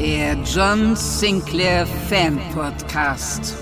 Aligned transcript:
Der 0.00 0.32
John 0.44 0.96
Sinclair 0.96 1.86
Fan 1.86 2.40
Podcast. 2.54 3.54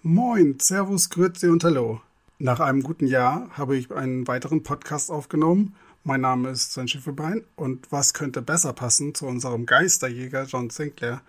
Moin, 0.00 0.58
Servus, 0.58 1.10
Grüezi 1.10 1.48
und 1.48 1.62
Hallo. 1.64 2.00
Nach 2.38 2.60
einem 2.60 2.82
guten 2.82 3.06
Jahr 3.06 3.50
habe 3.50 3.76
ich 3.76 3.92
einen 3.92 4.26
weiteren 4.26 4.62
Podcast 4.62 5.10
aufgenommen. 5.10 5.76
Mein 6.02 6.22
Name 6.22 6.48
ist 6.48 6.72
Sven 6.72 6.88
Schiffelbein 6.88 7.44
und 7.56 7.92
was 7.92 8.14
könnte 8.14 8.40
besser 8.40 8.72
passen 8.72 9.14
zu 9.14 9.26
unserem 9.26 9.66
Geisterjäger 9.66 10.44
John 10.44 10.70
Sinclair, 10.70 11.20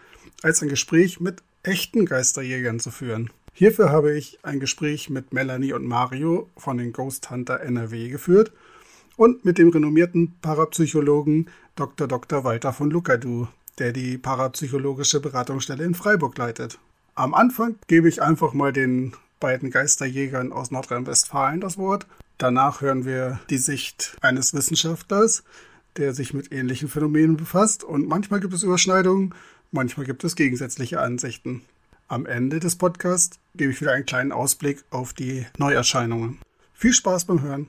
als 0.43 0.61
ein 0.61 0.69
Gespräch 0.69 1.19
mit 1.19 1.43
echten 1.61 2.05
Geisterjägern 2.05 2.79
zu 2.79 2.89
führen. 2.89 3.31
Hierfür 3.51 3.89
habe 3.89 4.17
ich 4.17 4.39
ein 4.43 4.61
Gespräch 4.61 5.09
mit 5.09 5.33
Melanie 5.33 5.73
und 5.73 5.85
Mario 5.85 6.49
von 6.55 6.77
den 6.77 6.93
Ghost 6.93 7.29
Hunter 7.29 7.59
NRW 7.59 8.07
geführt 8.07 8.53
und 9.17 9.45
mit 9.45 9.57
dem 9.57 9.69
renommierten 9.69 10.35
Parapsychologen 10.41 11.49
Dr. 11.75 12.07
Dr. 12.07 12.43
Walter 12.43 12.73
von 12.73 12.89
Lukadu, 12.89 13.47
der 13.79 13.91
die 13.91 14.17
parapsychologische 14.17 15.19
Beratungsstelle 15.19 15.83
in 15.83 15.95
Freiburg 15.95 16.37
leitet. 16.37 16.79
Am 17.15 17.33
Anfang 17.33 17.75
gebe 17.87 18.09
ich 18.09 18.21
einfach 18.21 18.53
mal 18.53 18.73
den 18.73 19.13
beiden 19.39 19.69
Geisterjägern 19.69 20.51
aus 20.51 20.71
Nordrhein-Westfalen 20.71 21.61
das 21.61 21.77
Wort. 21.77 22.07
Danach 22.37 22.81
hören 22.81 23.05
wir 23.05 23.39
die 23.49 23.57
Sicht 23.57 24.17
eines 24.21 24.53
Wissenschaftlers, 24.53 25.43
der 25.97 26.13
sich 26.13 26.33
mit 26.33 26.51
ähnlichen 26.51 26.89
Phänomenen 26.89 27.37
befasst. 27.37 27.83
Und 27.83 28.07
manchmal 28.07 28.39
gibt 28.39 28.53
es 28.53 28.63
Überschneidungen, 28.63 29.33
manchmal 29.71 30.05
gibt 30.05 30.23
es 30.23 30.35
gegensätzliche 30.35 30.99
Ansichten. 30.99 31.61
Am 32.07 32.25
Ende 32.25 32.59
des 32.59 32.75
Podcasts 32.75 33.39
gebe 33.55 33.71
ich 33.71 33.81
wieder 33.81 33.93
einen 33.93 34.05
kleinen 34.05 34.31
Ausblick 34.31 34.83
auf 34.89 35.13
die 35.13 35.45
Neuerscheinungen. 35.57 36.39
Viel 36.73 36.93
Spaß 36.93 37.25
beim 37.25 37.41
Hören. 37.41 37.67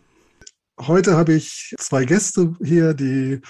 Heute 0.78 1.16
habe 1.16 1.32
ich 1.32 1.74
zwei 1.78 2.04
Gäste 2.04 2.54
hier, 2.62 2.92
die, 2.92 3.40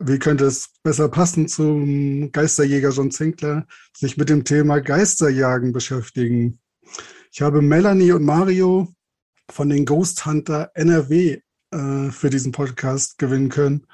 wie 0.00 0.18
könnte 0.18 0.46
es 0.46 0.70
besser 0.82 1.08
passen 1.08 1.46
zum 1.46 2.32
Geisterjäger 2.32 2.90
John 2.90 3.12
Zinkler, 3.12 3.66
sich 3.96 4.16
mit 4.16 4.28
dem 4.28 4.44
Thema 4.44 4.80
Geisterjagen 4.80 5.72
beschäftigen. 5.72 6.58
Ich 7.30 7.42
habe 7.42 7.62
Melanie 7.62 8.10
und 8.10 8.24
Mario 8.24 8.92
von 9.48 9.68
den 9.68 9.84
Ghost 9.84 10.26
Hunter 10.26 10.72
NRW 10.74 11.40
äh, 11.70 12.10
für 12.10 12.28
diesen 12.28 12.50
Podcast 12.50 13.18
gewinnen 13.18 13.50
können 13.50 13.86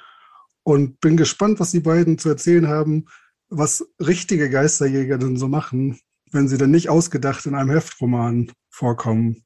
und 0.63 1.01
bin 1.01 1.19
gespannt, 1.19 1.61
was 1.61 1.73
die 1.73 1.81
beiden 1.81 2.17
zu 2.17 2.31
erzählen 2.31 2.69
haben, 2.69 3.05
was 3.51 3.87
richtige 3.99 4.49
Geisterjäger 4.49 5.19
denn 5.19 5.37
so 5.37 5.49
machen, 5.49 6.01
wenn 6.33 6.49
sie 6.49 6.57
denn 6.57 6.71
nicht 6.71 6.89
ausgedacht 6.89 7.45
in 7.45 7.55
einem 7.55 7.71
Heftroman 7.71 8.51
vorkommen. 8.71 9.45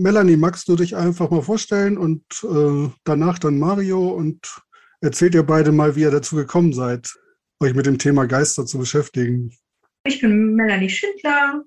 Melanie, 0.00 0.36
magst 0.36 0.68
du 0.68 0.76
dich 0.76 0.96
einfach 0.96 1.30
mal 1.30 1.42
vorstellen 1.42 1.98
und 1.98 2.22
äh, 2.42 2.88
danach 3.04 3.38
dann 3.38 3.58
Mario 3.58 4.08
und 4.08 4.62
erzählt 5.00 5.34
ihr 5.34 5.42
beide 5.42 5.72
mal, 5.72 5.94
wie 5.96 6.00
ihr 6.00 6.10
dazu 6.10 6.36
gekommen 6.36 6.72
seid, 6.72 7.08
euch 7.60 7.74
mit 7.74 7.86
dem 7.86 7.98
Thema 7.98 8.26
Geister 8.26 8.64
zu 8.64 8.78
beschäftigen. 8.78 9.52
Ich 10.04 10.20
bin 10.20 10.54
Melanie 10.54 10.88
Schindler, 10.88 11.62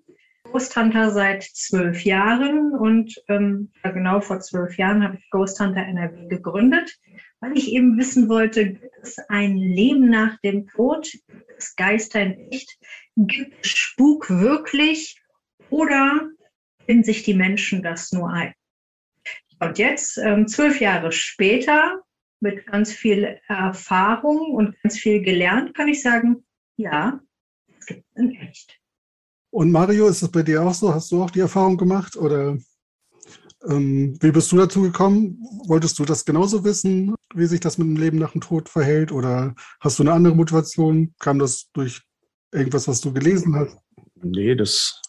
Ghost 0.52 0.76
Hunter 0.76 1.12
seit 1.12 1.44
zwölf 1.44 2.04
Jahren 2.04 2.74
und 2.74 3.16
ähm, 3.28 3.72
genau 3.84 4.20
vor 4.22 4.40
zwölf 4.40 4.78
Jahren 4.78 5.04
habe 5.04 5.18
ich 5.18 5.30
Ghost 5.30 5.60
Hunter 5.60 5.86
NRW 5.86 6.28
gegründet, 6.28 6.98
weil 7.40 7.56
ich 7.56 7.72
eben 7.72 7.98
wissen 7.98 8.30
wollte, 8.30 8.74
gibt 8.74 8.96
es 9.04 9.18
ein 9.30 9.58
Leben 9.58 10.10
nach 10.10 10.40
dem 10.42 10.68
Tod, 10.68 11.12
gibt 11.12 11.52
es 11.58 11.76
Geister 11.76 12.22
in 12.22 12.52
echt, 12.52 12.78
gibt 13.16 13.64
es 13.64 13.70
Spuk 13.70 14.30
wirklich? 14.30 15.20
Oder 15.70 16.30
bilden 16.86 17.04
sich 17.04 17.24
die 17.24 17.34
Menschen 17.34 17.84
das 17.84 18.12
nur 18.12 18.30
ein. 18.30 18.54
Und 19.60 19.78
jetzt, 19.78 20.18
ähm, 20.18 20.48
zwölf 20.48 20.80
Jahre 20.82 21.12
später, 21.12 22.02
mit 22.40 22.68
ganz 22.68 22.92
viel 22.92 23.40
Erfahrung 23.48 24.54
und 24.54 24.76
ganz 24.84 24.98
viel 24.98 25.22
gelernt, 25.22 25.74
kann 25.74 25.88
ich 25.88 26.02
sagen, 26.02 26.44
ja, 26.76 27.20
es 27.80 27.86
gibt 27.86 28.04
es 28.14 28.22
in 28.22 28.36
echt. 28.36 28.80
Und 29.50 29.72
Mario, 29.72 30.08
ist 30.08 30.22
das 30.22 30.32
bei 30.32 30.44
dir 30.44 30.62
auch 30.62 30.74
so? 30.74 30.94
Hast 30.94 31.12
du 31.12 31.24
auch 31.24 31.30
die 31.30 31.40
Erfahrung 31.40 31.78
gemacht? 31.78 32.18
Oder 32.18 32.58
ähm, 33.70 34.18
wie 34.20 34.32
bist 34.32 34.52
du 34.52 34.58
dazu 34.58 34.82
gekommen? 34.82 35.38
Wolltest 35.68 35.98
du 36.00 36.06
das 36.06 36.26
genauso 36.26 36.64
wissen, 36.64 37.16
wie 37.34 37.46
sich 37.46 37.60
das 37.60 37.78
mit 37.78 37.88
dem 37.88 37.96
Leben 37.96 38.18
nach 38.18 38.32
dem 38.32 38.42
Tod 38.42 38.68
verhält? 38.68 39.12
Oder 39.12 39.56
hast 39.80 40.00
du 40.00 40.04
eine 40.04 40.12
andere 40.12 40.36
Motivation? 40.36 41.14
Kam 41.20 41.40
das 41.40 41.70
durch 41.74 42.02
irgendwas, 42.52 42.88
was 42.88 43.00
du 43.00 43.14
gelesen 43.14 43.56
hast? 43.56 43.78
Nee, 44.16 44.56
das 44.56 45.02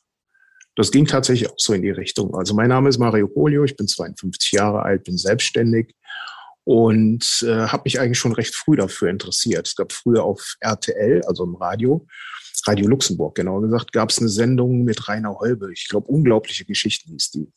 das 0.76 0.90
ging 0.90 1.06
tatsächlich 1.06 1.50
auch 1.50 1.58
so 1.58 1.72
in 1.72 1.82
die 1.82 1.90
Richtung. 1.90 2.34
Also 2.34 2.54
mein 2.54 2.68
Name 2.68 2.88
ist 2.88 2.98
Mario 2.98 3.28
Polio, 3.28 3.64
ich 3.64 3.76
bin 3.76 3.86
52 3.86 4.52
Jahre 4.52 4.82
alt, 4.82 5.04
bin 5.04 5.16
selbstständig 5.16 5.94
und 6.64 7.44
äh, 7.46 7.66
habe 7.66 7.82
mich 7.84 8.00
eigentlich 8.00 8.18
schon 8.18 8.32
recht 8.32 8.54
früh 8.54 8.76
dafür 8.76 9.10
interessiert. 9.10 9.68
Es 9.68 9.76
gab 9.76 9.92
früher 9.92 10.24
auf 10.24 10.56
RTL, 10.60 11.22
also 11.26 11.44
im 11.44 11.54
Radio, 11.54 12.06
Radio 12.66 12.88
Luxemburg 12.88 13.34
genauer 13.36 13.62
gesagt, 13.62 13.92
gab 13.92 14.10
es 14.10 14.18
eine 14.18 14.28
Sendung 14.28 14.84
mit 14.84 15.08
Rainer 15.08 15.38
Holbe. 15.38 15.72
Ich 15.72 15.88
glaube, 15.88 16.08
unglaubliche 16.08 16.64
Geschichten 16.64 17.12
hieß 17.12 17.30
die. 17.32 17.52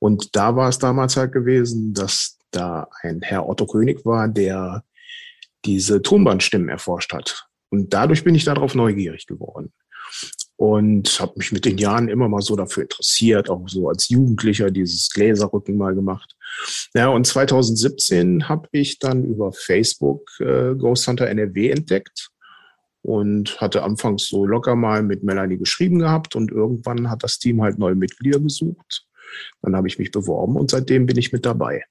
Und 0.00 0.34
da 0.34 0.56
war 0.56 0.68
es 0.68 0.78
damals 0.78 1.16
halt 1.16 1.32
gewesen, 1.32 1.92
dass 1.92 2.38
da 2.50 2.88
ein 3.02 3.20
Herr 3.20 3.48
Otto 3.48 3.66
König 3.66 4.04
war, 4.04 4.28
der 4.28 4.84
diese 5.64 6.02
Tonbandstimmen 6.02 6.68
erforscht 6.68 7.12
hat. 7.12 7.46
Und 7.68 7.92
dadurch 7.92 8.24
bin 8.24 8.34
ich 8.34 8.44
darauf 8.44 8.74
neugierig 8.74 9.26
geworden 9.26 9.72
und 10.58 11.20
habe 11.20 11.34
mich 11.36 11.52
mit 11.52 11.64
den 11.64 11.78
Jahren 11.78 12.08
immer 12.08 12.28
mal 12.28 12.42
so 12.42 12.56
dafür 12.56 12.82
interessiert, 12.82 13.48
auch 13.48 13.68
so 13.68 13.88
als 13.88 14.08
Jugendlicher 14.08 14.72
dieses 14.72 15.08
Gläserrücken 15.10 15.76
mal 15.76 15.94
gemacht. 15.94 16.34
Ja, 16.94 17.08
und 17.10 17.28
2017 17.28 18.48
habe 18.48 18.68
ich 18.72 18.98
dann 18.98 19.22
über 19.22 19.52
Facebook 19.52 20.28
äh, 20.40 20.74
Ghost 20.74 21.06
Hunter 21.06 21.28
NRW 21.28 21.70
entdeckt 21.70 22.30
und 23.02 23.60
hatte 23.60 23.84
anfangs 23.84 24.26
so 24.26 24.44
locker 24.44 24.74
mal 24.74 25.04
mit 25.04 25.22
Melanie 25.22 25.58
geschrieben 25.58 26.00
gehabt 26.00 26.34
und 26.34 26.50
irgendwann 26.50 27.08
hat 27.08 27.22
das 27.22 27.38
Team 27.38 27.62
halt 27.62 27.78
neue 27.78 27.94
Mitglieder 27.94 28.40
gesucht. 28.40 29.06
Dann 29.62 29.76
habe 29.76 29.86
ich 29.86 30.00
mich 30.00 30.10
beworben 30.10 30.56
und 30.56 30.72
seitdem 30.72 31.06
bin 31.06 31.18
ich 31.18 31.32
mit 31.32 31.46
dabei. 31.46 31.84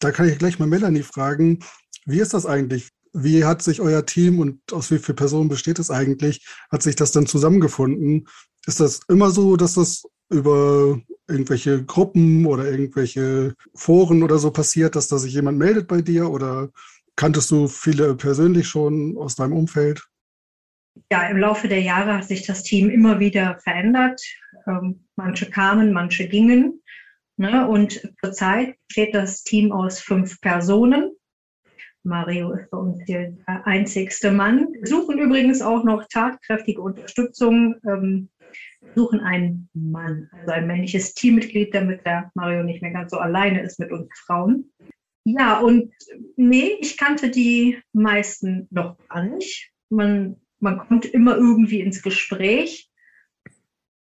Da 0.00 0.10
kann 0.10 0.28
ich 0.28 0.38
gleich 0.38 0.58
mal 0.58 0.66
Melanie 0.66 1.04
fragen, 1.04 1.60
wie 2.04 2.18
ist 2.18 2.34
das 2.34 2.46
eigentlich? 2.46 2.88
Wie 3.14 3.44
hat 3.44 3.62
sich 3.62 3.80
euer 3.80 4.04
Team 4.04 4.40
und 4.40 4.60
aus 4.72 4.90
wie 4.90 4.98
vielen 4.98 5.16
Personen 5.16 5.48
besteht 5.48 5.78
es 5.78 5.90
eigentlich? 5.90 6.46
Hat 6.70 6.82
sich 6.82 6.96
das 6.96 7.12
dann 7.12 7.26
zusammengefunden? 7.26 8.26
Ist 8.66 8.80
das 8.80 9.00
immer 9.08 9.30
so, 9.30 9.56
dass 9.56 9.74
das 9.74 10.04
über 10.30 11.00
irgendwelche 11.28 11.84
Gruppen 11.84 12.44
oder 12.44 12.68
irgendwelche 12.70 13.54
Foren 13.74 14.22
oder 14.22 14.38
so 14.38 14.50
passiert, 14.50 14.96
dass 14.96 15.08
da 15.08 15.18
sich 15.18 15.32
jemand 15.32 15.58
meldet 15.58 15.86
bei 15.86 16.02
dir? 16.02 16.28
Oder 16.28 16.70
kanntest 17.16 17.50
du 17.50 17.68
viele 17.68 18.16
persönlich 18.16 18.68
schon 18.68 19.16
aus 19.16 19.36
deinem 19.36 19.52
Umfeld? 19.52 20.04
Ja, 21.10 21.28
im 21.28 21.38
Laufe 21.38 21.68
der 21.68 21.82
Jahre 21.82 22.14
hat 22.14 22.24
sich 22.24 22.46
das 22.46 22.62
Team 22.62 22.90
immer 22.90 23.20
wieder 23.20 23.58
verändert. 23.60 24.20
Ähm, 24.66 25.06
manche 25.16 25.50
kamen, 25.50 25.92
manche 25.92 26.28
gingen. 26.28 26.82
Ne? 27.36 27.68
Und 27.68 28.08
zurzeit 28.22 28.76
besteht 28.88 29.14
das 29.14 29.42
Team 29.42 29.72
aus 29.72 30.00
fünf 30.00 30.40
Personen. 30.40 31.12
Mario 32.04 32.52
ist 32.52 32.70
bei 32.70 32.78
uns 32.78 33.02
hier 33.06 33.36
der 33.46 33.66
einzigste 33.66 34.30
Mann. 34.30 34.68
Wir 34.72 34.86
suchen 34.86 35.18
übrigens 35.18 35.62
auch 35.62 35.84
noch 35.84 36.06
tatkräftige 36.08 36.80
Unterstützung. 36.80 37.76
Ähm, 37.86 38.28
suchen 38.94 39.20
einen 39.20 39.68
Mann, 39.72 40.28
also 40.32 40.52
ein 40.52 40.66
männliches 40.66 41.14
Teammitglied, 41.14 41.74
damit 41.74 42.04
der 42.04 42.30
Mario 42.34 42.62
nicht 42.62 42.82
mehr 42.82 42.92
ganz 42.92 43.10
so 43.10 43.18
alleine 43.18 43.62
ist 43.62 43.78
mit 43.80 43.90
uns 43.90 44.08
Frauen. 44.26 44.70
Ja, 45.24 45.58
und 45.58 45.92
nee, 46.36 46.76
ich 46.80 46.98
kannte 46.98 47.30
die 47.30 47.78
meisten 47.92 48.68
noch 48.70 48.96
gar 49.08 49.24
nicht. 49.24 49.72
Man, 49.88 50.36
man 50.60 50.78
kommt 50.78 51.06
immer 51.06 51.36
irgendwie 51.36 51.80
ins 51.80 52.02
Gespräch 52.02 52.90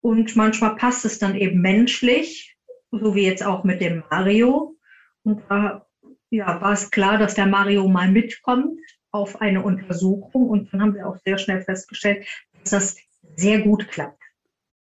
und 0.01 0.37
manchmal 0.37 0.77
passt 0.77 1.05
es 1.05 1.19
dann 1.19 1.35
eben 1.35 1.61
menschlich, 1.61 2.57
so 2.93 3.15
wie 3.15 3.27
jetzt 3.27 3.45
auch 3.45 3.65
mit 3.65 3.81
dem 3.81 4.05
Mario. 4.09 4.77
Und 5.25 5.43
da 5.49 5.87
ja, 6.31 6.61
war 6.61 6.73
es 6.73 6.91
klar, 6.91 7.19
dass 7.19 7.35
der 7.35 7.47
Mario 7.47 7.89
mal 7.89 8.11
mitkommt 8.11 8.81
auf 9.11 9.41
eine 9.41 9.63
Untersuchung. 9.63 10.49
Und 10.49 10.73
dann 10.73 10.81
haben 10.81 10.95
wir 10.95 11.07
auch 11.07 11.17
sehr 11.25 11.39
schnell 11.39 11.63
festgestellt, 11.63 12.27
dass 12.63 12.71
das 12.71 12.97
sehr 13.37 13.61
gut 13.61 13.89
klappt. 13.89 14.23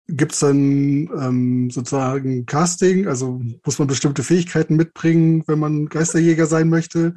gibt 0.09 0.33
es 0.33 0.41
dann 0.41 1.09
ähm, 1.19 1.71
sozusagen 1.71 2.47
Casting? 2.47 3.07
Also 3.07 3.41
muss 3.65 3.79
man 3.79 3.89
bestimmte 3.89 4.23
Fähigkeiten 4.23 4.77
mitbringen, 4.77 5.45
wenn 5.47 5.59
man 5.59 5.87
Geisterjäger 5.87 6.47
sein 6.47 6.69
möchte? 6.69 7.15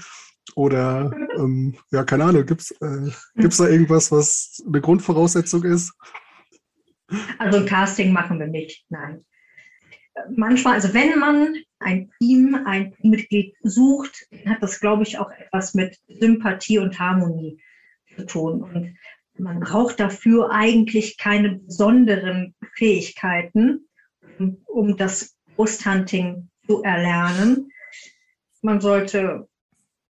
Oder 0.56 1.12
ähm, 1.38 1.76
ja, 1.92 2.04
keine 2.04 2.26
Ahnung, 2.26 2.46
gibt 2.46 2.62
es 2.62 2.72
äh, 2.82 3.12
gibt's 3.36 3.58
da 3.58 3.68
irgendwas, 3.68 4.12
was 4.12 4.64
eine 4.66 4.82
Grundvoraussetzung 4.82 5.64
ist? 5.64 5.94
Also 7.38 7.60
ein 7.60 7.66
Casting 7.66 8.12
machen 8.12 8.40
wir 8.40 8.48
nicht, 8.48 8.86
nein. 8.90 9.26
Manchmal, 10.36 10.76
also 10.76 10.94
wenn 10.94 11.18
man 11.20 11.56
ein 11.80 12.12
Team, 12.20 12.56
ein 12.66 12.94
Teammitglied 12.96 13.56
sucht, 13.64 14.28
hat 14.46 14.62
das, 14.62 14.80
glaube 14.80 15.04
ich, 15.04 15.18
auch 15.18 15.32
etwas 15.32 15.74
mit 15.74 15.98
Sympathie 16.08 16.80
und 16.80 17.00
Harmonie 17.00 17.60
zu 18.16 18.26
tun. 18.26 18.64
Und 18.64 18.98
man 19.38 19.60
braucht 19.60 20.00
dafür 20.00 20.52
eigentlich 20.52 21.18
keine 21.18 21.56
besonderen 21.56 22.56
Fähigkeiten, 22.76 23.88
um 24.66 24.98
das 24.98 25.38
Brusthunting 25.56 26.50
zu 26.66 26.84
erlernen. 26.84 27.72
Man 28.62 28.82
sollte 28.82 29.48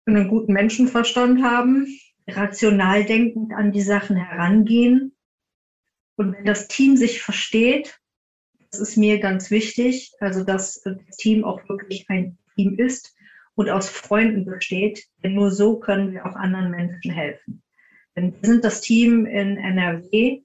einen 0.06 0.28
guten 0.28 0.52
Menschenverstand 0.52 1.42
haben, 1.42 1.86
rational 2.28 3.04
denkend 3.04 3.52
an 3.54 3.72
die 3.72 3.80
Sachen 3.80 4.16
herangehen. 4.16 5.14
Und 6.16 6.34
wenn 6.34 6.44
das 6.44 6.68
Team 6.68 6.96
sich 6.96 7.22
versteht, 7.22 7.98
ist 8.78 8.96
mir 8.96 9.18
ganz 9.18 9.50
wichtig, 9.50 10.12
also 10.20 10.44
dass 10.44 10.80
das 10.82 11.16
Team 11.16 11.44
auch 11.44 11.68
wirklich 11.68 12.06
ein 12.08 12.38
Team 12.54 12.78
ist 12.78 13.14
und 13.54 13.70
aus 13.70 13.88
Freunden 13.88 14.44
besteht, 14.44 15.06
denn 15.22 15.34
nur 15.34 15.50
so 15.50 15.78
können 15.78 16.12
wir 16.12 16.26
auch 16.26 16.34
anderen 16.34 16.70
Menschen 16.70 17.10
helfen. 17.10 17.62
Denn 18.16 18.34
wir 18.40 18.48
sind 18.48 18.64
das 18.64 18.80
Team 18.80 19.26
in 19.26 19.56
NRW, 19.56 20.42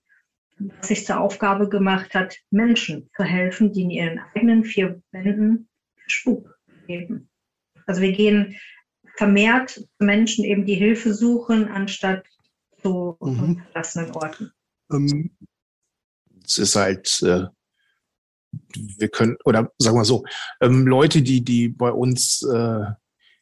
das 0.59 0.87
sich 0.87 1.05
zur 1.05 1.19
Aufgabe 1.19 1.69
gemacht 1.69 2.13
hat, 2.13 2.37
Menschen 2.51 3.09
zu 3.15 3.23
helfen, 3.23 3.71
die 3.71 3.83
in 3.83 3.91
ihren 3.91 4.19
eigenen 4.35 4.63
vier 4.63 5.01
Wänden 5.11 5.69
Spuk 6.07 6.59
leben. 6.87 7.29
Also 7.85 8.01
wir 8.01 8.11
gehen 8.11 8.55
vermehrt 9.15 9.71
zu 9.71 9.87
Menschen 9.99 10.45
eben, 10.45 10.65
die 10.65 10.75
Hilfe 10.75 11.13
suchen, 11.13 11.67
anstatt 11.67 12.25
zu 12.81 13.17
mhm. 13.19 13.61
verlassenen 13.71 14.11
Orten. 14.11 14.51
Ähm, 14.91 15.31
es 16.43 16.57
ist 16.57 16.75
halt, 16.75 17.21
äh, 17.23 17.45
wir 18.73 19.09
können, 19.09 19.37
oder 19.45 19.71
sagen 19.77 19.97
wir 19.97 20.05
so, 20.05 20.23
ähm, 20.61 20.87
Leute, 20.87 21.21
die, 21.21 21.43
die 21.43 21.69
bei 21.69 21.91
uns 21.91 22.41
äh, 22.43 22.85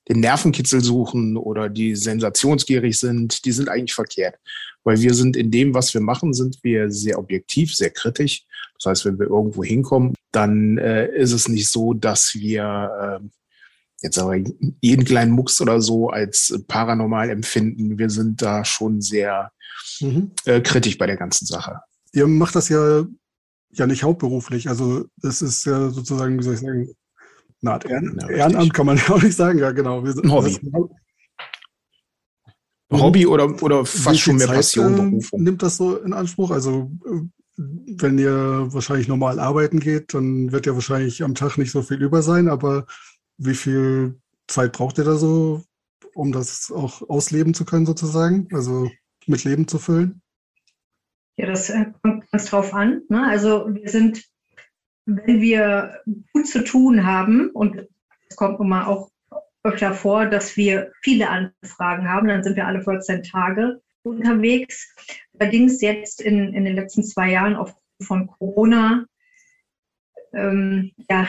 den 0.09 0.19
Nervenkitzel 0.21 0.83
suchen 0.83 1.35
oder 1.37 1.69
die 1.69 1.95
sensationsgierig 1.95 2.97
sind, 2.97 3.45
die 3.45 3.51
sind 3.51 3.69
eigentlich 3.69 3.93
verkehrt. 3.93 4.35
Weil 4.83 5.01
wir 5.01 5.13
sind 5.13 5.35
in 5.35 5.51
dem, 5.51 5.73
was 5.73 5.93
wir 5.93 6.01
machen, 6.01 6.33
sind 6.33 6.59
wir 6.63 6.91
sehr 6.91 7.19
objektiv, 7.19 7.75
sehr 7.75 7.89
kritisch. 7.89 8.45
Das 8.75 8.89
heißt, 8.89 9.05
wenn 9.05 9.19
wir 9.19 9.27
irgendwo 9.27 9.63
hinkommen, 9.63 10.13
dann 10.31 10.77
äh, 10.77 11.07
ist 11.15 11.33
es 11.33 11.49
nicht 11.49 11.69
so, 11.69 11.93
dass 11.93 12.35
wir 12.35 13.19
äh, 13.21 13.27
jetzt 14.01 14.19
aber 14.19 14.35
jeden 14.81 15.05
kleinen 15.05 15.31
Mucks 15.31 15.59
oder 15.59 15.81
so 15.81 16.09
als 16.09 16.57
paranormal 16.67 17.29
empfinden. 17.29 17.97
Wir 17.97 18.09
sind 18.09 18.41
da 18.41 18.63
schon 18.63 19.01
sehr 19.01 19.51
mhm. 19.99 20.31
äh, 20.45 20.61
kritisch 20.61 20.97
bei 20.97 21.07
der 21.07 21.17
ganzen 21.17 21.45
Sache. 21.45 21.81
Ihr 22.13 22.27
macht 22.27 22.55
das 22.55 22.69
ja, 22.69 23.05
ja 23.71 23.87
nicht 23.87 24.03
hauptberuflich. 24.03 24.69
Also 24.69 25.05
es 25.21 25.41
ist 25.41 25.65
ja 25.65 25.89
sozusagen, 25.89 26.39
wie 26.39 26.43
soll 26.43 26.53
ich 26.55 26.59
sagen, 26.59 26.89
eine 27.61 27.71
Art 27.71 27.85
Ehren 27.85 28.17
ja, 28.21 28.29
Ehrenamt 28.29 28.73
kann 28.73 28.85
man 28.85 28.97
ja 29.07 29.09
auch 29.09 29.21
nicht 29.21 29.35
sagen. 29.35 29.59
Ja, 29.59 29.71
genau. 29.71 30.03
Wir, 30.03 30.15
ein 30.15 30.31
Hobby. 30.31 30.59
Ein 32.89 33.01
Hobby 33.01 33.27
oder, 33.27 33.61
oder 33.61 33.85
fast 33.85 34.19
schon 34.19 34.37
mehr 34.37 34.47
Zeit, 34.47 34.55
Passion, 34.57 34.93
äh, 34.93 34.97
Berufung. 34.97 35.43
Nimmt 35.43 35.61
das 35.61 35.77
so 35.77 35.97
in 35.97 36.13
Anspruch? 36.13 36.51
Also 36.51 36.91
äh, 37.05 37.21
wenn 37.57 38.17
ihr 38.17 38.67
wahrscheinlich 38.71 39.07
normal 39.07 39.39
arbeiten 39.39 39.79
geht, 39.79 40.13
dann 40.13 40.51
wird 40.51 40.65
ja 40.67 40.73
wahrscheinlich 40.73 41.23
am 41.23 41.35
Tag 41.35 41.57
nicht 41.57 41.71
so 41.71 41.81
viel 41.81 42.01
über 42.01 42.21
sein, 42.21 42.47
aber 42.47 42.85
wie 43.37 43.55
viel 43.55 44.19
Zeit 44.47 44.73
braucht 44.73 44.99
ihr 44.99 45.03
da 45.03 45.15
so, 45.15 45.63
um 46.13 46.31
das 46.31 46.71
auch 46.71 47.07
ausleben 47.09 47.53
zu 47.53 47.65
können, 47.65 47.85
sozusagen? 47.85 48.47
Also 48.53 48.89
mit 49.25 49.43
Leben 49.43 49.67
zu 49.67 49.79
füllen? 49.79 50.21
Ja, 51.37 51.45
das 51.45 51.69
äh, 51.69 51.85
kommt 52.01 52.29
ganz 52.31 52.45
drauf 52.45 52.73
an. 52.73 53.03
Ne? 53.09 53.25
Also 53.27 53.73
wir 53.73 53.89
sind, 53.89 54.23
wenn 55.05 55.41
wir 55.41 56.01
gut 56.33 56.47
zu 56.47 56.63
tun 56.63 57.05
haben, 57.05 57.49
und 57.51 57.87
es 58.29 58.35
kommt 58.35 58.59
immer 58.59 58.87
auch 58.87 59.09
öfter 59.63 59.93
vor, 59.93 60.25
dass 60.25 60.57
wir 60.57 60.91
viele 61.01 61.29
Anfragen 61.29 62.09
haben, 62.09 62.27
dann 62.27 62.43
sind 62.43 62.55
wir 62.55 62.67
alle 62.67 62.81
14 62.81 63.23
Tage 63.23 63.81
unterwegs. 64.03 64.93
Allerdings 65.37 65.81
jetzt 65.81 66.21
in, 66.21 66.53
in 66.53 66.65
den 66.65 66.75
letzten 66.75 67.03
zwei 67.03 67.31
Jahren 67.31 67.55
aufgrund 67.55 67.83
von 68.01 68.27
Corona 68.27 69.05
ähm, 70.33 70.91
ja, 71.09 71.27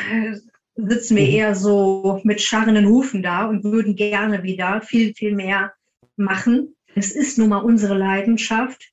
sitzen 0.77 1.17
wir 1.17 1.25
mhm. 1.25 1.31
eher 1.31 1.55
so 1.55 2.21
mit 2.25 2.41
scharrenden 2.41 2.87
Hufen 2.87 3.23
da 3.23 3.47
und 3.47 3.65
würden 3.65 3.97
gerne 3.97 4.43
wieder 4.43 4.81
viel, 4.83 5.15
viel 5.15 5.35
mehr 5.35 5.73
machen. 6.17 6.75
Es 6.95 7.13
ist 7.13 7.39
nun 7.39 7.51
mal 7.51 7.59
unsere 7.59 7.97
Leidenschaft. 7.97 8.93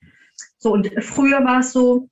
So, 0.65 0.73
und 0.73 0.91
früher 1.03 1.45
war 1.45 1.59
es 1.59 1.73
so, 1.73 2.09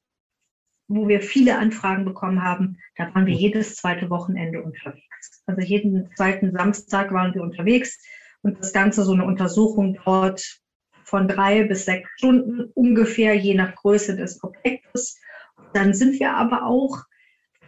wo 0.87 1.07
wir 1.07 1.21
viele 1.21 1.57
Anfragen 1.57 2.05
bekommen 2.05 2.43
haben, 2.43 2.77
da 2.95 3.11
waren 3.15 3.25
wir 3.25 3.33
jedes 3.33 3.77
zweite 3.77 4.11
Wochenende 4.11 4.61
unterwegs. 4.61 5.41
Also 5.47 5.61
jeden 5.61 6.11
zweiten 6.15 6.51
Samstag 6.51 7.11
waren 7.11 7.33
wir 7.33 7.41
unterwegs 7.41 7.97
und 8.43 8.59
das 8.59 8.71
Ganze 8.71 9.05
so 9.05 9.13
eine 9.13 9.25
Untersuchung 9.25 9.95
dauert 9.95 10.61
von 11.03 11.27
drei 11.27 11.63
bis 11.63 11.85
sechs 11.85 12.07
Stunden 12.17 12.69
ungefähr, 12.75 13.33
je 13.33 13.55
nach 13.55 13.73
Größe 13.73 14.15
des 14.15 14.43
Objektes. 14.43 15.19
Dann 15.73 15.95
sind 15.95 16.19
wir 16.19 16.35
aber 16.35 16.67
auch 16.67 17.05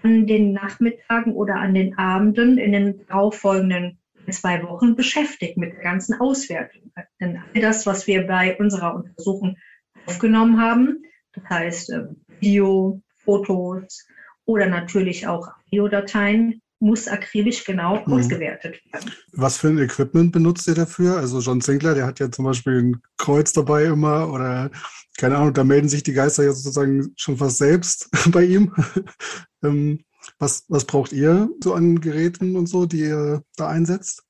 an 0.04 0.28
den 0.28 0.54
Nachmittagen 0.54 1.34
oder 1.34 1.56
an 1.56 1.74
den 1.74 1.98
Abenden 1.98 2.60
in 2.60 2.74
den 2.74 3.08
darauffolgenden 3.08 3.98
zwei 4.30 4.62
Wochen 4.62 4.96
beschäftigt 4.96 5.58
mit 5.58 5.74
der 5.74 5.82
ganzen 5.82 6.22
Auswertung. 6.22 6.92
Denn 7.20 7.42
all 7.56 7.62
das, 7.62 7.88
was 7.88 8.06
wir 8.06 8.28
bei 8.28 8.56
unserer 8.60 8.94
Untersuchung 8.94 9.58
aufgenommen 10.06 10.60
haben, 10.60 11.04
das 11.34 11.44
heißt 11.50 11.90
äh, 11.92 12.04
Video, 12.40 13.02
Fotos 13.24 14.06
oder 14.46 14.68
natürlich 14.68 15.28
auch 15.28 15.48
Audiodateien, 15.68 16.62
muss 16.80 17.08
akribisch 17.08 17.64
genau 17.64 18.04
mhm. 18.06 18.14
ausgewertet 18.14 18.80
werden. 18.92 19.12
Was 19.34 19.58
für 19.58 19.70
ein 19.70 19.80
Equipment 19.80 20.32
benutzt 20.32 20.68
ihr 20.68 20.76
dafür? 20.76 21.18
Also 21.18 21.40
John 21.40 21.62
Sinclair, 21.62 21.96
der 21.96 22.06
hat 22.06 22.20
ja 22.20 22.30
zum 22.30 22.46
Beispiel 22.46 22.82
ein 22.82 23.02
Kreuz 23.18 23.54
dabei 23.54 23.86
immer 23.86 24.32
oder 24.32 24.70
keine 25.18 25.38
Ahnung, 25.38 25.54
da 25.54 25.64
melden 25.64 25.90
sich 25.90 26.04
die 26.04 26.14
Geister 26.14 26.44
ja 26.44 26.52
sozusagen 26.52 27.14
schon 27.16 27.38
fast 27.38 27.58
selbst 27.58 28.10
bei 28.32 28.44
ihm. 28.44 28.74
ähm, 29.64 30.04
was, 30.40 30.66
was 30.68 30.86
braucht 30.86 31.14
ihr 31.14 31.50
so 31.64 31.74
an 31.74 32.02
Geräten 32.02 32.56
und 32.56 32.68
so, 32.68 32.86
die 32.86 33.02
ihr 33.02 33.44
da 33.56 33.68
einsetzt? 33.68 34.24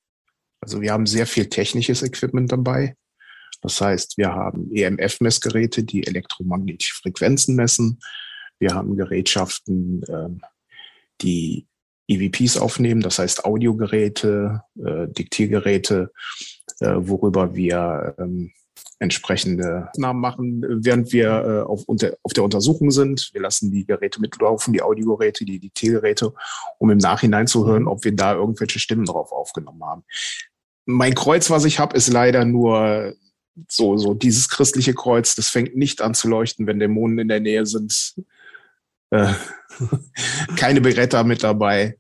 Also 0.62 0.82
wir 0.82 0.91
haben 0.91 1.05
sehr 1.05 1.27
viel 1.27 1.48
technisches 1.48 2.03
Equipment 2.03 2.51
dabei. 2.51 2.96
Das 3.65 3.81
heißt, 3.81 4.19
wir 4.19 4.31
haben 4.31 4.69
EMF-Messgeräte, 4.72 5.84
die 5.84 6.05
elektromagnetische 6.05 6.93
Frequenzen 7.01 7.55
messen. 7.55 8.00
Wir 8.60 8.75
haben 8.75 8.95
Gerätschaften, 8.95 10.03
ähm, 10.07 10.41
die 11.22 11.65
EVPs 12.07 12.57
aufnehmen, 12.57 13.01
das 13.01 13.17
heißt 13.17 13.43
Audiogeräte, 13.43 14.62
äh, 14.77 15.07
Diktiergeräte, 15.07 16.12
äh, 16.79 16.93
worüber 16.95 17.55
wir 17.55 18.15
ähm, 18.19 18.51
entsprechende 19.00 19.89
Namen 19.98 20.22
machen, 20.22 20.63
während 20.86 21.12
wir 21.12 21.29
äh, 21.29 21.62
auf, 21.62 21.86
auf 21.88 22.34
der 22.34 22.43
Untersuchung 22.43 22.91
sind. 22.91 23.31
Wir 23.34 23.41
lassen 23.41 23.72
die 23.72 23.88
Geräte 23.88 24.22
mitlaufen, 24.22 24.74
die 24.74 24.84
Audiogeräte, 24.84 25.43
die 25.43 25.60
Diktiergeräte, 25.60 26.34
um 26.77 26.91
im 26.91 27.00
Nachhinein 27.00 27.48
zu 27.48 27.65
hören, 27.65 27.88
ob 27.88 28.03
wir 28.03 28.15
da 28.15 28.36
irgendwelche 28.36 28.77
Stimmen 28.77 29.05
drauf 29.05 29.31
aufgenommen 29.31 29.84
haben. 29.84 30.03
Mein 30.86 31.15
Kreuz, 31.15 31.50
was 31.50 31.65
ich 31.65 31.79
habe, 31.79 31.98
ist 31.98 32.13
leider 32.13 32.45
nur 32.45 33.15
so, 33.70 33.98
so 33.98 34.14
dieses 34.14 34.50
christliche 34.50 34.94
Kreuz. 34.94 35.36
Das 35.36 35.50
fängt 35.50 35.76
nicht 35.76 36.02
an 36.02 36.14
zu 36.14 36.28
leuchten, 36.28 36.68
wenn 36.68 36.80
Dämonen 36.80 37.20
in 37.20 37.28
der 37.28 37.40
Nähe 37.40 37.66
sind. 37.66 38.16
Äh, 39.12 39.34
keine 40.58 40.82
Beretta 40.82 41.24
mit 41.24 41.44
dabei. 41.44 41.98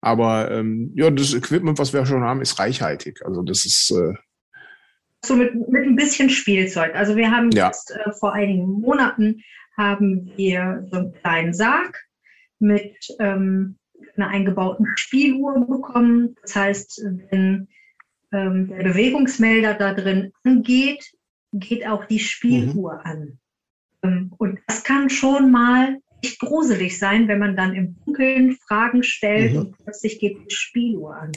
Aber 0.00 0.50
ähm, 0.50 0.92
ja, 0.94 1.10
das 1.10 1.32
Equipment, 1.32 1.78
was 1.78 1.92
wir 1.92 2.04
schon 2.04 2.22
haben, 2.22 2.42
ist 2.42 2.58
reichhaltig. 2.58 3.24
Also 3.24 3.42
das 3.42 3.64
ist 3.64 3.90
äh, 3.90 4.14
so 5.24 5.34
mit, 5.36 5.54
mit 5.68 5.84
ein 5.84 5.96
bisschen 5.96 6.28
Spielzeug. 6.28 6.94
Also 6.94 7.16
wir 7.16 7.30
haben 7.30 7.50
ja. 7.52 7.66
jetzt 7.66 7.90
äh, 7.90 8.12
vor 8.12 8.34
einigen 8.34 8.80
Monaten 8.80 9.42
haben 9.76 10.30
wir 10.36 10.86
so 10.90 10.98
einen 10.98 11.14
kleinen 11.14 11.54
Sarg 11.54 12.04
mit 12.58 12.94
ähm, 13.18 13.78
einer 14.16 14.28
eingebauten 14.28 14.86
Spieluhr 14.96 15.66
bekommen. 15.66 16.36
Das 16.42 16.54
heißt, 16.54 17.02
wenn 17.30 17.68
ähm, 18.34 18.68
der 18.68 18.82
Bewegungsmelder 18.82 19.74
da 19.74 19.94
drin 19.94 20.32
angeht, 20.42 21.12
geht 21.52 21.86
auch 21.86 22.04
die 22.04 22.18
Spieluhr 22.18 22.94
mhm. 22.94 23.00
an. 23.10 23.38
Ähm, 24.02 24.34
und 24.38 24.60
das 24.66 24.82
kann 24.82 25.08
schon 25.08 25.50
mal 25.50 26.00
echt 26.22 26.40
gruselig 26.40 26.98
sein, 26.98 27.28
wenn 27.28 27.38
man 27.38 27.56
dann 27.56 27.74
im 27.74 27.96
Dunkeln 28.04 28.56
Fragen 28.66 29.02
stellt 29.02 29.52
mhm. 29.52 29.58
und 29.58 29.78
plötzlich 29.78 30.18
geht 30.18 30.36
die 30.38 30.54
Spieluhr 30.54 31.16
an. 31.16 31.32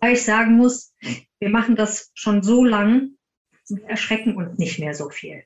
Weil 0.00 0.14
ich 0.14 0.22
sagen 0.22 0.56
muss, 0.56 0.92
wir 1.38 1.50
machen 1.50 1.76
das 1.76 2.10
schon 2.14 2.42
so 2.42 2.64
lang, 2.64 3.12
wir 3.68 3.84
erschrecken 3.84 4.34
uns 4.34 4.58
nicht 4.58 4.78
mehr 4.80 4.94
so 4.94 5.08
viel. 5.08 5.44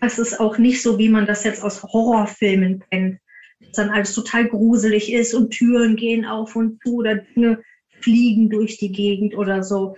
es 0.00 0.18
ist 0.18 0.40
auch 0.40 0.58
nicht 0.58 0.80
so, 0.80 0.98
wie 0.98 1.08
man 1.08 1.26
das 1.26 1.44
jetzt 1.44 1.62
aus 1.62 1.82
Horrorfilmen 1.82 2.82
kennt, 2.90 3.20
dass 3.60 3.72
dann 3.72 3.90
alles 3.90 4.14
total 4.14 4.48
gruselig 4.48 5.12
ist 5.12 5.34
und 5.34 5.50
Türen 5.50 5.96
gehen 5.96 6.24
auf 6.24 6.56
und 6.56 6.80
zu 6.82 6.96
oder 6.96 7.16
Dinge 7.16 7.62
fliegen 8.00 8.50
durch 8.50 8.78
die 8.78 8.92
Gegend 8.92 9.36
oder 9.36 9.62
so. 9.62 9.96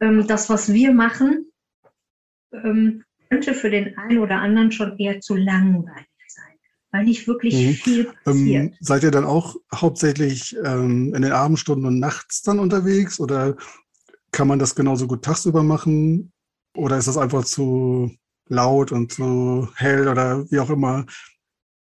Ähm, 0.00 0.26
das, 0.26 0.50
was 0.50 0.72
wir 0.72 0.92
machen, 0.92 1.52
ähm, 2.52 3.04
könnte 3.28 3.54
für 3.54 3.70
den 3.70 3.96
einen 3.96 4.18
oder 4.18 4.40
anderen 4.40 4.72
schon 4.72 4.98
eher 4.98 5.20
zu 5.20 5.34
langweilig 5.34 6.06
sein, 6.28 6.54
weil 6.90 7.04
nicht 7.04 7.26
wirklich 7.26 7.54
mhm. 7.54 7.74
viel 7.74 8.00
ähm, 8.00 8.14
passiert. 8.24 8.64
Ähm, 8.64 8.74
seid 8.80 9.02
ihr 9.04 9.10
dann 9.10 9.24
auch 9.24 9.56
hauptsächlich 9.74 10.56
ähm, 10.64 11.14
in 11.14 11.22
den 11.22 11.32
Abendstunden 11.32 11.86
und 11.86 11.98
nachts 11.98 12.42
dann 12.42 12.58
unterwegs 12.58 13.20
oder 13.20 13.56
kann 14.32 14.48
man 14.48 14.58
das 14.58 14.74
genauso 14.74 15.06
gut 15.06 15.24
tagsüber 15.24 15.62
machen? 15.62 16.32
Oder 16.74 16.96
ist 16.96 17.08
das 17.08 17.18
einfach 17.18 17.44
zu 17.44 18.10
laut 18.48 18.92
und 18.92 19.12
zu 19.12 19.68
hell 19.76 20.08
oder 20.08 20.50
wie 20.50 20.58
auch 20.58 20.70
immer? 20.70 21.06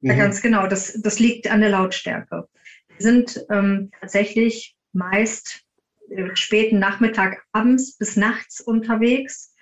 Ja, 0.01 0.15
mhm. 0.15 0.19
ganz 0.19 0.43
genau. 0.43 0.67
Das, 0.67 0.99
das 1.01 1.19
liegt 1.19 1.51
an 1.51 1.61
der 1.61 1.71
Lautstärke. 1.71 2.49
Wir 2.89 3.01
sind 3.01 3.45
ähm, 3.51 3.91
tatsächlich 4.01 4.77
meist 4.93 5.63
äh, 6.11 6.35
späten 6.35 6.79
Nachmittag, 6.79 7.43
abends 7.53 7.97
bis 7.97 8.17
nachts 8.17 8.61
unterwegs, 8.61 9.55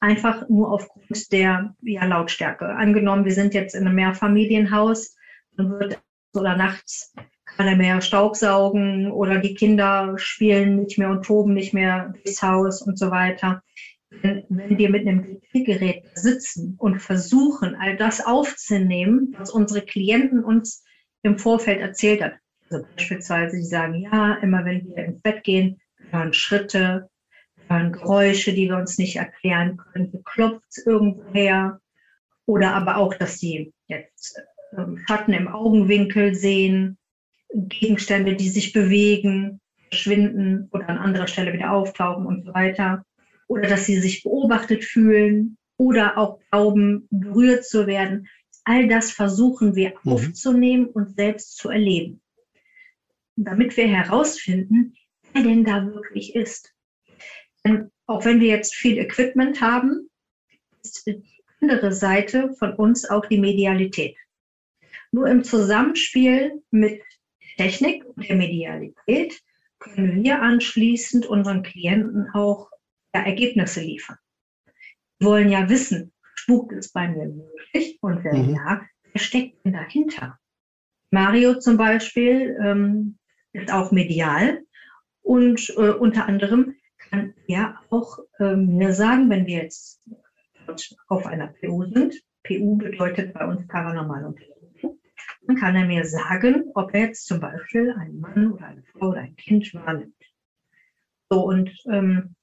einfach 0.00 0.48
nur 0.48 0.70
aufgrund 0.70 1.32
der 1.32 1.74
ja, 1.82 2.04
Lautstärke. 2.04 2.66
Angenommen, 2.66 3.24
wir 3.24 3.34
sind 3.34 3.54
jetzt 3.54 3.74
in 3.74 3.86
einem 3.86 3.96
Mehrfamilienhaus, 3.96 5.16
dann 5.56 5.70
wird 5.70 6.00
oder 6.34 6.56
nachts 6.56 7.14
kann 7.56 7.78
mehr 7.78 8.00
Staubsaugen 8.00 9.10
oder 9.10 9.38
die 9.38 9.54
Kinder 9.54 10.14
spielen 10.18 10.82
nicht 10.82 10.98
mehr 10.98 11.10
und 11.10 11.24
toben 11.24 11.54
nicht 11.54 11.72
mehr 11.72 12.12
durchs 12.22 12.42
Haus 12.42 12.82
und 12.82 12.98
so 12.98 13.10
weiter. 13.10 13.62
Wenn, 14.10 14.44
wenn 14.48 14.78
wir 14.78 14.90
mit 14.90 15.06
einem 15.06 15.40
Gerät 15.52 16.04
sitzen 16.14 16.76
und 16.78 17.00
versuchen, 17.00 17.74
all 17.74 17.96
das 17.96 18.24
aufzunehmen, 18.24 19.34
was 19.38 19.50
unsere 19.50 19.82
Klienten 19.82 20.44
uns 20.44 20.84
im 21.22 21.38
Vorfeld 21.38 21.80
erzählt 21.80 22.22
hat, 22.22 22.34
also 22.70 22.84
beispielsweise, 22.96 23.56
die 23.56 23.64
sagen, 23.64 23.94
ja, 23.94 24.34
immer 24.42 24.64
wenn 24.64 24.86
wir 24.88 25.04
ins 25.04 25.22
Bett 25.22 25.44
gehen, 25.44 25.80
hören 26.10 26.32
Schritte, 26.32 27.08
hören 27.68 27.92
Geräusche, 27.92 28.52
die 28.52 28.68
wir 28.68 28.76
uns 28.76 28.98
nicht 28.98 29.16
erklären 29.16 29.76
können, 29.76 30.22
klopft 30.24 30.66
es 30.70 30.86
irgendwoher. 30.86 31.80
Oder 32.46 32.74
aber 32.74 32.96
auch, 32.96 33.14
dass 33.14 33.38
sie 33.38 33.72
jetzt 33.88 34.40
ähm, 34.76 35.02
Schatten 35.06 35.32
im 35.32 35.48
Augenwinkel 35.48 36.34
sehen, 36.34 36.96
Gegenstände, 37.52 38.36
die 38.36 38.48
sich 38.48 38.72
bewegen, 38.72 39.60
verschwinden 39.88 40.68
oder 40.72 40.88
an 40.88 40.98
anderer 40.98 41.26
Stelle 41.26 41.52
wieder 41.52 41.72
auftauchen 41.72 42.26
und 42.26 42.44
so 42.44 42.54
weiter. 42.54 43.04
Oder 43.48 43.68
dass 43.68 43.86
sie 43.86 43.98
sich 43.98 44.22
beobachtet 44.22 44.84
fühlen 44.84 45.56
oder 45.76 46.18
auch 46.18 46.40
glauben, 46.50 47.06
berührt 47.10 47.64
zu 47.64 47.86
werden. 47.86 48.28
All 48.64 48.88
das 48.88 49.12
versuchen 49.12 49.76
wir 49.76 49.94
mhm. 50.02 50.12
aufzunehmen 50.12 50.86
und 50.86 51.14
selbst 51.14 51.56
zu 51.56 51.68
erleben. 51.68 52.20
Damit 53.36 53.76
wir 53.76 53.86
herausfinden, 53.86 54.94
wer 55.32 55.42
denn 55.42 55.64
da 55.64 55.84
wirklich 55.86 56.34
ist. 56.34 56.74
Denn 57.64 57.90
auch 58.06 58.24
wenn 58.24 58.40
wir 58.40 58.48
jetzt 58.48 58.74
viel 58.74 58.98
Equipment 58.98 59.60
haben, 59.60 60.08
ist 60.82 61.06
die 61.06 61.22
andere 61.60 61.92
Seite 61.92 62.54
von 62.54 62.74
uns 62.74 63.08
auch 63.08 63.26
die 63.26 63.38
Medialität. 63.38 64.16
Nur 65.12 65.26
im 65.28 65.44
Zusammenspiel 65.44 66.62
mit 66.70 67.02
Technik 67.56 68.04
und 68.04 68.28
der 68.28 68.36
Medialität 68.36 69.40
können 69.78 70.22
wir 70.22 70.42
anschließend 70.42 71.26
unseren 71.26 71.62
Klienten 71.62 72.30
auch 72.34 72.70
ja, 73.14 73.22
Ergebnisse 73.22 73.80
liefern. 73.80 74.18
Wir 75.18 75.28
wollen 75.28 75.50
ja 75.50 75.68
wissen, 75.68 76.12
spukt 76.34 76.72
es 76.72 76.92
bei 76.92 77.08
mir 77.08 77.26
möglich 77.26 77.98
und 78.00 78.24
wenn 78.24 78.48
mhm. 78.48 78.54
ja, 78.54 78.82
wer 79.12 79.20
steckt 79.20 79.64
denn 79.64 79.72
dahinter? 79.72 80.38
Mario 81.10 81.58
zum 81.58 81.76
Beispiel 81.76 82.58
ähm, 82.62 83.18
ist 83.56 83.72
auch 83.72 83.92
medial 83.92 84.62
und 85.22 85.70
äh, 85.76 85.90
unter 85.90 86.26
anderem 86.26 86.74
kann 87.10 87.34
er 87.46 87.76
auch 87.90 88.18
äh, 88.38 88.56
mir 88.56 88.92
sagen, 88.92 89.30
wenn 89.30 89.46
wir 89.46 89.62
jetzt 89.62 90.02
auf 91.08 91.26
einer 91.26 91.48
PU 91.48 91.84
sind, 91.84 92.14
PU 92.44 92.76
bedeutet 92.76 93.34
bei 93.34 93.46
uns 93.46 93.66
paranormal 93.68 94.24
und 94.24 94.40
dann 95.46 95.56
kann 95.56 95.76
er 95.76 95.86
mir 95.86 96.04
sagen, 96.04 96.64
ob 96.74 96.92
er 96.92 97.02
jetzt 97.02 97.26
zum 97.26 97.40
Beispiel 97.40 97.92
einen 97.92 98.20
Mann 98.20 98.52
oder 98.52 98.66
eine 98.66 98.82
Frau 98.92 99.10
oder 99.10 99.20
ein 99.20 99.36
Kind 99.36 99.72
wahrnimmt. 99.74 100.14
So, 101.30 101.44
und 101.44 101.70
ähm, 101.90 102.34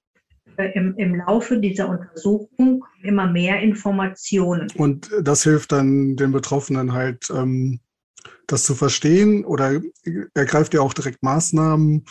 äh, 0.58 0.72
im, 0.74 0.96
im 0.98 1.16
Laufe 1.16 1.60
dieser 1.60 1.90
Untersuchung 1.90 2.86
immer 3.02 3.28
mehr 3.28 3.60
Informationen. 3.60 4.70
Und 4.76 5.10
das 5.22 5.44
hilft 5.44 5.72
dann 5.72 6.16
den 6.16 6.32
Betroffenen 6.32 6.94
halt, 6.94 7.30
ähm, 7.30 7.80
das 8.48 8.64
zu 8.64 8.76
verstehen 8.76 9.46
oder 9.46 9.82
ergreift 10.34 10.74
ihr 10.74 10.84
auch 10.84 10.94
direkt 10.94 11.24
Maßnahmen, 11.24 12.06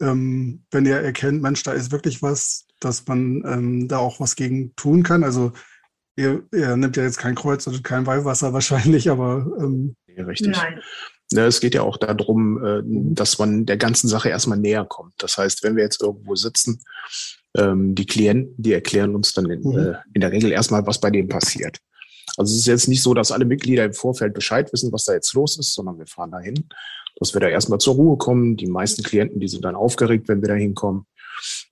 ähm, 0.00 0.64
wenn 0.70 0.86
ihr 0.86 0.96
erkennt, 0.96 1.42
Mensch, 1.42 1.62
da 1.62 1.72
ist 1.72 1.92
wirklich 1.92 2.22
was, 2.22 2.66
dass 2.80 3.06
man 3.06 3.42
ähm, 3.46 3.88
da 3.88 3.98
auch 3.98 4.20
was 4.20 4.36
gegen 4.36 4.74
tun 4.76 5.02
kann. 5.02 5.24
Also 5.24 5.52
ihr, 6.16 6.42
ihr 6.52 6.76
nimmt 6.76 6.96
ja 6.96 7.04
jetzt 7.04 7.18
kein 7.18 7.34
Kreuz 7.34 7.66
oder 7.66 7.80
kein 7.80 8.06
Weihwasser 8.06 8.52
wahrscheinlich, 8.52 9.10
aber 9.10 9.46
ähm, 9.60 9.96
richtig. 10.08 10.56
Nein. 10.56 10.80
Ja, 11.32 11.46
es 11.46 11.60
geht 11.60 11.74
ja 11.74 11.82
auch 11.82 11.96
darum, 11.96 12.62
äh, 12.64 12.82
dass 12.84 13.38
man 13.38 13.66
der 13.66 13.76
ganzen 13.76 14.08
Sache 14.08 14.28
erstmal 14.28 14.58
näher 14.58 14.84
kommt. 14.84 15.14
Das 15.18 15.38
heißt, 15.38 15.64
wenn 15.64 15.76
wir 15.76 15.82
jetzt 15.82 16.02
irgendwo 16.02 16.34
sitzen, 16.36 16.82
ähm, 17.56 17.94
die 17.94 18.06
Klienten, 18.06 18.54
die 18.58 18.72
erklären 18.72 19.14
uns 19.14 19.32
dann 19.32 19.50
in, 19.50 19.62
mhm. 19.62 19.78
äh, 19.78 19.94
in 20.12 20.20
der 20.20 20.32
Regel 20.32 20.52
erstmal, 20.52 20.86
was 20.86 21.00
bei 21.00 21.10
denen 21.10 21.28
passiert. 21.28 21.78
Also 22.36 22.54
es 22.54 22.60
ist 22.60 22.66
jetzt 22.66 22.88
nicht 22.88 23.02
so, 23.02 23.14
dass 23.14 23.32
alle 23.32 23.44
Mitglieder 23.44 23.84
im 23.84 23.92
Vorfeld 23.92 24.34
Bescheid 24.34 24.72
wissen, 24.72 24.92
was 24.92 25.04
da 25.04 25.12
jetzt 25.12 25.32
los 25.34 25.58
ist, 25.58 25.74
sondern 25.74 25.98
wir 25.98 26.06
fahren 26.06 26.30
dahin, 26.30 26.68
dass 27.16 27.34
wir 27.34 27.40
da 27.40 27.48
erstmal 27.48 27.78
zur 27.78 27.94
Ruhe 27.94 28.16
kommen. 28.16 28.56
Die 28.56 28.66
meisten 28.66 29.02
Klienten, 29.02 29.40
die 29.40 29.48
sind 29.48 29.64
dann 29.64 29.76
aufgeregt, 29.76 30.28
wenn 30.28 30.42
wir 30.42 30.48
da 30.48 30.54
hinkommen, 30.54 31.06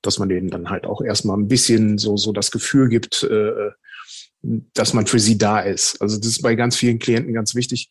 dass 0.02 0.18
man 0.18 0.28
denen 0.28 0.50
dann 0.50 0.70
halt 0.70 0.86
auch 0.86 1.02
erstmal 1.02 1.36
ein 1.36 1.48
bisschen 1.48 1.98
so, 1.98 2.16
so 2.16 2.32
das 2.32 2.50
Gefühl 2.50 2.88
gibt, 2.88 3.22
äh, 3.24 3.70
dass 4.74 4.92
man 4.92 5.06
für 5.06 5.20
sie 5.20 5.38
da 5.38 5.60
ist. 5.60 6.00
Also 6.00 6.18
das 6.18 6.26
ist 6.26 6.42
bei 6.42 6.54
ganz 6.54 6.76
vielen 6.76 6.98
Klienten 6.98 7.32
ganz 7.32 7.54
wichtig, 7.54 7.90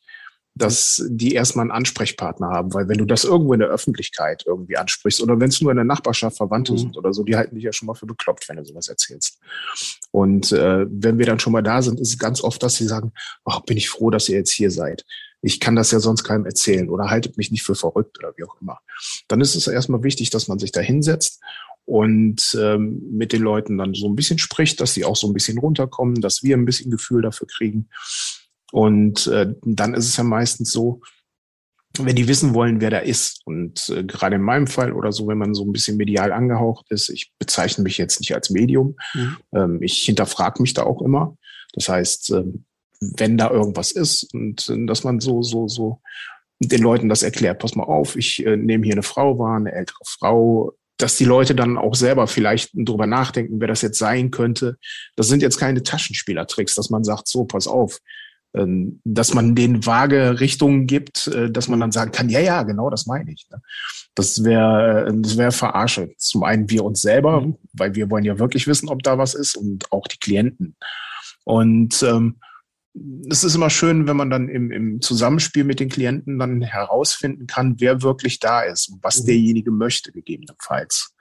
dass 0.54 1.02
die 1.08 1.34
erstmal 1.34 1.64
einen 1.64 1.72
Ansprechpartner 1.72 2.50
haben, 2.50 2.74
weil 2.74 2.90
wenn 2.90 2.98
du 2.98 3.06
das 3.06 3.24
irgendwo 3.24 3.54
in 3.54 3.62
der 3.62 3.70
Öffentlichkeit 3.70 4.44
irgendwie 4.46 4.78
ansprichst 4.78 5.22
oder 5.22 5.40
wenn 5.40 5.50
es 5.50 5.62
nur 5.62 5.72
in 5.72 5.78
der 5.78 5.86
Nachbarschaft 5.86 6.38
Verwandte 6.38 6.74
mhm. 6.74 6.78
sind 6.78 6.98
oder 6.98 7.14
so, 7.14 7.24
die 7.24 7.36
halten 7.36 7.56
dich 7.56 7.64
ja 7.64 7.72
schon 7.72 7.86
mal 7.86 7.94
für 7.94 8.06
bekloppt, 8.06 8.50
wenn 8.50 8.58
du 8.58 8.66
sowas 8.66 8.90
erzählst. 8.90 9.40
Und 10.12 10.52
äh, 10.52 10.86
wenn 10.90 11.18
wir 11.18 11.26
dann 11.26 11.40
schon 11.40 11.54
mal 11.54 11.64
da 11.64 11.82
sind, 11.82 12.00
ist 12.00 12.10
es 12.10 12.20
ganz 12.20 12.44
oft, 12.44 12.62
dass 12.64 12.76
sie 12.76 12.86
sagen, 12.86 13.14
ach, 13.46 13.62
bin 13.62 13.78
ich 13.78 13.90
froh, 13.90 14.10
dass 14.10 14.28
ihr 14.28 14.38
jetzt 14.38 14.52
hier 14.52 14.72
seid. 14.72 15.06
Ich 15.42 15.60
kann 15.60 15.76
das 15.76 15.92
ja 15.92 16.00
sonst 16.00 16.24
keinem 16.24 16.46
erzählen 16.46 16.90
oder 16.90 17.10
haltet 17.10 17.38
mich 17.38 17.50
nicht 17.50 17.64
für 17.64 17.76
verrückt 17.76 18.20
oder 18.20 18.34
wie 18.36 18.44
auch 18.44 18.62
immer. 18.62 18.80
Dann 19.28 19.42
ist 19.42 19.56
es 19.56 19.68
erstmal 19.68 20.04
wichtig, 20.04 20.30
dass 20.32 20.48
man 20.48 20.60
sich 20.60 20.72
da 20.72 20.82
hinsetzt 20.82 21.40
und 21.86 22.58
ähm, 22.60 23.02
mit 23.12 23.34
den 23.34 23.42
Leuten 23.42 23.78
dann 23.78 23.94
so 23.94 24.08
ein 24.08 24.16
bisschen 24.16 24.38
spricht, 24.38 24.82
dass 24.82 24.94
sie 24.94 25.06
auch 25.06 25.16
so 25.16 25.28
ein 25.28 25.34
bisschen 25.34 25.58
runterkommen, 25.58 26.22
dass 26.22 26.44
wir 26.44 26.58
ein 26.58 26.66
bisschen 26.66 26.92
Gefühl 26.92 27.22
dafür 27.22 27.48
kriegen 27.48 27.90
und 28.72 29.28
äh, 29.28 29.54
dann 29.64 29.94
ist 29.94 30.08
es 30.08 30.18
ja 30.18 30.24
meistens 30.24 30.72
so, 30.72 31.02
wenn 31.98 32.16
die 32.16 32.28
wissen 32.28 32.54
wollen, 32.54 32.80
wer 32.80 32.90
da 32.90 33.00
ist. 33.00 33.42
Und 33.46 33.90
äh, 33.90 34.04
gerade 34.04 34.38
in 34.38 34.42
meinem 34.42 34.68
Fall 34.68 34.94
oder 34.94 35.12
so, 35.12 35.28
wenn 35.28 35.38
man 35.38 35.54
so 35.54 35.66
ein 35.66 35.74
bisschen 35.74 35.98
medial 35.98 36.32
angehaucht 36.32 36.86
ist, 36.90 37.10
ich 37.10 37.34
bezeichne 37.38 37.84
mich 37.84 37.98
jetzt 37.98 38.20
nicht 38.20 38.34
als 38.34 38.50
Medium. 38.50 38.96
Mhm. 39.14 39.38
Ähm, 39.54 39.82
ich 39.82 39.98
hinterfrage 40.00 40.62
mich 40.62 40.74
da 40.74 40.84
auch 40.84 41.02
immer. 41.02 41.38
Das 41.74 41.90
heißt, 41.90 42.32
äh, 42.32 42.44
wenn 43.02 43.38
da 43.38 43.50
irgendwas 43.50 43.92
ist 43.92 44.34
und 44.34 44.70
äh, 44.70 44.86
dass 44.86 45.04
man 45.04 45.20
so, 45.20 45.42
so, 45.42 45.68
so 45.68 46.02
den 46.60 46.82
Leuten 46.82 47.10
das 47.10 47.24
erklärt, 47.24 47.60
pass 47.60 47.76
mal 47.76 47.84
auf, 47.84 48.16
ich 48.16 48.46
äh, 48.46 48.56
nehme 48.56 48.86
hier 48.86 48.94
eine 48.94 49.04
Frau 49.04 49.38
wahr, 49.38 49.58
eine 49.58 49.74
ältere 49.74 50.04
Frau, 50.06 50.74
dass 50.98 51.18
die 51.18 51.26
Leute 51.26 51.56
dann 51.56 51.78
auch 51.78 51.96
selber 51.96 52.28
vielleicht 52.28 52.72
drüber 52.74 53.08
nachdenken, 53.08 53.60
wer 53.60 53.68
das 53.68 53.82
jetzt 53.82 53.98
sein 53.98 54.30
könnte. 54.30 54.78
Das 55.16 55.28
sind 55.28 55.42
jetzt 55.42 55.58
keine 55.58 55.82
Taschenspielertricks, 55.82 56.76
dass 56.76 56.90
man 56.90 57.04
sagt, 57.04 57.28
so, 57.28 57.46
pass 57.46 57.68
auf, 57.68 58.00
dass 58.54 59.34
man 59.34 59.56
den 59.56 59.86
vage 59.86 60.40
Richtungen 60.40 60.86
gibt, 60.88 61.28
äh, 61.28 61.50
dass 61.50 61.68
man 61.68 61.80
dann 61.80 61.92
sagen 61.92 62.12
kann, 62.12 62.30
ja, 62.30 62.40
ja, 62.40 62.64
genau, 62.64 62.90
das 62.90 63.06
meine 63.06 63.32
ich. 63.32 63.48
Ne? 63.50 63.62
Das 64.14 64.44
wäre 64.44 65.08
äh, 65.08 65.14
das 65.16 65.38
wäre 65.38 65.52
Verarsche. 65.52 66.14
Zum 66.18 66.44
einen 66.44 66.70
wir 66.70 66.84
uns 66.84 67.02
selber, 67.02 67.42
mhm. 67.42 67.58
weil 67.74 67.96
wir 67.96 68.10
wollen 68.10 68.26
ja 68.26 68.40
wirklich 68.40 68.68
wissen, 68.68 68.90
ob 68.90 69.04
da 69.04 69.18
was 69.18 69.34
ist 69.34 69.56
und 69.56 69.92
auch 69.92 70.08
die 70.08 70.20
Klienten. 70.20 70.76
Und 71.44 72.04
ähm, 72.04 72.38
es 73.30 73.46
ist 73.46 73.56
immer 73.56 73.70
schön, 73.70 74.06
wenn 74.08 74.18
man 74.18 74.30
dann 74.30 74.50
im, 74.50 74.70
im 74.70 75.02
Zusammenspiel 75.02 75.64
mit 75.64 75.80
den 75.80 75.88
Klienten 75.88 76.38
dann 76.38 76.62
herausfinden 76.62 77.48
kann, 77.48 77.76
wer 77.80 78.02
wirklich 78.02 78.40
da 78.40 78.62
ist 78.62 78.90
und 78.90 79.02
was 79.02 79.22
mhm. 79.22 79.28
derjenige 79.28 79.72
möchte, 79.72 80.12
gegebenenfalls 80.12 81.14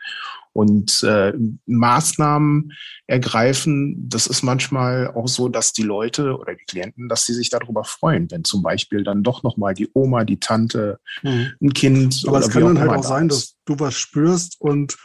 und 0.53 1.03
äh, 1.03 1.33
Maßnahmen 1.67 2.73
ergreifen. 3.07 4.09
Das 4.09 4.27
ist 4.27 4.43
manchmal 4.43 5.09
auch 5.09 5.29
so, 5.29 5.49
dass 5.49 5.73
die 5.73 5.83
Leute 5.83 6.37
oder 6.37 6.55
die 6.55 6.65
Klienten, 6.65 7.09
dass 7.09 7.25
sie 7.25 7.35
sich 7.35 7.51
darüber 7.51 7.85
freuen, 7.85 8.31
wenn 8.31 8.45
zum 8.45 8.63
Beispiel 8.63 9.05
dann 9.05 9.23
doch 9.23 9.43
nochmal 9.43 9.75
die 9.75 9.89
Oma, 9.95 10.25
die 10.25 10.41
Tante, 10.41 10.99
mhm. 11.23 11.53
ein 11.61 11.73
Kind. 11.73 12.25
Aber 12.27 12.39
es 12.39 12.51
kann 12.51 12.63
dann 12.63 12.81
halt 12.81 12.91
auch 12.91 13.05
sein, 13.05 13.29
dass 13.29 13.57
du 13.65 13.79
was 13.79 13.95
spürst 13.95 14.61
und 14.61 14.97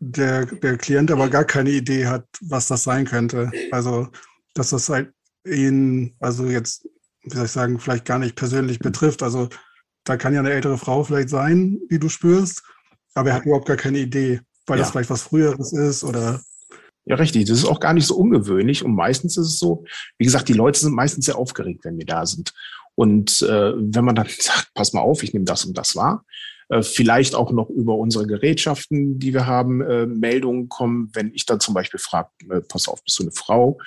der, 0.00 0.46
der 0.46 0.76
Klient 0.76 1.10
aber 1.10 1.28
gar 1.28 1.44
keine 1.44 1.70
Idee 1.70 2.06
hat, 2.06 2.26
was 2.40 2.68
das 2.68 2.84
sein 2.84 3.04
könnte. 3.04 3.50
Also, 3.72 4.08
dass 4.54 4.70
das 4.70 4.88
halt 4.88 5.12
ihn, 5.44 6.14
also 6.20 6.46
jetzt, 6.46 6.88
wie 7.22 7.34
soll 7.34 7.46
ich 7.46 7.50
sagen, 7.50 7.78
vielleicht 7.78 8.04
gar 8.04 8.18
nicht 8.18 8.36
persönlich 8.36 8.78
betrifft. 8.78 9.22
Also 9.22 9.48
da 10.04 10.16
kann 10.16 10.34
ja 10.34 10.40
eine 10.40 10.50
ältere 10.50 10.78
Frau 10.78 11.04
vielleicht 11.04 11.28
sein, 11.28 11.80
die 11.90 11.98
du 11.98 12.08
spürst, 12.08 12.62
aber 13.14 13.30
er 13.30 13.36
hat 13.36 13.44
überhaupt 13.44 13.66
gar 13.66 13.76
keine 13.76 13.98
Idee, 13.98 14.40
weil 14.68 14.78
ja. 14.78 14.84
das 14.84 14.92
vielleicht 14.92 15.10
was 15.10 15.22
Früheres 15.22 15.72
ist 15.72 16.04
oder 16.04 16.40
ja, 17.08 17.16
richtig. 17.16 17.46
Das 17.46 17.56
ist 17.56 17.64
auch 17.64 17.80
gar 17.80 17.94
nicht 17.94 18.06
so 18.06 18.16
ungewöhnlich. 18.16 18.84
Und 18.84 18.94
meistens 18.94 19.38
ist 19.38 19.46
es 19.46 19.58
so, 19.58 19.84
wie 20.18 20.26
gesagt, 20.26 20.46
die 20.46 20.52
Leute 20.52 20.78
sind 20.78 20.94
meistens 20.94 21.24
sehr 21.24 21.38
aufgeregt, 21.38 21.84
wenn 21.84 21.96
wir 21.96 22.04
da 22.04 22.26
sind. 22.26 22.52
Und 22.94 23.40
äh, 23.42 23.72
wenn 23.76 24.04
man 24.04 24.14
dann 24.14 24.26
sagt, 24.38 24.72
pass 24.74 24.92
mal 24.92 25.00
auf, 25.00 25.22
ich 25.22 25.32
nehme 25.32 25.46
das 25.46 25.64
und 25.64 25.78
das 25.78 25.96
wahr, 25.96 26.24
äh, 26.68 26.82
vielleicht 26.82 27.34
auch 27.34 27.50
noch 27.50 27.70
über 27.70 27.94
unsere 27.94 28.26
Gerätschaften, 28.26 29.18
die 29.18 29.32
wir 29.32 29.46
haben, 29.46 29.80
äh, 29.80 30.04
Meldungen 30.06 30.68
kommen, 30.68 31.08
wenn 31.14 31.32
ich 31.32 31.46
dann 31.46 31.60
zum 31.60 31.72
Beispiel 31.72 31.98
frage, 31.98 32.28
äh, 32.50 32.60
pass 32.60 32.88
auf, 32.88 33.02
bist 33.02 33.18
du 33.18 33.22
eine 33.22 33.32
Frau? 33.32 33.78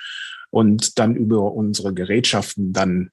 Und 0.50 0.98
dann 0.98 1.16
über 1.16 1.54
unsere 1.54 1.94
Gerätschaften 1.94 2.74
dann 2.74 3.12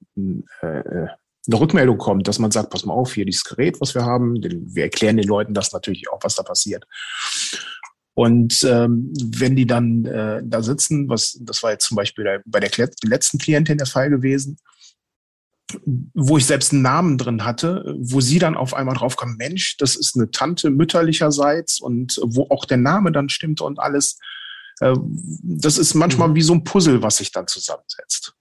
äh, 0.62 0.78
äh 0.78 1.08
eine 1.46 1.60
Rückmeldung 1.60 1.98
kommt, 1.98 2.28
dass 2.28 2.38
man 2.38 2.50
sagt, 2.50 2.70
pass 2.70 2.84
mal 2.84 2.94
auf, 2.94 3.14
hier 3.14 3.24
dieses 3.24 3.44
Gerät, 3.44 3.80
was 3.80 3.94
wir 3.94 4.04
haben, 4.04 4.34
wir 4.42 4.82
erklären 4.82 5.16
den 5.16 5.26
Leuten 5.26 5.54
das 5.54 5.72
natürlich 5.72 6.10
auch, 6.10 6.18
was 6.22 6.34
da 6.34 6.42
passiert. 6.42 6.84
Und 8.14 8.64
ähm, 8.64 9.12
wenn 9.24 9.54
die 9.54 9.66
dann 9.66 10.04
äh, 10.04 10.42
da 10.44 10.60
sitzen, 10.60 11.08
was 11.08 11.38
das 11.40 11.62
war 11.62 11.70
jetzt 11.70 11.86
zum 11.86 11.96
Beispiel 11.96 12.42
bei 12.46 12.58
der 12.58 12.70
letzten 13.04 13.38
Klientin 13.38 13.78
der 13.78 13.86
Fall 13.86 14.10
gewesen, 14.10 14.58
wo 16.14 16.36
ich 16.36 16.46
selbst 16.46 16.72
einen 16.72 16.82
Namen 16.82 17.18
drin 17.18 17.44
hatte, 17.44 17.94
wo 17.98 18.20
sie 18.20 18.38
dann 18.38 18.56
auf 18.56 18.74
einmal 18.74 18.96
drauf 18.96 19.16
kam, 19.16 19.36
Mensch, 19.36 19.76
das 19.76 19.96
ist 19.96 20.16
eine 20.16 20.30
Tante 20.30 20.70
mütterlicherseits 20.70 21.80
und 21.80 22.20
wo 22.24 22.48
auch 22.50 22.64
der 22.64 22.78
Name 22.78 23.12
dann 23.12 23.28
stimmt 23.28 23.60
und 23.60 23.78
alles. 23.78 24.18
Äh, 24.80 24.94
das 25.42 25.78
ist 25.78 25.94
manchmal 25.94 26.28
mhm. 26.28 26.34
wie 26.34 26.42
so 26.42 26.54
ein 26.54 26.64
Puzzle, 26.64 27.02
was 27.02 27.18
sich 27.18 27.32
dann 27.32 27.46
zusammensetzt. 27.46 28.34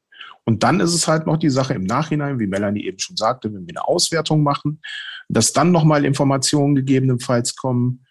Und 0.48 0.64
dann 0.64 0.80
ist 0.80 0.94
es 0.94 1.10
halt 1.10 1.28
noch 1.28 1.36
die 1.36 1.50
Sache 1.50 1.74
im 1.74 1.84
Nachhinein, 1.84 2.40
wie 2.40 2.48
Melanie 2.48 2.86
eben 2.86 3.00
schon 3.00 3.18
sagte, 3.18 3.54
wenn 3.54 3.68
wir 3.68 3.74
eine 3.74 3.86
Auswertung 3.86 4.44
machen, 4.44 4.80
dass 5.28 5.52
dann 5.52 5.74
nochmal 5.74 6.06
Informationen 6.06 6.74
gegebenenfalls 6.74 7.58
kommen, 7.58 8.06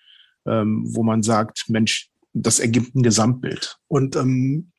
ähm, 0.45 0.85
wo 0.87 1.03
man 1.03 1.23
sagt, 1.23 1.65
Mensch, 1.71 2.11
das 2.35 2.61
ergibt 2.61 2.95
ein 2.95 3.03
Gesamtbild. 3.03 3.79
Und 3.89 4.17
ähm, 4.17 4.71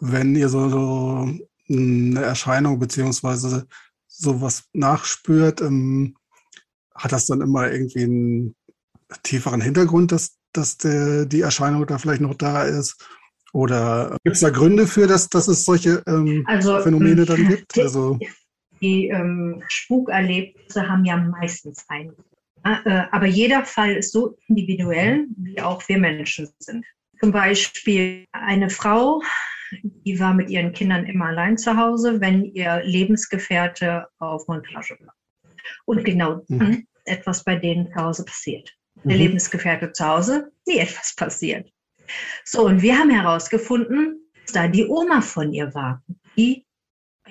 wenn 0.00 0.34
ihr 0.34 0.48
so, 0.48 0.68
so 0.68 1.30
eine 1.68 2.22
Erscheinung 2.22 2.80
beziehungsweise 2.80 3.68
sowas 4.08 4.64
nachspürt, 4.72 5.60
ähm, 5.60 6.16
hat 6.92 7.12
das 7.12 7.26
dann 7.26 7.40
immer 7.40 7.70
irgendwie 7.70 8.02
einen 8.02 8.56
tieferen 9.22 9.60
Hintergrund, 9.60 10.10
dass, 10.10 10.38
dass 10.52 10.76
der, 10.76 11.24
die 11.26 11.42
Erscheinung 11.42 11.86
da 11.86 11.98
vielleicht 11.98 12.20
noch 12.20 12.34
da 12.34 12.64
ist? 12.64 12.96
Oder 13.56 14.18
gibt 14.22 14.36
es 14.36 14.42
da 14.42 14.50
Gründe 14.50 14.86
für, 14.86 15.06
dass, 15.06 15.30
dass 15.30 15.48
es 15.48 15.64
solche 15.64 16.02
ähm, 16.06 16.44
also, 16.46 16.78
Phänomene 16.80 17.24
dann 17.24 17.48
gibt? 17.48 17.74
Die, 17.74 17.80
also, 17.80 18.18
die 18.82 19.08
ähm, 19.08 19.62
Spukerlebnisse 19.66 20.86
haben 20.86 21.06
ja 21.06 21.16
meistens 21.16 21.84
einen 21.88 22.12
äh, 22.64 23.04
aber 23.12 23.26
jeder 23.26 23.64
Fall 23.64 23.94
ist 23.96 24.12
so 24.12 24.36
individuell, 24.48 25.26
wie 25.36 25.60
auch 25.60 25.88
wir 25.88 25.98
Menschen 25.98 26.48
sind. 26.58 26.84
Zum 27.20 27.32
Beispiel 27.32 28.26
eine 28.32 28.68
Frau, 28.68 29.22
die 29.82 30.18
war 30.20 30.34
mit 30.34 30.50
ihren 30.50 30.72
Kindern 30.72 31.06
immer 31.06 31.26
allein 31.26 31.56
zu 31.56 31.76
Hause, 31.76 32.20
wenn 32.20 32.44
ihr 32.44 32.82
Lebensgefährte 32.84 34.08
auf 34.18 34.48
Montage 34.48 34.98
war. 35.00 35.14
Und 35.84 36.04
genau 36.04 36.42
dann 36.48 36.58
mhm. 36.58 36.86
etwas 37.04 37.44
bei 37.44 37.56
denen 37.56 37.90
zu 37.90 37.96
Hause 37.96 38.24
passiert. 38.24 38.70
Der 39.04 39.14
mhm. 39.14 39.22
Lebensgefährte 39.22 39.92
zu 39.92 40.04
Hause, 40.04 40.50
nie 40.66 40.78
etwas 40.78 41.14
passiert. 41.14 41.70
So, 42.44 42.66
und 42.66 42.82
wir 42.82 42.98
haben 42.98 43.10
herausgefunden, 43.10 44.20
dass 44.42 44.52
da 44.52 44.68
die 44.68 44.86
Oma 44.86 45.20
von 45.20 45.52
ihr 45.52 45.74
war, 45.74 46.02
die 46.36 46.64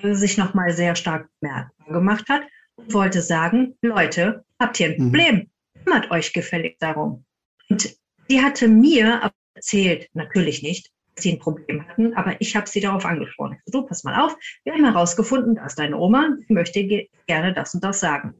sich 0.02 0.36
nochmal 0.36 0.72
sehr 0.72 0.94
stark 0.94 1.28
bemerkbar 1.40 1.86
gemacht 1.88 2.28
hat 2.28 2.42
und 2.76 2.92
wollte 2.92 3.22
sagen, 3.22 3.76
Leute, 3.82 4.44
habt 4.60 4.78
ihr 4.80 4.88
ein 4.88 4.92
mhm. 4.92 5.04
Problem? 5.04 5.50
Kümmert 5.84 6.10
euch 6.10 6.32
gefällig 6.32 6.78
darum. 6.78 7.24
Und 7.68 7.96
sie 8.28 8.42
hatte 8.42 8.68
mir 8.68 9.32
erzählt, 9.54 10.08
natürlich 10.12 10.62
nicht, 10.62 10.90
dass 11.14 11.22
sie 11.22 11.32
ein 11.32 11.38
Problem 11.38 11.86
hatten, 11.88 12.14
aber 12.14 12.40
ich 12.40 12.54
habe 12.54 12.68
sie 12.68 12.80
darauf 12.80 13.04
angesprochen. 13.04 13.58
So, 13.64 13.80
du, 13.80 13.86
pass 13.86 14.04
mal 14.04 14.20
auf, 14.20 14.36
wir 14.64 14.74
haben 14.74 14.84
herausgefunden, 14.84 15.54
da 15.54 15.66
ist 15.66 15.78
deine 15.78 15.96
Oma, 15.96 16.36
die 16.48 16.52
möchte 16.52 17.08
gerne 17.26 17.54
das 17.54 17.74
und 17.74 17.82
das 17.82 18.00
sagen. 18.00 18.34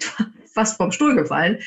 Fast 0.54 0.76
vom 0.76 0.92
Stuhl 0.92 1.14
gefallen. 1.14 1.60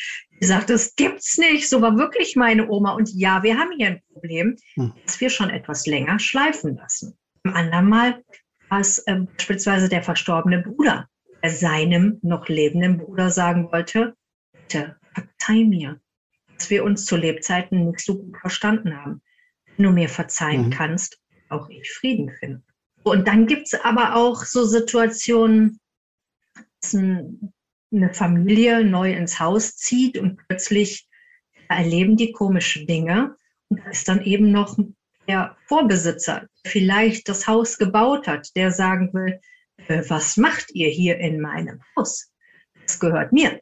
Sie 0.44 0.50
sagte, 0.50 0.74
es 0.74 0.94
gibt's 0.98 1.38
nicht, 1.38 1.70
so 1.70 1.82
war 1.82 1.96
wirklich 1.98 2.36
meine 2.36 2.70
Oma. 2.70 2.96
Und 2.96 3.14
ja, 3.14 3.44
wir 3.44 3.58
haben 3.58 3.72
hier 3.78 3.88
ein 3.88 4.02
Problem, 4.12 4.58
hm. 4.74 4.92
das 5.06 5.22
wir 5.22 5.30
schon 5.30 5.50
etwas 5.50 5.88
länger 5.88 6.20
schleifen 6.20 6.76
lassen. 6.76 7.18
Am 7.46 7.54
anderen 7.54 7.88
Mal 7.88 8.22
war 8.68 8.82
es 8.82 8.98
äh, 9.08 9.22
beispielsweise 9.38 9.88
der 9.88 10.04
verstorbene 10.04 10.62
Bruder, 10.62 11.08
seinem 11.48 12.20
noch 12.24 12.50
lebenden 12.50 12.98
Bruder 12.98 13.30
sagen 13.30 13.72
wollte, 13.72 14.18
bitte 14.52 14.98
verzeih 15.14 15.64
mir, 15.64 16.02
dass 16.58 16.70
wir 16.70 16.84
uns 16.84 17.06
zu 17.06 17.16
Lebzeiten 17.16 17.92
nicht 17.92 18.02
so 18.02 18.18
gut 18.18 18.36
verstanden 18.36 19.02
haben. 19.02 19.22
Wenn 19.78 19.86
du 19.86 19.92
mir 19.92 20.10
verzeihen 20.10 20.66
mhm. 20.66 20.72
kannst, 20.72 21.22
auch 21.48 21.70
ich 21.70 21.90
Frieden 21.90 22.30
finden. 22.38 22.66
Und 23.04 23.30
dann 23.30 23.48
gibt 23.48 23.68
es 23.68 23.80
aber 23.80 24.18
auch 24.18 24.44
so 24.44 24.66
Situationen, 24.66 25.80
dass 26.82 26.94
eine 27.94 28.14
Familie 28.14 28.84
neu 28.84 29.14
ins 29.14 29.40
Haus 29.40 29.76
zieht 29.76 30.18
und 30.18 30.40
plötzlich 30.48 31.08
erleben 31.70 32.18
die 32.18 32.32
komische 32.32 32.86
Dinge. 32.86 33.36
Und 33.70 33.80
da 33.80 33.90
ist 33.90 34.08
dann 34.08 34.24
eben 34.24 34.52
noch 34.52 34.78
der 35.28 35.56
Vorbesitzer, 35.68 36.48
der 36.64 36.72
vielleicht 36.72 37.30
das 37.30 37.48
Haus 37.48 37.78
gebaut 37.78 38.28
hat, 38.28 38.50
der 38.56 38.72
sagen 38.72 39.14
will, 39.14 39.40
äh, 39.88 40.04
was 40.08 40.38
macht 40.38 40.72
ihr 40.74 40.90
hier 40.90 41.18
in 41.18 41.40
meinem 41.40 41.82
Haus? 41.96 42.32
Das 42.86 43.00
gehört 43.00 43.32
mir. 43.32 43.62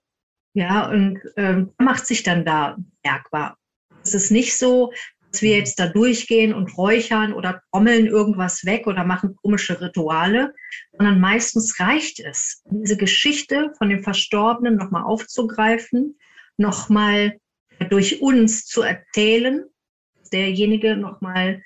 Ja, 0.53 0.89
und 0.89 1.19
ähm, 1.37 1.73
macht 1.77 2.05
sich 2.05 2.23
dann 2.23 2.43
da 2.43 2.77
merkbar. 3.03 3.57
Es 4.03 4.13
ist 4.13 4.31
nicht 4.31 4.57
so, 4.57 4.91
dass 5.31 5.41
wir 5.41 5.57
jetzt 5.57 5.79
da 5.79 5.87
durchgehen 5.87 6.53
und 6.53 6.77
räuchern 6.77 7.33
oder 7.33 7.61
trommeln 7.71 8.05
irgendwas 8.07 8.65
weg 8.65 8.87
oder 8.87 9.03
machen 9.03 9.35
komische 9.35 9.79
Rituale, 9.79 10.53
sondern 10.91 11.19
meistens 11.19 11.79
reicht 11.79 12.19
es, 12.19 12.63
diese 12.69 12.97
Geschichte 12.97 13.73
von 13.77 13.89
dem 13.89 14.03
Verstorbenen 14.03 14.75
nochmal 14.75 15.03
aufzugreifen, 15.03 16.17
nochmal 16.57 17.37
durch 17.89 18.21
uns 18.21 18.65
zu 18.65 18.81
erzählen, 18.81 19.63
derjenige 20.31 20.95
nochmal 20.95 21.61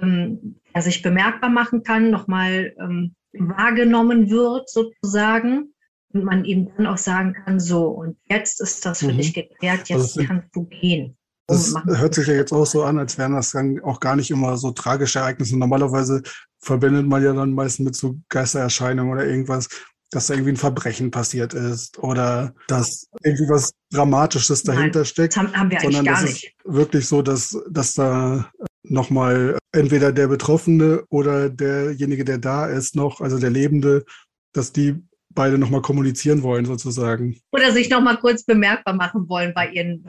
ähm, 0.00 0.60
er 0.72 0.82
sich 0.82 1.02
bemerkbar 1.02 1.50
machen 1.50 1.82
kann, 1.82 2.10
nochmal 2.10 2.74
ähm, 2.78 3.14
wahrgenommen 3.32 4.30
wird 4.30 4.68
sozusagen 4.68 5.74
und 6.12 6.24
man 6.24 6.44
ihm 6.44 6.70
dann 6.76 6.86
auch 6.86 6.98
sagen 6.98 7.34
kann, 7.34 7.58
so, 7.58 7.86
und 7.88 8.16
jetzt 8.28 8.60
ist 8.60 8.84
das 8.86 9.00
für 9.00 9.12
mhm. 9.12 9.18
dich 9.18 9.34
geklärt, 9.34 9.88
jetzt 9.88 10.16
also 10.16 10.24
kannst 10.24 10.54
du 10.54 10.64
gehen. 10.64 11.16
Das 11.46 11.74
hört 11.86 12.14
sich 12.14 12.26
ja 12.26 12.34
jetzt 12.34 12.52
auch 12.52 12.64
so 12.64 12.84
an, 12.84 12.98
als 12.98 13.18
wären 13.18 13.34
das 13.34 13.50
dann 13.50 13.80
auch 13.80 14.00
gar 14.00 14.16
nicht 14.16 14.30
immer 14.30 14.56
so 14.56 14.70
tragische 14.70 15.18
Ereignisse. 15.18 15.58
Normalerweise 15.58 16.22
verbindet 16.58 17.06
man 17.06 17.22
ja 17.22 17.34
dann 17.34 17.52
meistens 17.52 17.84
mit 17.84 17.96
so 17.96 18.16
Geistererscheinungen 18.30 19.12
oder 19.12 19.26
irgendwas, 19.26 19.68
dass 20.10 20.28
da 20.28 20.34
irgendwie 20.34 20.52
ein 20.52 20.56
Verbrechen 20.56 21.10
passiert 21.10 21.52
ist 21.52 21.98
oder 21.98 22.54
dass 22.68 23.08
irgendwie 23.22 23.48
was 23.48 23.72
Dramatisches 23.90 24.62
dahinter 24.62 25.00
Nein, 25.00 25.06
steckt. 25.06 25.36
Das 25.36 25.42
haben, 25.42 25.52
haben 25.54 25.70
wir 25.70 25.80
eigentlich 25.80 25.96
sondern 25.96 26.14
gar 26.14 26.22
das 26.22 26.30
nicht. 26.30 26.44
Ist 26.44 26.74
wirklich 26.74 27.06
so, 27.06 27.20
dass, 27.20 27.58
dass 27.68 27.94
da 27.94 28.50
nochmal 28.82 29.58
entweder 29.72 30.12
der 30.12 30.28
Betroffene 30.28 31.04
oder 31.08 31.50
derjenige, 31.50 32.24
der 32.24 32.38
da 32.38 32.66
ist, 32.66 32.96
noch, 32.96 33.20
also 33.20 33.38
der 33.38 33.50
Lebende, 33.50 34.04
dass 34.52 34.72
die 34.72 35.02
beide 35.30 35.58
nochmal 35.58 35.82
kommunizieren 35.82 36.42
wollen, 36.42 36.64
sozusagen. 36.64 37.40
Oder 37.52 37.72
sich 37.72 37.90
nochmal 37.90 38.18
kurz 38.18 38.44
bemerkbar 38.44 38.94
machen 38.94 39.28
wollen 39.28 39.52
bei 39.52 39.68
ihren 39.68 40.06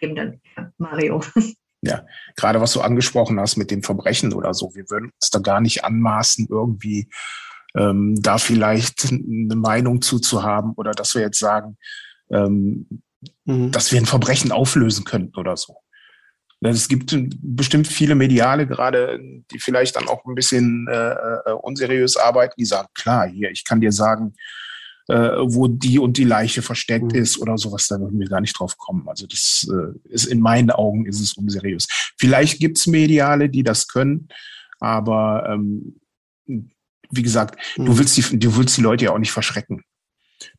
Lebenden, 0.00 0.40
Mario. 0.78 1.22
Ja, 1.82 2.04
gerade 2.36 2.60
was 2.60 2.74
du 2.74 2.82
angesprochen 2.82 3.40
hast 3.40 3.56
mit 3.56 3.70
dem 3.70 3.82
Verbrechen 3.82 4.34
oder 4.34 4.52
so, 4.52 4.74
wir 4.74 4.90
würden 4.90 5.12
uns 5.18 5.30
da 5.30 5.38
gar 5.38 5.62
nicht 5.62 5.82
anmaßen, 5.82 6.46
irgendwie 6.50 7.08
ähm, 7.74 8.20
da 8.20 8.36
vielleicht 8.36 9.10
eine 9.10 9.56
Meinung 9.56 10.02
zuzuhaben 10.02 10.74
oder 10.76 10.90
dass 10.90 11.14
wir 11.14 11.22
jetzt 11.22 11.38
sagen, 11.38 11.78
ähm, 12.30 12.86
mhm. 13.46 13.70
dass 13.70 13.92
wir 13.92 13.98
ein 13.98 14.04
Verbrechen 14.04 14.52
auflösen 14.52 15.04
könnten 15.04 15.38
oder 15.38 15.56
so. 15.56 15.76
Es 16.62 16.88
gibt 16.88 17.16
bestimmt 17.40 17.88
viele 17.88 18.14
Mediale 18.14 18.66
gerade, 18.66 19.18
die 19.50 19.58
vielleicht 19.58 19.96
dann 19.96 20.08
auch 20.08 20.26
ein 20.26 20.34
bisschen 20.34 20.86
äh, 20.90 21.12
äh, 21.12 21.52
unseriös 21.62 22.18
arbeiten, 22.18 22.54
die 22.58 22.66
sagen, 22.66 22.88
klar, 22.94 23.26
hier, 23.26 23.50
ich 23.50 23.64
kann 23.64 23.80
dir 23.80 23.92
sagen, 23.92 24.34
äh, 25.10 25.38
wo 25.42 25.66
die 25.66 25.98
und 25.98 26.16
die 26.16 26.24
Leiche 26.24 26.62
versteckt 26.62 27.12
mhm. 27.12 27.18
ist 27.18 27.38
oder 27.38 27.58
sowas, 27.58 27.88
da 27.88 27.98
würden 27.98 28.18
wir 28.20 28.28
gar 28.28 28.40
nicht 28.40 28.58
drauf 28.58 28.78
kommen. 28.78 29.08
Also 29.08 29.26
das 29.26 29.68
äh, 29.70 29.98
ist 30.08 30.26
in 30.26 30.40
meinen 30.40 30.70
Augen 30.70 31.06
ist 31.06 31.20
es 31.20 31.32
unseriös. 31.32 31.88
Vielleicht 32.16 32.60
gibt's 32.60 32.86
Mediale, 32.86 33.48
die 33.48 33.64
das 33.64 33.88
können, 33.88 34.28
aber 34.78 35.48
ähm, 35.48 36.00
wie 36.46 37.22
gesagt, 37.22 37.58
mhm. 37.76 37.86
du 37.86 37.98
willst 37.98 38.16
die, 38.16 38.38
du 38.38 38.56
willst 38.56 38.76
die 38.76 38.82
Leute 38.82 39.06
ja 39.06 39.12
auch 39.12 39.18
nicht 39.18 39.32
verschrecken. 39.32 39.82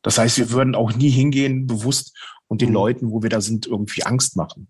Das 0.02 0.18
heißt, 0.18 0.38
wir 0.38 0.50
würden 0.50 0.74
auch 0.74 0.94
nie 0.94 1.10
hingehen 1.10 1.66
bewusst 1.66 2.16
und 2.46 2.60
den 2.60 2.68
mhm. 2.68 2.74
Leuten, 2.74 3.10
wo 3.10 3.22
wir 3.22 3.30
da 3.30 3.40
sind, 3.40 3.66
irgendwie 3.66 4.02
Angst 4.02 4.36
machen. 4.36 4.68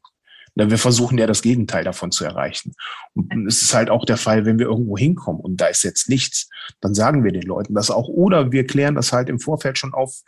Wir 0.55 0.79
versuchen 0.79 1.17
ja 1.17 1.27
das 1.27 1.41
Gegenteil 1.41 1.83
davon 1.83 2.13
zu 2.13 2.25
erreichen. 2.25 2.75
Und 3.15 3.47
es 3.47 3.63
ist 3.63 3.75
halt 3.75 3.89
auch 3.89 4.05
der 4.05 4.19
Fall, 4.19 4.45
wenn 4.45 4.59
wir 4.59 4.67
irgendwo 4.67 4.99
hinkommen 4.99 5.41
und 5.41 5.61
da 5.61 5.67
ist 5.67 5.83
jetzt 5.83 6.09
nichts, 6.09 6.51
dann 6.81 6.95
sagen 6.95 7.25
wir 7.25 7.33
den 7.33 7.43
Leuten 7.43 7.75
das 7.75 7.91
auch. 7.91 8.09
Oder 8.09 8.53
wir 8.53 8.67
klären 8.67 8.95
das 8.95 9.13
halt 9.13 9.29
im 9.29 9.39
Vorfeld 9.39 9.79
schon 9.79 9.95
auf, 9.95 10.21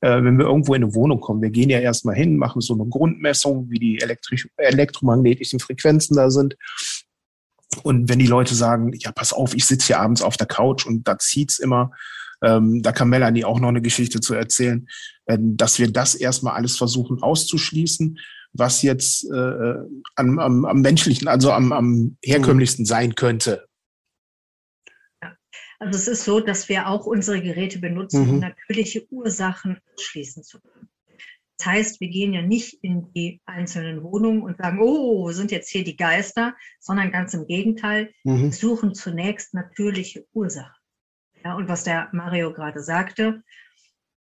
äh, 0.00 0.22
wenn 0.22 0.38
wir 0.38 0.46
irgendwo 0.46 0.74
in 0.74 0.84
eine 0.84 0.94
Wohnung 0.94 1.20
kommen. 1.20 1.42
Wir 1.42 1.50
gehen 1.50 1.70
ja 1.70 1.80
erstmal 1.80 2.14
hin, 2.14 2.36
machen 2.36 2.60
so 2.60 2.74
eine 2.74 2.86
Grundmessung, 2.86 3.70
wie 3.70 3.78
die 3.78 4.00
elektrisch, 4.00 4.48
elektromagnetischen 4.56 5.58
Frequenzen 5.58 6.16
da 6.16 6.30
sind. 6.30 6.56
Und 7.82 8.08
wenn 8.08 8.18
die 8.18 8.26
Leute 8.26 8.54
sagen, 8.54 8.92
ja, 8.98 9.10
pass 9.12 9.32
auf, 9.32 9.54
ich 9.54 9.64
sitze 9.64 9.88
hier 9.88 10.00
abends 10.00 10.22
auf 10.22 10.36
der 10.36 10.46
Couch 10.46 10.86
und 10.86 11.08
da 11.08 11.18
zieht's 11.18 11.58
immer, 11.58 11.90
ähm, 12.42 12.82
da 12.82 12.92
kann 12.92 13.08
Melanie 13.08 13.44
auch 13.44 13.60
noch 13.60 13.68
eine 13.68 13.82
Geschichte 13.82 14.20
zu 14.20 14.34
erzählen, 14.34 14.88
äh, 15.26 15.38
dass 15.40 15.78
wir 15.78 15.90
das 15.90 16.14
erstmal 16.14 16.54
alles 16.54 16.76
versuchen 16.76 17.22
auszuschließen, 17.22 18.18
was 18.52 18.82
jetzt 18.82 19.24
äh, 19.30 19.36
äh 19.36 19.86
am, 20.16 20.38
am, 20.38 20.64
am 20.64 20.80
menschlichen, 20.80 21.28
also 21.28 21.52
am, 21.52 21.72
am 21.72 22.16
herkömmlichsten 22.22 22.84
sein 22.84 23.14
könnte. 23.14 23.66
Also 25.78 25.98
es 25.98 26.06
ist 26.06 26.24
so, 26.24 26.38
dass 26.38 26.68
wir 26.68 26.86
auch 26.86 27.06
unsere 27.06 27.42
Geräte 27.42 27.80
benutzen, 27.80 28.28
um 28.28 28.34
mhm. 28.36 28.40
natürliche 28.40 29.04
Ursachen 29.10 29.80
ausschließen 29.94 30.44
zu 30.44 30.60
können. 30.60 30.88
Das 31.58 31.66
heißt, 31.66 32.00
wir 32.00 32.08
gehen 32.08 32.32
ja 32.32 32.42
nicht 32.42 32.74
in 32.82 33.12
die 33.14 33.40
einzelnen 33.46 34.02
Wohnungen 34.04 34.42
und 34.42 34.58
sagen, 34.58 34.80
oh, 34.80 35.30
sind 35.32 35.50
jetzt 35.50 35.68
hier 35.70 35.82
die 35.82 35.96
Geister, 35.96 36.54
sondern 36.78 37.10
ganz 37.10 37.34
im 37.34 37.46
Gegenteil, 37.46 38.12
mhm. 38.22 38.42
wir 38.44 38.52
suchen 38.52 38.94
zunächst 38.94 39.54
natürliche 39.54 40.24
Ursachen. 40.32 40.74
Ja, 41.44 41.56
und 41.56 41.68
was 41.68 41.82
der 41.82 42.08
Mario 42.12 42.52
gerade 42.52 42.80
sagte, 42.80 43.42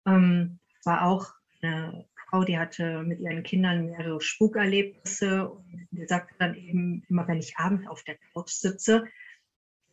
ähm, 0.06 0.58
war 0.84 1.06
auch 1.06 1.32
eine 1.62 2.06
Frau, 2.34 2.42
die 2.42 2.58
hatte 2.58 3.04
mit 3.04 3.20
ihren 3.20 3.44
Kindern 3.44 3.86
mehrere 3.86 4.20
Spukerlebnisse 4.20 5.48
und 5.48 5.86
die 5.92 6.06
sagte 6.06 6.34
dann 6.40 6.56
eben, 6.56 7.04
immer 7.08 7.28
wenn 7.28 7.38
ich 7.38 7.56
abends 7.58 7.86
auf 7.86 8.02
der 8.02 8.16
Couch 8.32 8.50
sitze, 8.50 9.04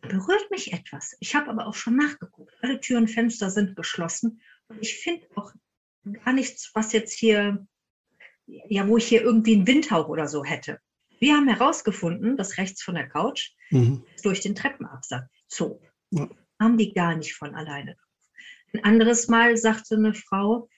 berührt 0.02 0.50
mich 0.50 0.74
etwas. 0.74 1.16
Ich 1.20 1.36
habe 1.36 1.52
aber 1.52 1.68
auch 1.68 1.76
schon 1.76 1.96
nachgeguckt. 1.96 2.52
Alle 2.64 2.80
Türen 2.80 3.04
und 3.04 3.10
Fenster 3.10 3.52
sind 3.52 3.76
geschlossen 3.76 4.42
und 4.70 4.80
ich 4.82 4.96
finde 4.96 5.28
auch 5.36 5.52
gar 6.26 6.34
nichts, 6.34 6.72
was 6.74 6.94
jetzt 6.94 7.14
hier, 7.14 7.68
ja, 8.48 8.88
wo 8.88 8.98
ich 8.98 9.06
hier 9.06 9.22
irgendwie 9.22 9.54
einen 9.54 9.68
Windhauch 9.68 10.08
oder 10.08 10.28
so 10.28 10.44
hätte. 10.44 10.80
Wir 11.20 11.36
haben 11.36 11.48
herausgefunden, 11.48 12.38
dass 12.38 12.58
rechts 12.58 12.82
von 12.82 12.96
der 12.96 13.08
Couch 13.08 13.52
mhm. 13.70 14.04
durch 14.24 14.40
den 14.40 14.56
Treppenabsatz 14.56 15.30
zog. 15.48 15.80
Ja 16.10 16.28
haben 16.62 16.78
die 16.78 16.94
gar 16.94 17.16
nicht 17.16 17.34
von 17.34 17.56
alleine 17.56 17.98
Ein 18.74 18.84
anderes 18.84 19.28
Mal 19.28 19.58
sagte 19.58 19.96
eine 19.96 20.14
Frau, 20.14 20.70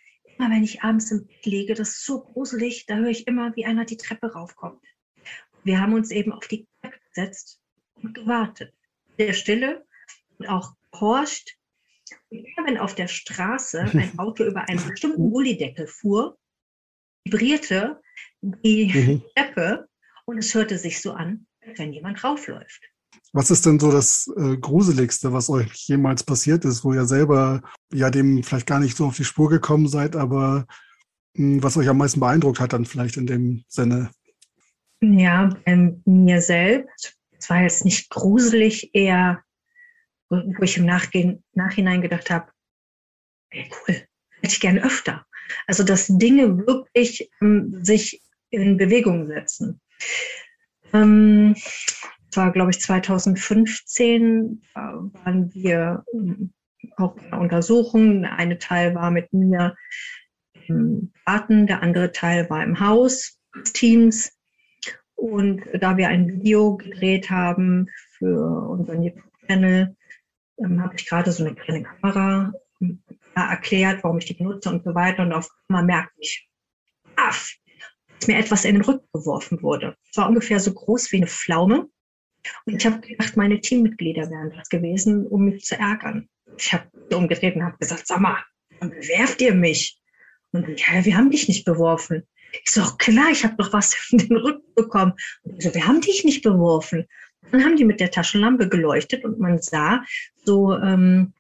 immer 0.43 0.55
wenn 0.55 0.63
ich 0.63 0.83
abends 0.83 1.11
im 1.11 1.25
Bett 1.25 1.45
liege, 1.45 1.73
das 1.73 1.89
ist 1.89 2.05
so 2.05 2.21
gruselig, 2.21 2.85
da 2.85 2.95
höre 2.95 3.09
ich 3.09 3.27
immer, 3.27 3.55
wie 3.55 3.65
einer 3.65 3.85
die 3.85 3.97
Treppe 3.97 4.33
raufkommt. 4.33 4.81
Wir 5.63 5.79
haben 5.79 5.93
uns 5.93 6.11
eben 6.11 6.31
auf 6.33 6.47
die 6.47 6.67
Treppe 6.81 6.99
gesetzt 7.07 7.61
und 7.95 8.13
gewartet. 8.13 8.73
Der 9.17 9.33
Stille 9.33 9.85
und 10.37 10.47
auch 10.47 10.73
horcht. 10.93 11.57
Und 12.29 12.39
immer 12.39 12.67
wenn 12.67 12.77
auf 12.77 12.95
der 12.95 13.07
Straße 13.07 13.81
ein 13.81 14.13
Auto 14.19 14.43
über 14.43 14.67
einen 14.67 14.85
bestimmten 14.85 15.31
Gullideckel 15.31 15.87
fuhr, 15.87 16.37
vibrierte 17.23 18.01
die 18.41 18.91
mhm. 18.93 19.23
Treppe 19.35 19.87
und 20.25 20.37
es 20.37 20.53
hörte 20.53 20.77
sich 20.77 21.01
so 21.01 21.13
an, 21.13 21.47
als 21.61 21.79
wenn 21.79 21.93
jemand 21.93 22.21
raufläuft. 22.23 22.81
Was 23.33 23.49
ist 23.49 23.65
denn 23.65 23.79
so 23.79 23.91
das 23.91 24.31
äh, 24.37 24.57
Gruseligste, 24.57 25.33
was 25.33 25.49
euch 25.49 25.73
jemals 25.87 26.23
passiert 26.23 26.65
ist, 26.65 26.83
wo 26.83 26.93
ihr 26.93 27.05
selber 27.05 27.63
ja 27.91 28.11
dem 28.11 28.43
vielleicht 28.43 28.67
gar 28.67 28.79
nicht 28.79 28.95
so 28.95 29.07
auf 29.07 29.15
die 29.15 29.25
Spur 29.25 29.49
gekommen 29.49 29.87
seid, 29.87 30.15
aber 30.15 30.67
mh, 31.33 31.55
hm, 31.55 31.63
was 31.63 31.75
euch 31.75 31.89
am 31.89 31.97
meisten 31.97 32.19
beeindruckt 32.19 32.59
hat 32.59 32.73
dann 32.73 32.85
vielleicht 32.85 33.17
in 33.17 33.25
dem 33.25 33.63
Sinne? 33.67 34.11
Ja, 35.01 35.49
bei 35.65 35.95
mir 36.05 36.41
selbst. 36.41 37.17
Es 37.37 37.49
war 37.49 37.61
jetzt 37.61 37.83
nicht 37.83 38.09
gruselig, 38.09 38.93
eher, 38.93 39.43
wo 40.29 40.61
ich 40.61 40.77
im 40.77 40.85
Nachgehen, 40.85 41.43
Nachhinein 41.53 42.01
gedacht 42.01 42.29
habe, 42.29 42.51
ey, 43.49 43.69
cool, 43.71 43.95
hätte 43.95 44.53
ich 44.53 44.59
gerne 44.61 44.83
öfter. 44.83 45.25
Also, 45.67 45.83
dass 45.83 46.07
Dinge 46.07 46.67
wirklich 46.67 47.29
ähm, 47.41 47.83
sich 47.83 48.21
in 48.51 48.77
Bewegung 48.77 49.27
setzen. 49.27 49.81
Ähm, 50.93 51.55
war, 52.37 52.51
glaube 52.51 52.71
ich, 52.71 52.79
2015 52.79 54.61
äh, 54.75 54.79
waren 54.79 55.53
wir 55.53 56.03
ähm, 56.13 56.53
auch 56.97 57.15
in 57.17 57.25
einer 57.25 57.41
Untersuchung. 57.41 58.21
Der 58.21 58.37
eine 58.37 58.59
Teil 58.59 58.95
war 58.95 59.11
mit 59.11 59.31
mir 59.33 59.75
im 60.67 61.11
Garten, 61.25 61.67
der 61.67 61.81
andere 61.81 62.11
Teil 62.11 62.49
war 62.49 62.63
im 62.63 62.79
Haus 62.79 63.39
des 63.55 63.73
Teams. 63.73 64.31
Und 65.15 65.61
da 65.79 65.97
wir 65.97 66.09
ein 66.09 66.27
Video 66.27 66.77
gedreht 66.77 67.29
haben 67.29 67.87
für 68.17 68.69
unseren 68.69 69.03
YouTube-Channel, 69.03 69.95
ähm, 70.59 70.83
habe 70.83 70.95
ich 70.95 71.07
gerade 71.07 71.31
so 71.31 71.45
eine 71.45 71.55
kleine 71.55 71.83
Kamera 71.83 72.51
erklärt, 73.35 74.03
warum 74.03 74.17
ich 74.17 74.25
die 74.25 74.33
benutze 74.33 74.69
und 74.69 74.83
so 74.83 74.93
weiter. 74.93 75.23
Und 75.23 75.33
auf 75.33 75.49
einmal 75.67 75.85
merke 75.85 76.11
ich, 76.17 76.47
aff, 77.15 77.53
dass 78.19 78.27
mir 78.27 78.37
etwas 78.37 78.65
in 78.65 78.75
den 78.75 78.83
Rücken 78.83 79.07
geworfen 79.13 79.61
wurde. 79.61 79.95
Es 80.09 80.17
war 80.17 80.27
ungefähr 80.27 80.59
so 80.59 80.73
groß 80.73 81.11
wie 81.11 81.17
eine 81.17 81.27
Pflaume. 81.27 81.89
Und 82.65 82.75
ich 82.75 82.85
habe 82.85 82.99
gedacht, 82.99 83.37
meine 83.37 83.59
Teammitglieder 83.59 84.29
wären 84.29 84.51
das 84.55 84.69
gewesen, 84.69 85.27
um 85.27 85.45
mich 85.45 85.63
zu 85.63 85.77
ärgern. 85.77 86.29
Ich 86.57 86.73
habe 86.73 86.85
umgedreht 87.11 87.55
und 87.55 87.63
habe 87.63 87.77
gesagt, 87.77 88.07
sag 88.07 88.19
mal, 88.19 88.43
bewerft 88.79 89.41
ihr 89.41 89.53
mich? 89.53 89.99
Und 90.51 90.67
ja, 90.79 91.03
wir 91.03 91.17
haben 91.17 91.31
dich 91.31 91.47
nicht 91.47 91.65
beworfen. 91.65 92.23
Ich 92.51 92.69
so, 92.69 92.83
klar, 92.97 93.29
ich 93.31 93.43
habe 93.43 93.55
doch 93.57 93.73
was 93.73 93.95
in 94.11 94.19
den 94.19 94.37
Rücken 94.37 94.73
bekommen. 94.75 95.13
Und 95.43 95.57
ich 95.57 95.63
so, 95.63 95.73
wir 95.73 95.87
haben 95.87 96.01
dich 96.01 96.23
nicht 96.23 96.43
beworfen. 96.43 97.07
Dann 97.51 97.63
haben 97.63 97.75
die 97.75 97.85
mit 97.85 97.99
der 97.99 98.11
Taschenlampe 98.11 98.69
geleuchtet 98.69 99.25
und 99.25 99.39
man 99.39 99.61
sah 99.61 100.03
so 100.43 100.77
ähm, 100.77 101.33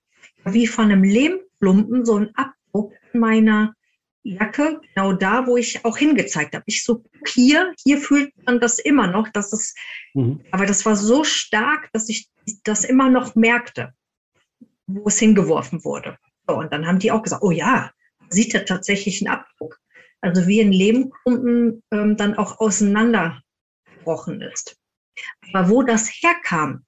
wie 0.45 0.67
von 0.67 0.85
einem 0.85 1.03
Lehmklumpen 1.03 2.05
so 2.05 2.17
ein 2.17 2.35
Abdruck 2.35 2.93
meiner 3.13 3.73
Jacke, 4.23 4.79
genau 4.95 5.13
da, 5.13 5.45
wo 5.47 5.57
ich 5.57 5.83
auch 5.83 5.97
hingezeigt 5.97 6.55
habe. 6.55 6.63
Ich 6.67 6.83
so, 6.83 7.03
hier, 7.27 7.73
hier 7.83 7.97
fühlt 7.97 8.31
man 8.45 8.59
das 8.59 8.79
immer 8.79 9.07
noch, 9.07 9.29
dass 9.29 9.51
es, 9.51 9.75
mhm. 10.13 10.41
aber 10.51 10.65
das 10.65 10.85
war 10.85 10.95
so 10.95 11.23
stark, 11.23 11.89
dass 11.91 12.07
ich 12.09 12.29
das 12.63 12.85
immer 12.85 13.09
noch 13.09 13.35
merkte, 13.35 13.93
wo 14.87 15.07
es 15.07 15.19
hingeworfen 15.19 15.83
wurde. 15.83 16.17
So, 16.47 16.55
und 16.55 16.71
dann 16.71 16.87
haben 16.87 16.99
die 16.99 17.11
auch 17.11 17.23
gesagt, 17.23 17.43
oh 17.43 17.51
ja, 17.51 17.91
sieht 18.29 18.53
ja 18.53 18.61
tatsächlich 18.61 19.21
einen 19.21 19.35
Abdruck. 19.35 19.79
Also 20.21 20.47
wie 20.47 20.61
ein 20.61 20.71
Lehmklumpen 20.71 21.83
ähm, 21.91 22.15
dann 22.15 22.35
auch 22.35 22.59
auseinandergebrochen 22.61 24.41
ist. 24.41 24.77
Aber 25.51 25.69
wo 25.69 25.83
das 25.83 26.07
herkam, 26.09 26.85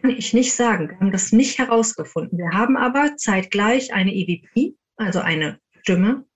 kann 0.00 0.10
ich 0.10 0.32
nicht 0.32 0.54
sagen. 0.54 0.88
Wir 0.88 1.00
haben 1.00 1.12
das 1.12 1.32
nicht 1.32 1.58
herausgefunden. 1.58 2.38
Wir 2.38 2.50
haben 2.50 2.76
aber 2.76 3.16
zeitgleich 3.16 3.92
eine 3.92 4.14
EVP, 4.14 4.76
also 4.96 5.18
eine 5.18 5.58
Stimme 5.80 6.27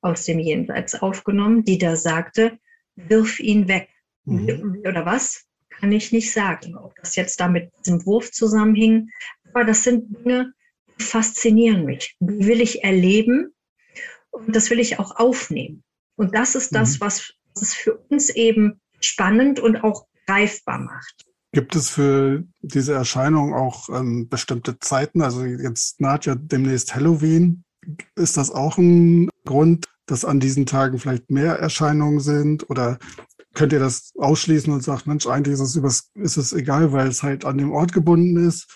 aus 0.00 0.24
dem 0.24 0.38
Jenseits 0.38 0.94
aufgenommen, 0.94 1.64
die 1.64 1.78
da 1.78 1.96
sagte, 1.96 2.58
wirf 2.96 3.40
ihn 3.40 3.68
weg. 3.68 3.88
Mhm. 4.24 4.82
Oder 4.86 5.04
was? 5.06 5.46
Kann 5.68 5.92
ich 5.92 6.12
nicht 6.12 6.32
sagen. 6.32 6.76
Ob 6.76 6.94
das 6.96 7.16
jetzt 7.16 7.40
da 7.40 7.48
mit 7.48 7.70
diesem 7.78 8.04
Wurf 8.06 8.32
zusammenhing. 8.32 9.10
Aber 9.52 9.64
das 9.64 9.84
sind 9.84 10.16
Dinge, 10.16 10.52
die 10.98 11.02
faszinieren 11.02 11.84
mich. 11.84 12.16
Die 12.20 12.46
will 12.46 12.60
ich 12.60 12.84
erleben 12.84 13.54
und 14.30 14.54
das 14.54 14.70
will 14.70 14.80
ich 14.80 14.98
auch 14.98 15.16
aufnehmen. 15.16 15.82
Und 16.16 16.34
das 16.34 16.54
ist 16.54 16.74
das, 16.74 16.96
mhm. 16.96 17.00
was, 17.00 17.32
was 17.54 17.62
es 17.62 17.74
für 17.74 17.94
uns 18.08 18.30
eben 18.30 18.80
spannend 19.00 19.60
und 19.60 19.82
auch 19.82 20.06
greifbar 20.26 20.78
macht. 20.78 21.24
Gibt 21.52 21.74
es 21.74 21.90
für 21.90 22.44
diese 22.60 22.94
Erscheinung 22.94 23.54
auch 23.54 23.88
ähm, 23.88 24.28
bestimmte 24.28 24.78
Zeiten? 24.78 25.20
Also 25.20 25.44
jetzt 25.44 26.00
naht 26.00 26.26
ja 26.26 26.36
demnächst 26.36 26.94
Halloween. 26.94 27.64
Ist 28.14 28.36
das 28.36 28.50
auch 28.50 28.78
ein 28.78 29.30
Grund, 29.44 29.88
dass 30.10 30.24
an 30.24 30.40
diesen 30.40 30.66
Tagen 30.66 30.98
vielleicht 30.98 31.30
mehr 31.30 31.54
Erscheinungen 31.54 32.20
sind? 32.20 32.68
Oder 32.70 32.98
könnt 33.54 33.72
ihr 33.72 33.78
das 33.78 34.12
ausschließen 34.18 34.72
und 34.72 34.82
sagt, 34.82 35.06
Mensch, 35.06 35.26
eigentlich 35.26 35.54
ist 35.54 35.60
es, 35.60 35.76
übers, 35.76 36.10
ist 36.14 36.36
es 36.36 36.52
egal, 36.52 36.92
weil 36.92 37.08
es 37.08 37.22
halt 37.22 37.44
an 37.44 37.58
dem 37.58 37.72
Ort 37.72 37.92
gebunden 37.92 38.36
ist? 38.48 38.68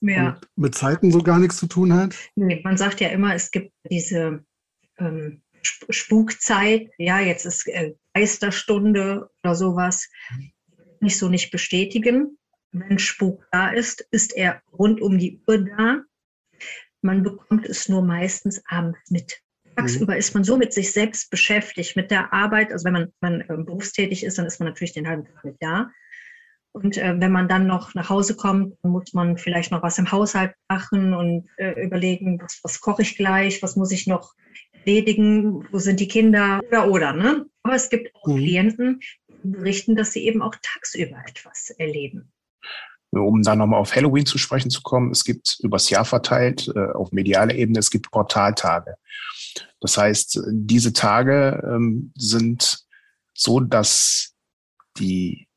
Ja. 0.00 0.34
Und 0.34 0.48
mit 0.56 0.74
Zeiten 0.74 1.10
so 1.10 1.22
gar 1.22 1.38
nichts 1.38 1.56
zu 1.56 1.66
tun 1.66 1.92
hat? 1.92 2.14
Nee, 2.34 2.60
man 2.64 2.76
sagt 2.76 3.00
ja 3.00 3.08
immer, 3.08 3.34
es 3.34 3.50
gibt 3.50 3.72
diese 3.90 4.44
ähm, 4.98 5.42
Spukzeit, 5.62 6.90
ja, 6.98 7.20
jetzt 7.20 7.46
ist 7.46 7.66
äh, 7.68 7.94
Geisterstunde 8.14 9.30
oder 9.42 9.54
sowas. 9.54 10.08
Nicht 11.00 11.18
so 11.18 11.28
nicht 11.28 11.50
bestätigen. 11.50 12.38
Wenn 12.72 12.98
Spuk 12.98 13.46
da 13.52 13.70
ist, 13.70 14.06
ist 14.10 14.36
er 14.36 14.62
rund 14.72 15.00
um 15.00 15.18
die 15.18 15.42
Uhr 15.46 15.58
da. 15.58 16.02
Man 17.02 17.22
bekommt 17.22 17.66
es 17.66 17.88
nur 17.88 18.02
meistens 18.02 18.62
abends 18.66 19.10
mit. 19.10 19.40
Tagsüber 19.76 20.14
mhm. 20.14 20.18
ist 20.18 20.34
man 20.34 20.44
so 20.44 20.56
mit 20.56 20.72
sich 20.72 20.92
selbst 20.92 21.30
beschäftigt, 21.30 21.96
mit 21.96 22.10
der 22.10 22.32
Arbeit. 22.32 22.72
Also 22.72 22.84
wenn 22.84 22.92
man, 22.92 23.12
man 23.20 23.40
äh, 23.42 23.62
berufstätig 23.62 24.24
ist, 24.24 24.38
dann 24.38 24.46
ist 24.46 24.58
man 24.58 24.68
natürlich 24.68 24.94
den 24.94 25.06
halben 25.06 25.24
Tag 25.24 25.44
mit 25.44 25.56
da. 25.60 25.90
Und 26.72 26.98
äh, 26.98 27.14
wenn 27.18 27.32
man 27.32 27.48
dann 27.48 27.66
noch 27.66 27.94
nach 27.94 28.10
Hause 28.10 28.36
kommt, 28.36 28.76
dann 28.82 28.92
muss 28.92 29.12
man 29.14 29.38
vielleicht 29.38 29.70
noch 29.70 29.82
was 29.82 29.98
im 29.98 30.12
Haushalt 30.12 30.52
machen 30.68 31.14
und 31.14 31.48
äh, 31.56 31.82
überlegen, 31.82 32.38
was, 32.40 32.60
was 32.62 32.80
koche 32.80 33.02
ich 33.02 33.16
gleich, 33.16 33.62
was 33.62 33.76
muss 33.76 33.92
ich 33.92 34.06
noch 34.06 34.34
erledigen, 34.72 35.66
wo 35.72 35.78
sind 35.78 36.00
die 36.00 36.08
Kinder 36.08 36.60
oder 36.68 36.90
oder. 36.90 37.12
Ne? 37.12 37.46
Aber 37.62 37.74
es 37.74 37.88
gibt 37.88 38.14
auch 38.14 38.26
mhm. 38.26 38.36
Klienten, 38.36 39.00
die 39.42 39.48
berichten, 39.48 39.96
dass 39.96 40.12
sie 40.12 40.26
eben 40.26 40.42
auch 40.42 40.54
tagsüber 40.60 41.22
etwas 41.26 41.70
erleben. 41.70 42.30
Um 43.18 43.42
dann 43.42 43.58
nochmal 43.58 43.80
auf 43.80 43.94
Halloween 43.94 44.26
zu 44.26 44.38
sprechen 44.38 44.70
zu 44.70 44.82
kommen, 44.82 45.10
es 45.10 45.24
gibt 45.24 45.58
übers 45.62 45.90
Jahr 45.90 46.04
verteilt, 46.04 46.72
äh, 46.74 46.92
auf 46.92 47.12
medialer 47.12 47.54
Ebene, 47.54 47.78
es 47.78 47.90
gibt 47.90 48.10
Portaltage. 48.10 48.96
Das 49.80 49.96
heißt, 49.96 50.40
diese 50.50 50.92
Tage 50.92 51.62
ähm, 51.66 52.12
sind 52.16 52.78
so, 53.34 53.60
dass 53.60 54.34
die 54.98 55.48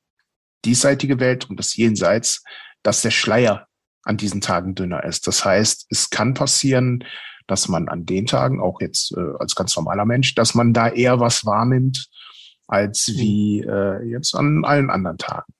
diesseitige 0.65 1.19
Welt 1.19 1.49
und 1.49 1.57
das 1.57 1.75
Jenseits, 1.75 2.43
dass 2.83 3.01
der 3.01 3.11
Schleier 3.11 3.67
an 4.03 4.17
diesen 4.17 4.41
Tagen 4.41 4.75
dünner 4.75 5.03
ist. 5.03 5.27
Das 5.27 5.45
heißt, 5.45 5.87
es 5.89 6.09
kann 6.09 6.33
passieren, 6.33 7.03
dass 7.47 7.67
man 7.67 7.89
an 7.89 8.05
den 8.05 8.25
Tagen, 8.25 8.61
auch 8.61 8.79
jetzt 8.81 9.15
äh, 9.17 9.33
als 9.39 9.55
ganz 9.55 9.75
normaler 9.75 10.05
Mensch, 10.05 10.35
dass 10.35 10.53
man 10.53 10.73
da 10.73 10.89
eher 10.89 11.19
was 11.19 11.45
wahrnimmt, 11.45 12.07
als 12.67 13.07
mhm. 13.07 13.13
wie 13.17 13.61
äh, 13.61 14.03
jetzt 14.09 14.35
an 14.35 14.63
allen 14.65 14.89
anderen 14.89 15.17
Tagen. 15.17 15.53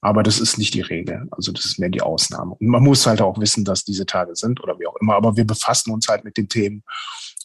Aber 0.00 0.22
das 0.22 0.40
ist 0.40 0.56
nicht 0.56 0.74
die 0.74 0.80
Regel. 0.80 1.26
Also 1.30 1.52
das 1.52 1.66
ist 1.66 1.78
mehr 1.78 1.90
die 1.90 2.00
Ausnahme. 2.00 2.54
Und 2.54 2.68
man 2.68 2.82
muss 2.82 3.06
halt 3.06 3.20
auch 3.20 3.38
wissen, 3.38 3.64
dass 3.64 3.84
diese 3.84 4.06
Tage 4.06 4.34
sind 4.34 4.62
oder 4.62 4.78
wie 4.78 4.86
auch 4.86 4.96
immer. 4.96 5.14
Aber 5.14 5.36
wir 5.36 5.46
befassen 5.46 5.92
uns 5.92 6.08
halt 6.08 6.24
mit 6.24 6.36
den 6.36 6.48
Themen. 6.48 6.82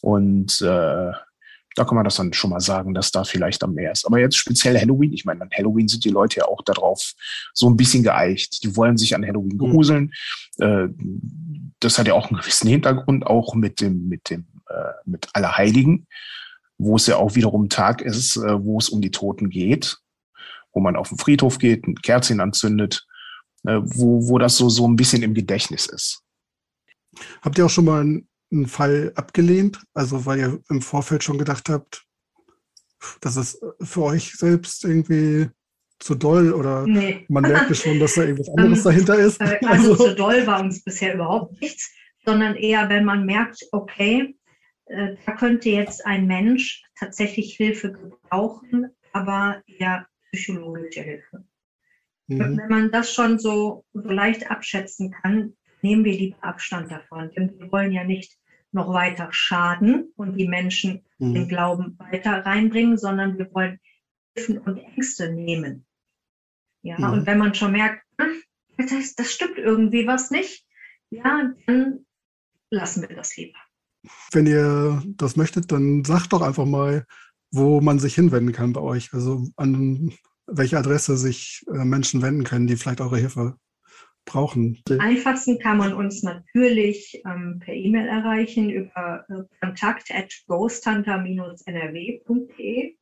Und 0.00 0.60
äh, 0.62 1.12
da 1.76 1.84
kann 1.84 1.94
man 1.94 2.04
das 2.04 2.16
dann 2.16 2.32
schon 2.32 2.50
mal 2.50 2.60
sagen, 2.60 2.94
dass 2.94 3.12
da 3.12 3.24
vielleicht 3.24 3.62
am 3.62 3.74
mehr 3.74 3.92
ist. 3.92 4.06
Aber 4.06 4.18
jetzt 4.18 4.36
speziell 4.36 4.80
Halloween, 4.80 5.12
ich 5.12 5.26
meine, 5.26 5.42
an 5.42 5.50
Halloween 5.54 5.88
sind 5.88 6.04
die 6.06 6.10
Leute 6.10 6.40
ja 6.40 6.46
auch 6.46 6.62
darauf 6.62 7.12
so 7.52 7.68
ein 7.68 7.76
bisschen 7.76 8.02
geeicht. 8.02 8.64
Die 8.64 8.74
wollen 8.76 8.96
sich 8.96 9.14
an 9.14 9.26
Halloween 9.26 9.56
mhm. 9.56 9.58
gruseln. 9.58 10.12
Mhm. 10.58 11.74
das 11.80 11.98
hat 11.98 12.06
ja 12.06 12.14
auch 12.14 12.30
einen 12.30 12.40
gewissen 12.40 12.68
Hintergrund, 12.68 13.26
auch 13.26 13.54
mit 13.54 13.82
dem, 13.82 14.08
mit 14.08 14.30
dem, 14.30 14.46
äh, 14.70 14.92
mit 15.04 15.28
Allerheiligen, 15.34 16.06
wo 16.78 16.96
es 16.96 17.06
ja 17.06 17.16
auch 17.16 17.34
wiederum 17.34 17.68
Tag 17.68 18.00
ist, 18.00 18.36
äh, 18.36 18.64
wo 18.64 18.78
es 18.78 18.88
um 18.88 19.02
die 19.02 19.10
Toten 19.10 19.50
geht, 19.50 19.98
wo 20.76 20.80
man 20.80 20.94
auf 20.94 21.08
den 21.08 21.18
Friedhof 21.18 21.58
geht, 21.58 21.86
ein 21.86 21.94
Kerzchen 21.96 22.38
anzündet, 22.38 23.06
wo, 23.64 24.28
wo 24.28 24.38
das 24.38 24.56
so, 24.56 24.68
so 24.68 24.86
ein 24.86 24.94
bisschen 24.94 25.22
im 25.22 25.32
Gedächtnis 25.32 25.86
ist. 25.86 26.22
Habt 27.40 27.56
ihr 27.56 27.64
auch 27.64 27.70
schon 27.70 27.86
mal 27.86 28.04
ein 28.04 28.28
einen 28.52 28.66
Fall 28.66 29.12
abgelehnt? 29.14 29.82
Also 29.94 30.26
weil 30.26 30.38
ihr 30.38 30.62
im 30.68 30.82
Vorfeld 30.82 31.24
schon 31.24 31.38
gedacht 31.38 31.68
habt, 31.68 32.04
das 33.20 33.36
ist 33.36 33.60
für 33.82 34.02
euch 34.02 34.32
selbst 34.34 34.84
irgendwie 34.84 35.48
zu 35.98 36.14
doll 36.14 36.52
oder 36.52 36.86
nee. 36.86 37.24
man 37.28 37.42
merkt 37.42 37.74
schon, 37.76 37.98
dass 37.98 38.14
da 38.14 38.22
irgendwas 38.22 38.48
anderes 38.50 38.78
ähm, 38.78 38.84
dahinter 38.84 39.18
ist? 39.18 39.40
Äh, 39.40 39.58
also, 39.66 39.92
also 39.92 40.08
zu 40.08 40.14
doll 40.14 40.46
war 40.46 40.60
uns 40.60 40.82
bisher 40.82 41.14
überhaupt 41.14 41.60
nichts, 41.60 41.90
sondern 42.24 42.54
eher, 42.54 42.88
wenn 42.88 43.04
man 43.04 43.24
merkt, 43.24 43.66
okay, 43.72 44.36
äh, 44.86 45.16
da 45.24 45.32
könnte 45.32 45.70
jetzt 45.70 46.04
ein 46.04 46.26
Mensch 46.26 46.82
tatsächlich 46.98 47.54
Hilfe 47.56 47.92
gebrauchen, 47.92 48.90
aber 49.12 49.62
eher 49.66 50.06
psychologische 50.36 51.02
Hilfe. 51.02 51.44
Mhm. 52.28 52.58
Wenn 52.58 52.68
man 52.68 52.90
das 52.90 53.12
schon 53.12 53.38
so, 53.38 53.84
so 53.92 54.08
leicht 54.10 54.50
abschätzen 54.50 55.10
kann, 55.10 55.54
nehmen 55.82 56.04
wir 56.04 56.12
lieber 56.12 56.42
Abstand 56.42 56.90
davon. 56.90 57.30
Denn 57.32 57.58
wir 57.58 57.70
wollen 57.72 57.92
ja 57.92 58.04
nicht 58.04 58.36
noch 58.72 58.92
weiter 58.92 59.28
schaden 59.30 60.12
und 60.16 60.36
die 60.36 60.48
Menschen 60.48 61.04
mhm. 61.18 61.34
den 61.34 61.48
Glauben 61.48 61.98
weiter 61.98 62.44
reinbringen, 62.44 62.98
sondern 62.98 63.38
wir 63.38 63.52
wollen 63.54 63.80
Hilfen 64.34 64.58
und 64.58 64.78
Ängste 64.78 65.32
nehmen. 65.32 65.86
Ja, 66.82 66.98
mhm. 66.98 67.12
und 67.12 67.26
wenn 67.26 67.38
man 67.38 67.54
schon 67.54 67.72
merkt, 67.72 68.04
hm, 68.20 68.42
das, 68.76 69.14
das 69.14 69.32
stimmt 69.32 69.58
irgendwie 69.58 70.06
was 70.06 70.30
nicht, 70.30 70.66
ja, 71.10 71.54
dann 71.66 72.06
lassen 72.70 73.08
wir 73.08 73.16
das 73.16 73.36
lieber. 73.36 73.58
Wenn 74.32 74.46
ihr 74.46 75.02
das 75.06 75.36
möchtet, 75.36 75.72
dann 75.72 76.04
sagt 76.04 76.32
doch 76.32 76.42
einfach 76.42 76.66
mal, 76.66 77.06
wo 77.56 77.80
man 77.80 77.98
sich 77.98 78.14
hinwenden 78.14 78.52
kann 78.52 78.72
bei 78.72 78.80
euch. 78.80 79.12
Also 79.12 79.48
an 79.56 80.12
welche 80.46 80.78
Adresse 80.78 81.16
sich 81.16 81.64
äh, 81.68 81.84
Menschen 81.84 82.22
wenden 82.22 82.44
können, 82.44 82.66
die 82.66 82.76
vielleicht 82.76 83.00
eure 83.00 83.18
Hilfe 83.18 83.56
brauchen? 84.24 84.80
Am 84.90 85.00
einfachsten 85.00 85.58
kann 85.58 85.78
man 85.78 85.94
uns 85.94 86.22
natürlich 86.22 87.20
ähm, 87.24 87.58
per 87.60 87.74
E-Mail 87.74 88.08
erreichen 88.08 88.70
über 88.70 89.24
äh, 89.28 89.42
kontakt 89.60 90.10
at 90.10 90.32
ghosthunter-nrw.de 90.46 92.96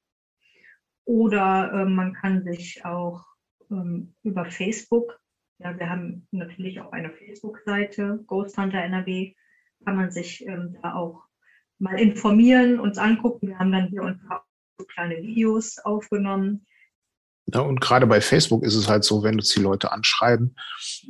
oder 1.07 1.73
äh, 1.73 1.85
man 1.85 2.15
kann 2.15 2.45
sich 2.45 2.83
auch 2.85 3.25
ähm, 3.71 4.15
über 4.23 4.47
Facebook, 4.47 5.21
ja, 5.59 5.79
wir 5.79 5.89
haben 5.89 6.27
natürlich 6.31 6.81
auch 6.81 6.93
eine 6.93 7.11
Facebook-Seite, 7.11 8.25
Ghost 8.27 8.59
Hunter 8.59 8.83
NRW, 8.83 9.35
kann 9.85 9.97
man 9.97 10.11
sich 10.11 10.47
ähm, 10.47 10.77
da 10.83 10.95
auch 10.95 11.25
mal 11.79 11.99
informieren, 11.99 12.81
uns 12.81 12.99
angucken. 12.99 13.49
Wir 13.49 13.59
haben 13.59 13.73
dann 13.73 13.89
hier 13.89 14.03
und 14.03 14.21
da 14.29 14.44
so 14.79 14.85
kleine 14.87 15.17
Videos 15.23 15.79
aufgenommen 15.79 16.67
ja, 17.53 17.61
und 17.61 17.81
gerade 17.81 18.07
bei 18.07 18.21
Facebook 18.21 18.63
ist 18.65 18.75
es 18.75 18.89
halt 18.89 19.05
so, 19.05 19.23
wenn 19.23 19.35
uns 19.35 19.51
die 19.51 19.61
Leute 19.61 19.93
anschreiben, 19.93 20.57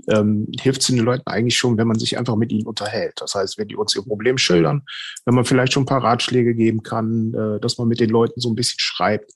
ähm, 0.09 0.49
hilft 0.61 0.81
es 0.81 0.89
den 0.89 0.99
Leuten 0.99 1.27
eigentlich 1.27 1.57
schon, 1.57 1.79
wenn 1.79 1.87
man 1.87 1.99
sich 1.99 2.19
einfach 2.19 2.35
mit 2.35 2.51
ihnen 2.51 2.67
unterhält. 2.67 3.15
Das 3.21 3.35
heißt, 3.35 3.57
wenn 3.57 3.69
die 3.69 3.77
uns 3.77 3.95
ihr 3.95 4.03
Problem 4.03 4.37
schildern, 4.37 4.83
wenn 5.27 5.35
man 5.35 5.45
vielleicht 5.45 5.73
schon 5.73 5.85
ein 5.85 5.87
paar 5.87 6.03
Ratschläge 6.03 6.55
geben 6.55 6.83
kann, 6.83 7.35
äh, 7.35 7.61
dass 7.61 7.79
man 7.79 7.87
mit 7.87 8.01
den 8.01 8.11
Leuten 8.11 8.41
so 8.41 8.51
ein 8.51 8.57
bisschen 8.57 8.81
schreibt, 8.81 9.33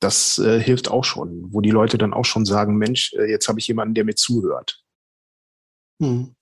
das 0.00 0.38
äh, 0.38 0.58
hilft 0.58 0.90
auch 0.90 1.04
schon, 1.04 1.52
wo 1.52 1.60
die 1.60 1.70
Leute 1.70 1.98
dann 1.98 2.14
auch 2.14 2.24
schon 2.24 2.46
sagen, 2.46 2.76
Mensch, 2.76 3.12
äh, 3.12 3.30
jetzt 3.30 3.46
habe 3.48 3.58
ich 3.58 3.68
jemanden, 3.68 3.94
der 3.94 4.04
mir 4.04 4.14
zuhört. 4.14 4.82
Hm. 6.00 6.34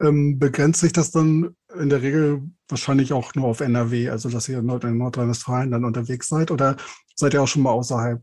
Ähm, 0.00 0.38
begrenzt 0.38 0.80
sich 0.80 0.92
das 0.92 1.10
dann 1.10 1.56
in 1.78 1.88
der 1.88 2.02
Regel 2.02 2.42
wahrscheinlich 2.68 3.12
auch 3.12 3.34
nur 3.34 3.46
auf 3.46 3.60
NRW, 3.60 4.10
also 4.10 4.28
dass 4.28 4.48
ihr 4.48 4.58
in 4.58 4.66
Nordrhein-Westfalen 4.66 5.72
dann 5.72 5.84
unterwegs 5.84 6.28
seid 6.28 6.50
oder 6.50 6.76
seid 7.16 7.34
ihr 7.34 7.42
auch 7.42 7.48
schon 7.48 7.62
mal 7.62 7.72
außerhalb 7.72 8.22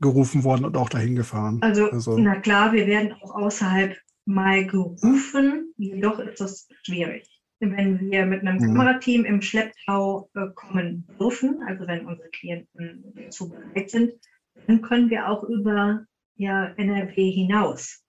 gerufen 0.00 0.44
worden 0.44 0.64
und 0.64 0.76
auch 0.76 0.88
dahin 0.88 1.14
gefahren. 1.14 1.58
Also, 1.62 1.90
also, 1.90 2.18
na 2.18 2.40
klar, 2.40 2.72
wir 2.72 2.86
werden 2.86 3.12
auch 3.22 3.34
außerhalb 3.34 3.96
mal 4.24 4.66
gerufen, 4.66 5.72
jedoch 5.76 6.18
ist 6.18 6.40
das 6.40 6.68
schwierig. 6.82 7.28
Wenn 7.60 8.10
wir 8.10 8.26
mit 8.26 8.40
einem 8.40 8.56
mhm. 8.56 8.74
Kamerateam 8.74 9.24
im 9.24 9.40
Schlepptau 9.40 10.28
äh, 10.34 10.48
kommen 10.54 11.06
dürfen, 11.18 11.62
also 11.66 11.86
wenn 11.86 12.06
unsere 12.06 12.28
Klienten 12.30 13.14
dazu 13.14 13.50
bereit 13.50 13.90
sind, 13.90 14.12
dann 14.66 14.82
können 14.82 15.10
wir 15.10 15.28
auch 15.28 15.44
über 15.44 16.04
ja, 16.34 16.66
NRW 16.76 17.30
hinaus. 17.30 18.02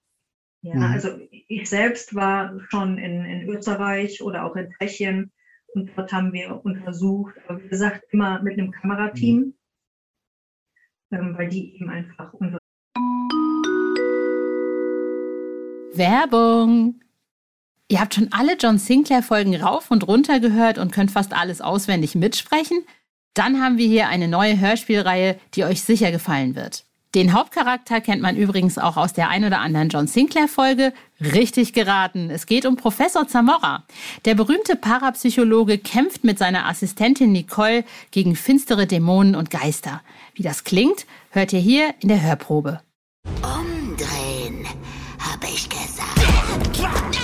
Ja, 0.64 0.76
mhm. 0.76 0.84
also 0.84 1.10
ich 1.30 1.70
selbst 1.70 2.16
war 2.16 2.60
schon 2.70 2.98
in, 2.98 3.24
in 3.26 3.48
Österreich 3.48 4.22
oder 4.22 4.46
auch 4.46 4.56
in 4.56 4.72
Tschechien 4.72 5.32
und 5.76 5.92
dort 5.96 6.12
haben 6.12 6.34
wir 6.34 6.64
untersucht, 6.66 7.36
aber 7.48 7.64
wie 7.64 7.68
gesagt, 7.68 8.04
immer 8.12 8.42
mit 8.42 8.58
einem 8.58 8.72
Kamerateam. 8.72 9.38
Mhm 9.38 9.54
ähm, 11.14 11.38
weil 11.38 11.50
die 11.50 11.76
eben 11.76 11.90
einfach 11.90 12.34
unsere. 12.34 12.60
Werbung! 15.96 17.00
Ihr 17.88 18.02
habt 18.02 18.16
schon 18.16 18.30
alle 18.32 18.58
John 18.58 18.80
Sinclair-Folgen 18.80 19.56
rauf 19.56 19.92
und 19.92 20.08
runter 20.08 20.40
gehört 20.40 20.80
und 20.80 20.92
könnt 20.92 21.12
fast 21.12 21.34
alles 21.34 21.62
auswendig 21.62 22.16
mitsprechen? 22.16 22.84
Dann 23.36 23.62
haben 23.62 23.78
wir 23.78 23.88
hier 23.88 24.08
eine 24.08 24.28
neue 24.28 24.60
Hörspielreihe, 24.60 25.38
die 25.54 25.64
euch 25.64 25.84
sicher 25.84 26.12
gefallen 26.12 26.56
wird. 26.56 26.86
Den 27.16 27.34
Hauptcharakter 27.34 28.02
kennt 28.02 28.24
man 28.24 28.36
übrigens 28.36 28.80
auch 28.80 28.98
aus 28.98 29.14
der 29.14 29.30
ein 29.30 29.46
oder 29.46 29.60
anderen 29.60 29.90
John 29.90 30.08
Sinclair-Folge. 30.08 30.94
Richtig 31.22 31.74
geraten. 31.74 32.32
Es 32.32 32.48
geht 32.48 32.66
um 32.66 32.76
Professor 32.76 33.28
Zamora. 33.28 33.84
Der 34.26 34.34
berühmte 34.34 34.76
Parapsychologe 34.76 35.78
kämpft 35.78 36.24
mit 36.24 36.40
seiner 36.40 36.68
Assistentin 36.68 37.32
Nicole 37.32 37.84
gegen 38.10 38.36
finstere 38.36 38.88
Dämonen 38.88 39.36
und 39.36 39.52
Geister. 39.52 40.02
Wie 40.34 40.42
das 40.42 40.64
klingt, 40.64 41.06
hört 41.30 41.54
ihr 41.54 41.60
hier 41.60 41.94
in 42.00 42.10
der 42.10 42.22
Hörprobe. 42.22 42.82
Umdrehen, 43.44 44.66
habe 45.20 45.46
ich 45.46 45.70
gesagt. 45.70 46.14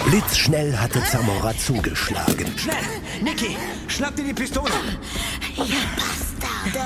Blitzschnell 0.05 0.77
hatte 0.77 1.03
Zamora 1.03 1.57
zugeschlagen. 1.57 2.45
Schnell! 2.57 2.75
Niki, 3.21 3.57
schnapp 3.87 4.15
dir 4.15 4.25
die 4.25 4.33
Pistole! 4.33 4.71
Ihr 5.57 5.63
Bastarde! 5.95 6.85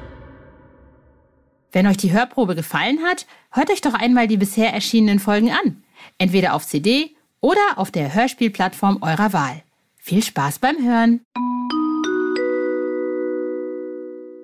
Wenn 1.71 1.87
euch 1.87 1.97
die 1.97 2.11
Hörprobe 2.11 2.55
gefallen 2.55 2.99
hat, 3.01 3.25
hört 3.51 3.69
euch 3.69 3.79
doch 3.79 3.93
einmal 3.93 4.27
die 4.27 4.37
bisher 4.37 4.73
erschienenen 4.73 5.19
Folgen 5.19 5.51
an. 5.51 5.83
Entweder 6.17 6.53
auf 6.53 6.67
CD 6.67 7.15
oder 7.39 7.61
auf 7.77 7.91
der 7.91 8.13
Hörspielplattform 8.13 9.01
eurer 9.01 9.31
Wahl. 9.31 9.63
Viel 9.95 10.21
Spaß 10.21 10.59
beim 10.59 10.77
Hören. 10.83 11.21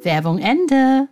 Werbung 0.04 0.40
Ende. 0.40 1.10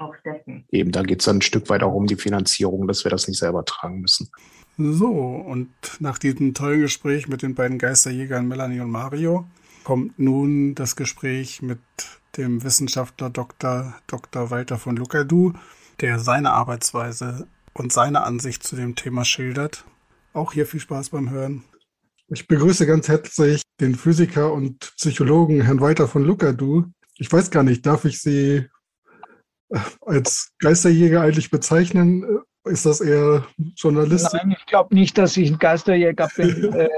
auch 0.00 0.14
decken. 0.24 0.64
Eben, 0.70 0.92
da 0.92 1.02
geht 1.02 1.20
es 1.20 1.26
dann 1.26 1.38
ein 1.38 1.42
Stück 1.42 1.68
weit 1.68 1.82
auch 1.82 1.92
um 1.92 2.06
die 2.06 2.16
Finanzierung, 2.16 2.88
dass 2.88 3.04
wir 3.04 3.10
das 3.10 3.28
nicht 3.28 3.38
selber 3.38 3.66
tragen 3.66 4.00
müssen. 4.00 4.30
So, 4.78 5.10
und 5.10 5.68
nach 5.98 6.18
diesem 6.18 6.54
tollen 6.54 6.80
Gespräch 6.80 7.28
mit 7.28 7.42
den 7.42 7.54
beiden 7.54 7.78
Geisterjägern 7.78 8.48
Melanie 8.48 8.80
und 8.80 8.90
Mario 8.90 9.46
kommt 9.84 10.18
nun 10.18 10.74
das 10.74 10.96
Gespräch 10.96 11.60
mit 11.60 11.80
dem 12.36 12.62
Wissenschaftler 12.62 13.30
Dr. 13.30 13.94
Dr. 14.06 14.50
Walter 14.50 14.78
von 14.78 14.96
Lukadu, 14.96 15.52
der 16.00 16.18
seine 16.18 16.52
Arbeitsweise 16.52 17.46
und 17.72 17.92
seine 17.92 18.22
Ansicht 18.22 18.62
zu 18.62 18.76
dem 18.76 18.94
Thema 18.94 19.24
schildert. 19.24 19.84
Auch 20.32 20.52
hier 20.52 20.66
viel 20.66 20.80
Spaß 20.80 21.10
beim 21.10 21.30
Hören. 21.30 21.64
Ich 22.28 22.46
begrüße 22.48 22.86
ganz 22.86 23.08
herzlich 23.08 23.62
den 23.80 23.94
Physiker 23.94 24.52
und 24.52 24.92
Psychologen 24.96 25.60
Herrn 25.60 25.80
Walter 25.80 26.08
von 26.08 26.24
Lukadu. 26.24 26.84
Ich 27.16 27.30
weiß 27.30 27.50
gar 27.50 27.62
nicht, 27.62 27.84
darf 27.86 28.04
ich 28.04 28.20
Sie 28.20 28.66
äh, 29.68 29.78
als 30.00 30.52
Geisterjäger 30.58 31.20
eigentlich 31.20 31.50
bezeichnen? 31.50 32.24
Ist 32.64 32.86
das 32.86 33.02
eher 33.02 33.46
Journalist? 33.76 34.32
Nein, 34.32 34.54
ich 34.58 34.64
glaube 34.64 34.94
nicht, 34.94 35.18
dass 35.18 35.36
ich 35.36 35.50
ein 35.50 35.58
Geisterjäger 35.58 36.28
bin. 36.36 36.74
Äh, 36.74 36.88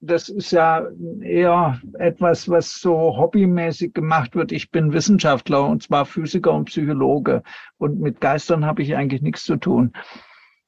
das 0.00 0.28
ist 0.28 0.52
ja 0.52 0.86
eher 1.20 1.80
etwas, 1.98 2.48
was 2.48 2.80
so 2.80 3.16
hobbymäßig 3.16 3.92
gemacht 3.92 4.36
wird. 4.36 4.52
Ich 4.52 4.70
bin 4.70 4.92
Wissenschaftler 4.92 5.66
und 5.66 5.82
zwar 5.82 6.06
Physiker 6.06 6.52
und 6.52 6.66
Psychologe. 6.66 7.42
Und 7.78 8.00
mit 8.00 8.20
Geistern 8.20 8.64
habe 8.64 8.82
ich 8.82 8.94
eigentlich 8.94 9.20
nichts 9.20 9.44
zu 9.44 9.56
tun. 9.56 9.92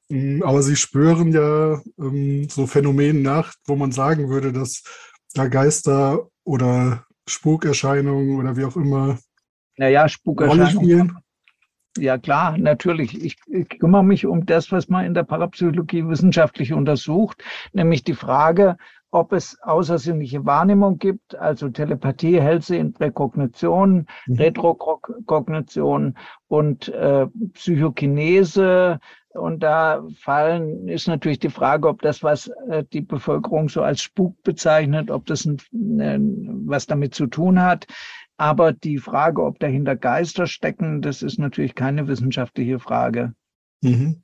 Mm, 0.09 0.43
aber 0.43 0.61
Sie 0.61 0.75
spüren 0.75 1.31
ja 1.31 1.81
ähm, 1.97 2.47
so 2.49 2.67
Phänomenen 2.67 3.21
nach, 3.21 3.53
wo 3.65 3.75
man 3.75 3.91
sagen 3.91 4.29
würde, 4.29 4.51
dass 4.51 4.83
da 5.33 5.47
Geister 5.47 6.27
oder 6.43 7.05
Spukerscheinungen 7.27 8.37
oder 8.37 8.57
wie 8.57 8.65
auch 8.65 8.75
immer 8.75 9.17
naja, 9.77 10.09
Spukerscheinungen 10.09 11.17
ja 11.97 12.17
klar, 12.17 12.57
natürlich. 12.57 13.23
Ich, 13.23 13.37
ich, 13.47 13.69
kümmere 13.79 14.03
mich 14.03 14.25
um 14.25 14.45
das, 14.45 14.71
was 14.71 14.89
man 14.89 15.05
in 15.05 15.13
der 15.13 15.23
Parapsychologie 15.23 16.07
wissenschaftlich 16.07 16.73
untersucht, 16.73 17.43
nämlich 17.73 18.03
die 18.03 18.13
Frage, 18.13 18.77
ob 19.11 19.33
es 19.33 19.59
außersinnliche 19.61 20.45
Wahrnehmung 20.45 20.99
gibt, 20.99 21.35
also 21.35 21.69
Telepathie, 21.69 22.39
Hellsehen, 22.39 22.93
Präkognition, 22.93 24.05
mhm. 24.27 24.35
Retrokognition 24.35 26.15
und 26.47 26.89
äh, 26.89 27.25
Psychokinese. 27.53 28.99
Und 29.29 29.61
da 29.61 30.03
fallen 30.15 30.87
ist 30.87 31.07
natürlich 31.07 31.39
die 31.39 31.49
Frage, 31.49 31.87
ob 31.87 32.01
das, 32.01 32.23
was 32.23 32.47
äh, 32.69 32.83
die 32.91 33.01
Bevölkerung 33.01 33.69
so 33.69 33.81
als 33.81 34.01
Spuk 34.01 34.41
bezeichnet, 34.43 35.11
ob 35.11 35.25
das 35.25 35.45
ein, 35.45 35.59
was 36.65 36.87
damit 36.87 37.13
zu 37.13 37.27
tun 37.27 37.61
hat. 37.61 37.87
Aber 38.39 38.71
die 38.71 38.99
Frage, 38.99 39.43
ob 39.43 39.59
dahinter 39.59 39.97
Geister 39.97 40.47
stecken, 40.47 41.01
das 41.01 41.21
ist 41.23 41.39
natürlich 41.39 41.75
keine 41.75 42.07
wissenschaftliche 42.07 42.79
Frage. 42.79 43.33
Mhm. 43.81 44.23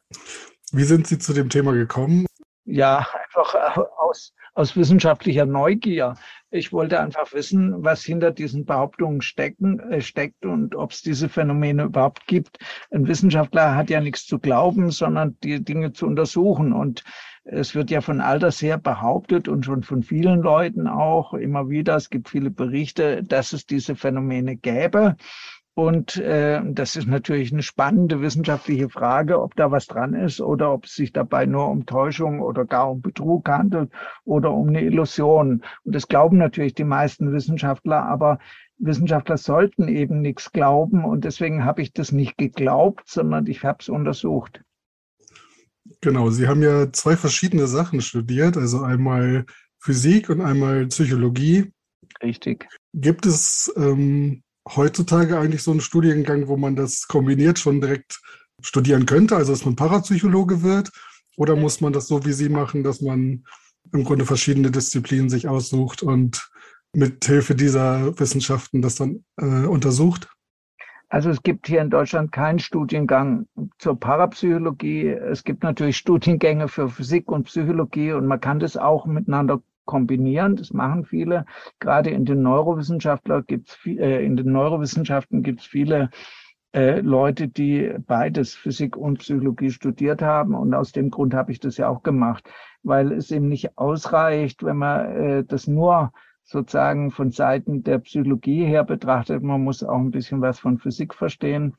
Wie 0.71 0.83
sind 0.85 1.05
Sie 1.05 1.19
zu 1.19 1.33
dem 1.33 1.49
Thema 1.49 1.73
gekommen? 1.73 2.25
Ja, 2.63 3.05
einfach 3.25 3.77
aus, 3.99 4.33
aus 4.53 4.77
wissenschaftlicher 4.77 5.45
Neugier. 5.45 6.15
Ich 6.49 6.71
wollte 6.71 7.01
einfach 7.01 7.33
wissen, 7.33 7.83
was 7.83 8.03
hinter 8.03 8.31
diesen 8.31 8.63
Behauptungen 8.63 9.21
stecken, 9.21 9.81
äh, 9.91 9.99
steckt 9.99 10.45
und 10.45 10.75
ob 10.75 10.91
es 10.91 11.01
diese 11.01 11.27
Phänomene 11.27 11.83
überhaupt 11.83 12.25
gibt. 12.25 12.57
Ein 12.91 13.07
Wissenschaftler 13.07 13.75
hat 13.75 13.89
ja 13.89 13.99
nichts 13.99 14.25
zu 14.25 14.39
glauben, 14.39 14.91
sondern 14.91 15.37
die 15.43 15.61
Dinge 15.61 15.91
zu 15.91 16.07
untersuchen. 16.07 16.71
Und 16.71 17.03
es 17.45 17.75
wird 17.75 17.91
ja 17.91 18.01
von 18.01 18.21
alters 18.21 18.61
her 18.61 18.77
behauptet 18.79 19.47
und 19.47 19.65
schon 19.65 19.83
von 19.83 20.01
vielen 20.01 20.41
Leuten 20.41 20.87
auch 20.87 21.33
immer 21.35 21.69
wieder, 21.69 21.95
es 21.95 22.09
gibt 22.09 22.29
viele 22.29 22.49
Berichte, 22.49 23.23
dass 23.23 23.53
es 23.53 23.67
diese 23.67 23.95
Phänomene 23.95 24.55
gäbe. 24.55 25.15
Und 25.75 26.15
äh, 26.17 26.61
das 26.63 26.95
ist 26.95 27.05
natürlich 27.07 27.51
eine 27.51 27.61
spannende 27.61 28.21
wissenschaftliche 28.21 28.89
Frage, 28.89 29.41
ob 29.41 29.55
da 29.55 29.71
was 29.71 29.87
dran 29.87 30.13
ist 30.13 30.39
oder 30.39 30.71
ob 30.71 30.85
es 30.85 30.95
sich 30.95 31.11
dabei 31.11 31.45
nur 31.45 31.69
um 31.69 31.85
Täuschung 31.85 32.39
oder 32.39 32.65
gar 32.65 32.89
um 32.89 33.01
Betrug 33.01 33.47
handelt 33.49 33.91
oder 34.23 34.51
um 34.51 34.69
eine 34.69 34.81
Illusion. 34.81 35.61
Und 35.83 35.95
das 35.95 36.07
glauben 36.07 36.37
natürlich 36.37 36.75
die 36.75 36.85
meisten 36.85 37.33
Wissenschaftler, 37.33 38.05
aber 38.05 38.39
Wissenschaftler 38.77 39.37
sollten 39.37 39.89
eben 39.89 40.21
nichts 40.21 40.51
glauben. 40.53 41.03
Und 41.03 41.25
deswegen 41.25 41.65
habe 41.65 41.81
ich 41.81 41.91
das 41.91 42.13
nicht 42.13 42.37
geglaubt, 42.37 43.03
sondern 43.07 43.45
ich 43.45 43.63
habe 43.63 43.79
es 43.81 43.89
untersucht. 43.89 44.61
Genau, 46.01 46.29
Sie 46.29 46.47
haben 46.47 46.63
ja 46.63 46.91
zwei 46.91 47.15
verschiedene 47.15 47.67
Sachen 47.67 48.01
studiert, 48.01 48.57
also 48.57 48.81
einmal 48.81 49.45
Physik 49.79 50.29
und 50.29 50.41
einmal 50.41 50.87
Psychologie. 50.87 51.71
Richtig. 52.23 52.67
Gibt 52.93 53.25
es 53.25 53.71
ähm, 53.75 54.43
heutzutage 54.67 55.37
eigentlich 55.37 55.63
so 55.63 55.71
einen 55.71 55.81
Studiengang, 55.81 56.47
wo 56.47 56.57
man 56.57 56.75
das 56.75 57.07
kombiniert 57.07 57.59
schon 57.59 57.81
direkt 57.81 58.19
studieren 58.61 59.05
könnte, 59.05 59.35
also 59.35 59.51
dass 59.51 59.65
man 59.65 59.75
Parapsychologe 59.75 60.63
wird? 60.63 60.89
Oder 61.37 61.55
muss 61.55 61.81
man 61.81 61.93
das 61.93 62.07
so 62.07 62.25
wie 62.25 62.33
Sie 62.33 62.49
machen, 62.49 62.83
dass 62.83 63.01
man 63.01 63.43
im 63.91 64.03
Grunde 64.03 64.25
verschiedene 64.25 64.71
Disziplinen 64.71 65.29
sich 65.29 65.47
aussucht 65.47 66.01
und 66.01 66.49
mit 66.93 67.25
Hilfe 67.25 67.55
dieser 67.55 68.17
Wissenschaften 68.19 68.81
das 68.81 68.95
dann 68.95 69.23
äh, 69.37 69.65
untersucht? 69.65 70.29
Also 71.09 71.29
es 71.29 71.43
gibt 71.43 71.67
hier 71.67 71.81
in 71.81 71.89
Deutschland 71.89 72.31
keinen 72.31 72.59
Studiengang 72.59 73.47
zur 73.77 73.99
Parapsychologie. 73.99 75.07
Es 75.07 75.43
gibt 75.43 75.63
natürlich 75.63 75.97
Studiengänge 75.97 76.67
für 76.67 76.89
Physik 76.89 77.31
und 77.31 77.43
Psychologie 77.43 78.13
und 78.13 78.25
man 78.25 78.41
kann 78.41 78.59
das 78.59 78.75
auch 78.75 79.05
miteinander 79.05 79.61
kombinieren. 79.85 80.55
Das 80.55 80.73
machen 80.73 81.05
viele. 81.05 81.45
Gerade 81.79 82.09
in 82.09 82.25
den 82.25 82.41
Neurowissenschaftler 82.41 83.43
gibt's 83.43 83.77
äh, 83.85 84.25
in 84.25 84.35
den 84.35 84.51
Neurowissenschaften 84.51 85.43
gibt 85.43 85.61
es 85.61 85.67
viele 85.67 86.09
äh, 86.73 86.99
Leute, 86.99 87.47
die 87.47 87.93
beides 88.05 88.55
Physik 88.55 88.97
und 88.97 89.19
Psychologie 89.19 89.71
studiert 89.71 90.21
haben. 90.21 90.55
Und 90.55 90.73
aus 90.73 90.91
dem 90.91 91.11
Grund 91.11 91.33
habe 91.33 91.51
ich 91.51 91.59
das 91.59 91.77
ja 91.77 91.87
auch 91.87 92.03
gemacht, 92.03 92.49
weil 92.83 93.11
es 93.13 93.31
eben 93.31 93.47
nicht 93.47 93.77
ausreicht, 93.77 94.63
wenn 94.63 94.77
man 94.77 95.05
äh, 95.15 95.43
das 95.45 95.67
nur 95.67 96.11
sozusagen 96.45 97.11
von 97.11 97.31
Seiten 97.31 97.83
der 97.83 97.99
Psychologie 97.99 98.65
her 98.65 98.83
betrachtet. 98.83 99.43
Man 99.43 99.63
muss 99.63 99.83
auch 99.83 99.97
ein 99.97 100.11
bisschen 100.11 100.41
was 100.41 100.59
von 100.59 100.77
Physik 100.77 101.13
verstehen. 101.13 101.75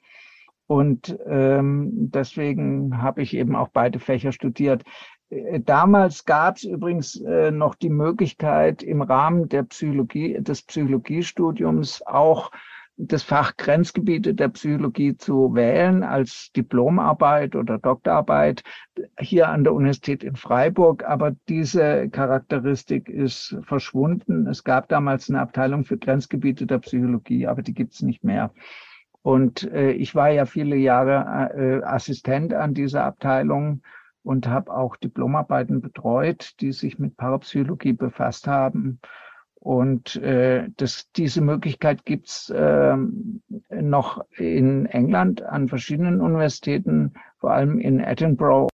Und 0.66 1.16
ähm, 1.26 1.90
deswegen 2.10 3.00
habe 3.00 3.22
ich 3.22 3.34
eben 3.34 3.54
auch 3.54 3.68
beide 3.68 4.00
Fächer 4.00 4.32
studiert. 4.32 4.82
Äh, 5.30 5.60
damals 5.60 6.24
gab 6.24 6.56
es 6.56 6.64
übrigens 6.64 7.20
äh, 7.20 7.52
noch 7.52 7.76
die 7.76 7.90
Möglichkeit, 7.90 8.82
im 8.82 9.02
Rahmen 9.02 9.48
der 9.48 9.62
Psychologie, 9.62 10.36
des 10.40 10.62
Psychologiestudiums 10.62 12.04
auch 12.04 12.50
das 12.98 13.22
Fach 13.22 13.56
Grenzgebiete 13.56 14.34
der 14.34 14.48
Psychologie 14.48 15.16
zu 15.16 15.54
wählen 15.54 16.02
als 16.02 16.50
Diplomarbeit 16.52 17.54
oder 17.54 17.78
Doktorarbeit 17.78 18.62
hier 19.20 19.48
an 19.48 19.64
der 19.64 19.74
Universität 19.74 20.24
in 20.24 20.36
Freiburg. 20.36 21.04
Aber 21.04 21.32
diese 21.48 22.08
Charakteristik 22.08 23.08
ist 23.08 23.56
verschwunden. 23.62 24.46
Es 24.46 24.64
gab 24.64 24.88
damals 24.88 25.28
eine 25.28 25.40
Abteilung 25.40 25.84
für 25.84 25.98
Grenzgebiete 25.98 26.66
der 26.66 26.78
Psychologie, 26.78 27.46
aber 27.46 27.62
die 27.62 27.74
gibt 27.74 27.92
es 27.92 28.02
nicht 28.02 28.24
mehr. 28.24 28.50
Und 29.22 29.70
äh, 29.72 29.90
ich 29.90 30.14
war 30.14 30.30
ja 30.30 30.46
viele 30.46 30.76
Jahre 30.76 31.50
äh, 31.54 31.84
Assistent 31.84 32.54
an 32.54 32.74
dieser 32.74 33.04
Abteilung 33.04 33.82
und 34.22 34.48
habe 34.48 34.72
auch 34.72 34.96
Diplomarbeiten 34.96 35.80
betreut, 35.80 36.54
die 36.60 36.72
sich 36.72 36.98
mit 36.98 37.16
Parapsychologie 37.16 37.92
befasst 37.92 38.46
haben. 38.46 39.00
Und 39.66 40.14
äh, 40.22 40.68
das, 40.76 41.10
diese 41.16 41.40
Möglichkeit 41.40 42.04
gibt's 42.04 42.50
äh, 42.50 42.96
noch 43.68 44.24
in 44.38 44.86
England 44.86 45.42
an 45.42 45.66
verschiedenen 45.66 46.20
Universitäten, 46.20 47.14
vor 47.40 47.50
allem 47.50 47.80
in 47.80 47.98
Edinburgh. 47.98 48.68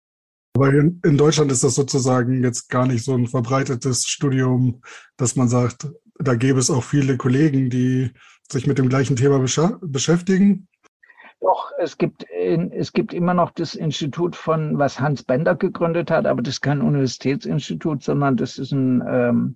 Aber 0.54 0.68
in, 0.68 1.00
in 1.06 1.18
Deutschland 1.18 1.50
ist 1.50 1.64
das 1.64 1.76
sozusagen 1.76 2.44
jetzt 2.44 2.68
gar 2.68 2.88
nicht 2.88 3.06
so 3.06 3.16
ein 3.16 3.28
verbreitetes 3.28 4.04
Studium, 4.06 4.82
dass 5.16 5.38
man 5.38 5.48
sagt, 5.48 5.88
da 6.20 6.36
gäbe 6.36 6.60
es 6.60 6.70
auch 6.70 6.84
viele 6.84 7.16
Kollegen, 7.16 7.70
die 7.70 8.12
sich 8.52 8.68
mit 8.68 8.78
dem 8.78 8.90
gleichen 8.90 9.16
Thema 9.16 9.40
beschäftigen. 9.40 10.68
Doch, 11.40 11.72
es 11.80 11.98
gibt, 11.98 12.26
es 12.30 12.92
gibt 12.92 13.14
immer 13.14 13.34
noch 13.34 13.52
das 13.52 13.76
Institut 13.76 14.36
von, 14.36 14.78
was 14.78 15.00
Hans 15.00 15.24
Bender 15.24 15.56
gegründet 15.56 16.12
hat, 16.12 16.26
aber 16.26 16.42
das 16.42 16.56
ist 16.56 16.62
kein 16.62 16.82
Universitätsinstitut, 16.82 18.04
sondern 18.04 18.36
das 18.36 18.58
ist 18.58 18.74
ein 18.74 19.02
ähm, 19.08 19.56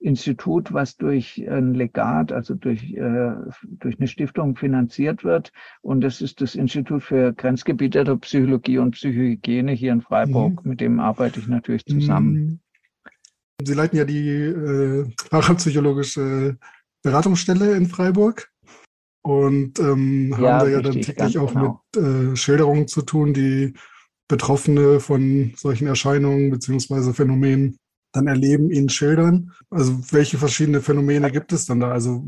Institut, 0.00 0.72
was 0.72 0.96
durch 0.96 1.44
ein 1.48 1.74
Legat, 1.74 2.32
also 2.32 2.54
durch, 2.54 2.92
äh, 2.94 3.32
durch 3.62 3.98
eine 3.98 4.08
Stiftung 4.08 4.56
finanziert 4.56 5.24
wird. 5.24 5.52
Und 5.82 6.00
das 6.00 6.22
ist 6.22 6.40
das 6.40 6.54
Institut 6.54 7.02
für 7.02 7.32
Grenzgebiete 7.34 8.02
der 8.04 8.16
Psychologie 8.16 8.78
und 8.78 8.92
Psychohygiene 8.92 9.72
hier 9.72 9.92
in 9.92 10.00
Freiburg. 10.00 10.64
Mhm. 10.64 10.70
Mit 10.70 10.80
dem 10.80 11.00
arbeite 11.00 11.40
ich 11.40 11.48
natürlich 11.48 11.84
zusammen. 11.84 12.34
Mhm. 12.34 12.60
Sie 13.66 13.74
leiten 13.74 13.98
ja 13.98 14.06
die 14.06 14.28
äh, 14.28 15.06
parapsychologische 15.28 16.56
Beratungsstelle 17.02 17.76
in 17.76 17.86
Freiburg 17.86 18.50
und 19.22 19.78
ähm, 19.78 20.34
haben 20.34 20.42
ja, 20.42 20.58
da 20.60 20.68
ja 20.68 20.78
richtig, 20.78 21.06
dann 21.06 21.16
täglich 21.16 21.38
auch 21.38 21.52
genau. 21.52 21.82
mit 21.94 22.02
äh, 22.02 22.36
Schilderungen 22.36 22.88
zu 22.88 23.02
tun, 23.02 23.34
die 23.34 23.74
Betroffene 24.28 25.00
von 25.00 25.52
solchen 25.56 25.88
Erscheinungen 25.88 26.50
beziehungsweise 26.50 27.12
Phänomenen 27.12 27.76
dann 28.12 28.26
erleben, 28.26 28.70
ihnen 28.70 28.88
schildern? 28.88 29.52
Also 29.70 29.98
welche 30.12 30.38
verschiedene 30.38 30.80
Phänomene 30.80 31.30
gibt 31.30 31.52
es 31.52 31.66
dann 31.66 31.80
da? 31.80 31.90
Also 31.92 32.24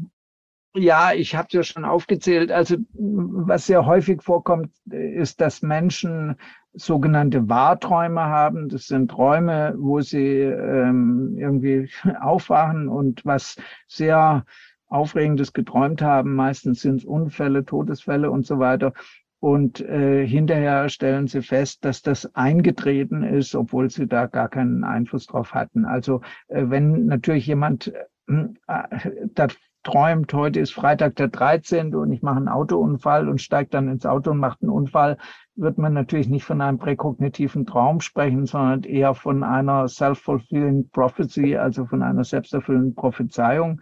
Ja, 0.74 1.12
ich 1.12 1.34
habe 1.34 1.48
es 1.48 1.52
ja 1.52 1.62
schon 1.62 1.84
aufgezählt. 1.84 2.50
Also 2.50 2.76
was 2.94 3.66
sehr 3.66 3.84
häufig 3.84 4.22
vorkommt, 4.22 4.70
ist, 4.90 5.40
dass 5.40 5.60
Menschen 5.60 6.36
sogenannte 6.72 7.48
Wahrträume 7.48 8.22
haben. 8.22 8.70
Das 8.70 8.86
sind 8.86 9.16
Räume, 9.16 9.74
wo 9.76 10.00
sie 10.00 10.40
ähm, 10.40 11.36
irgendwie 11.36 11.90
aufwachen 12.20 12.88
und 12.88 13.24
was 13.26 13.56
sehr 13.86 14.46
Aufregendes 14.88 15.52
geträumt 15.52 16.00
haben. 16.00 16.34
Meistens 16.34 16.80
sind 16.80 16.96
es 16.96 17.04
Unfälle, 17.04 17.64
Todesfälle 17.66 18.30
und 18.30 18.46
so 18.46 18.58
weiter. 18.58 18.94
Und 19.42 19.80
äh, 19.80 20.24
hinterher 20.24 20.88
stellen 20.88 21.26
sie 21.26 21.42
fest, 21.42 21.84
dass 21.84 22.00
das 22.00 22.32
eingetreten 22.36 23.24
ist, 23.24 23.56
obwohl 23.56 23.90
sie 23.90 24.06
da 24.06 24.26
gar 24.26 24.48
keinen 24.48 24.84
Einfluss 24.84 25.26
drauf 25.26 25.52
hatten. 25.52 25.84
Also 25.84 26.20
äh, 26.46 26.66
wenn 26.68 27.06
natürlich 27.06 27.48
jemand 27.48 27.92
äh, 28.28 28.34
äh 28.68 29.48
träumt, 29.82 30.32
heute 30.32 30.60
ist 30.60 30.72
Freitag 30.72 31.16
der 31.16 31.26
13. 31.26 31.92
und 31.96 32.12
ich 32.12 32.22
mache 32.22 32.36
einen 32.36 32.46
Autounfall 32.46 33.28
und 33.28 33.42
steige 33.42 33.70
dann 33.70 33.88
ins 33.88 34.06
Auto 34.06 34.30
und 34.30 34.38
mache 34.38 34.58
einen 34.62 34.70
Unfall, 34.70 35.18
wird 35.56 35.76
man 35.76 35.92
natürlich 35.92 36.28
nicht 36.28 36.44
von 36.44 36.60
einem 36.60 36.78
präkognitiven 36.78 37.66
Traum 37.66 38.00
sprechen, 38.00 38.46
sondern 38.46 38.84
eher 38.84 39.14
von 39.14 39.42
einer 39.42 39.88
self-fulfilling 39.88 40.88
prophecy, 40.90 41.56
also 41.56 41.84
von 41.86 42.04
einer 42.04 42.22
selbsterfüllenden 42.22 42.94
Prophezeiung. 42.94 43.80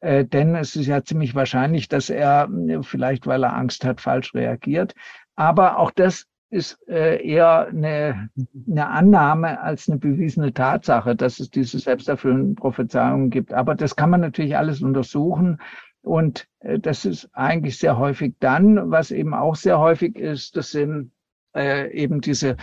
Äh, 0.00 0.24
denn 0.24 0.54
es 0.54 0.76
ist 0.76 0.86
ja 0.86 1.02
ziemlich 1.02 1.34
wahrscheinlich, 1.34 1.88
dass 1.88 2.10
er 2.10 2.48
vielleicht, 2.82 3.26
weil 3.26 3.44
er 3.44 3.56
Angst 3.56 3.84
hat, 3.84 4.00
falsch 4.00 4.34
reagiert. 4.34 4.94
Aber 5.34 5.78
auch 5.78 5.90
das 5.90 6.26
ist 6.50 6.78
äh, 6.88 7.22
eher 7.22 7.68
eine, 7.68 8.30
eine 8.70 8.88
Annahme 8.88 9.60
als 9.60 9.88
eine 9.88 9.98
bewiesene 9.98 10.52
Tatsache, 10.52 11.14
dass 11.14 11.40
es 11.40 11.50
diese 11.50 11.78
selbsterfüllenden 11.78 12.54
Prophezeiungen 12.54 13.30
gibt. 13.30 13.52
Aber 13.52 13.74
das 13.74 13.96
kann 13.96 14.10
man 14.10 14.22
natürlich 14.22 14.56
alles 14.56 14.82
untersuchen. 14.82 15.60
Und 16.00 16.48
äh, 16.60 16.78
das 16.78 17.04
ist 17.04 17.28
eigentlich 17.34 17.78
sehr 17.78 17.98
häufig 17.98 18.34
dann, 18.40 18.90
was 18.90 19.10
eben 19.10 19.34
auch 19.34 19.56
sehr 19.56 19.78
häufig 19.78 20.16
ist, 20.16 20.56
das 20.56 20.70
sind 20.70 21.12
äh, 21.54 21.90
eben 21.92 22.20
diese 22.20 22.56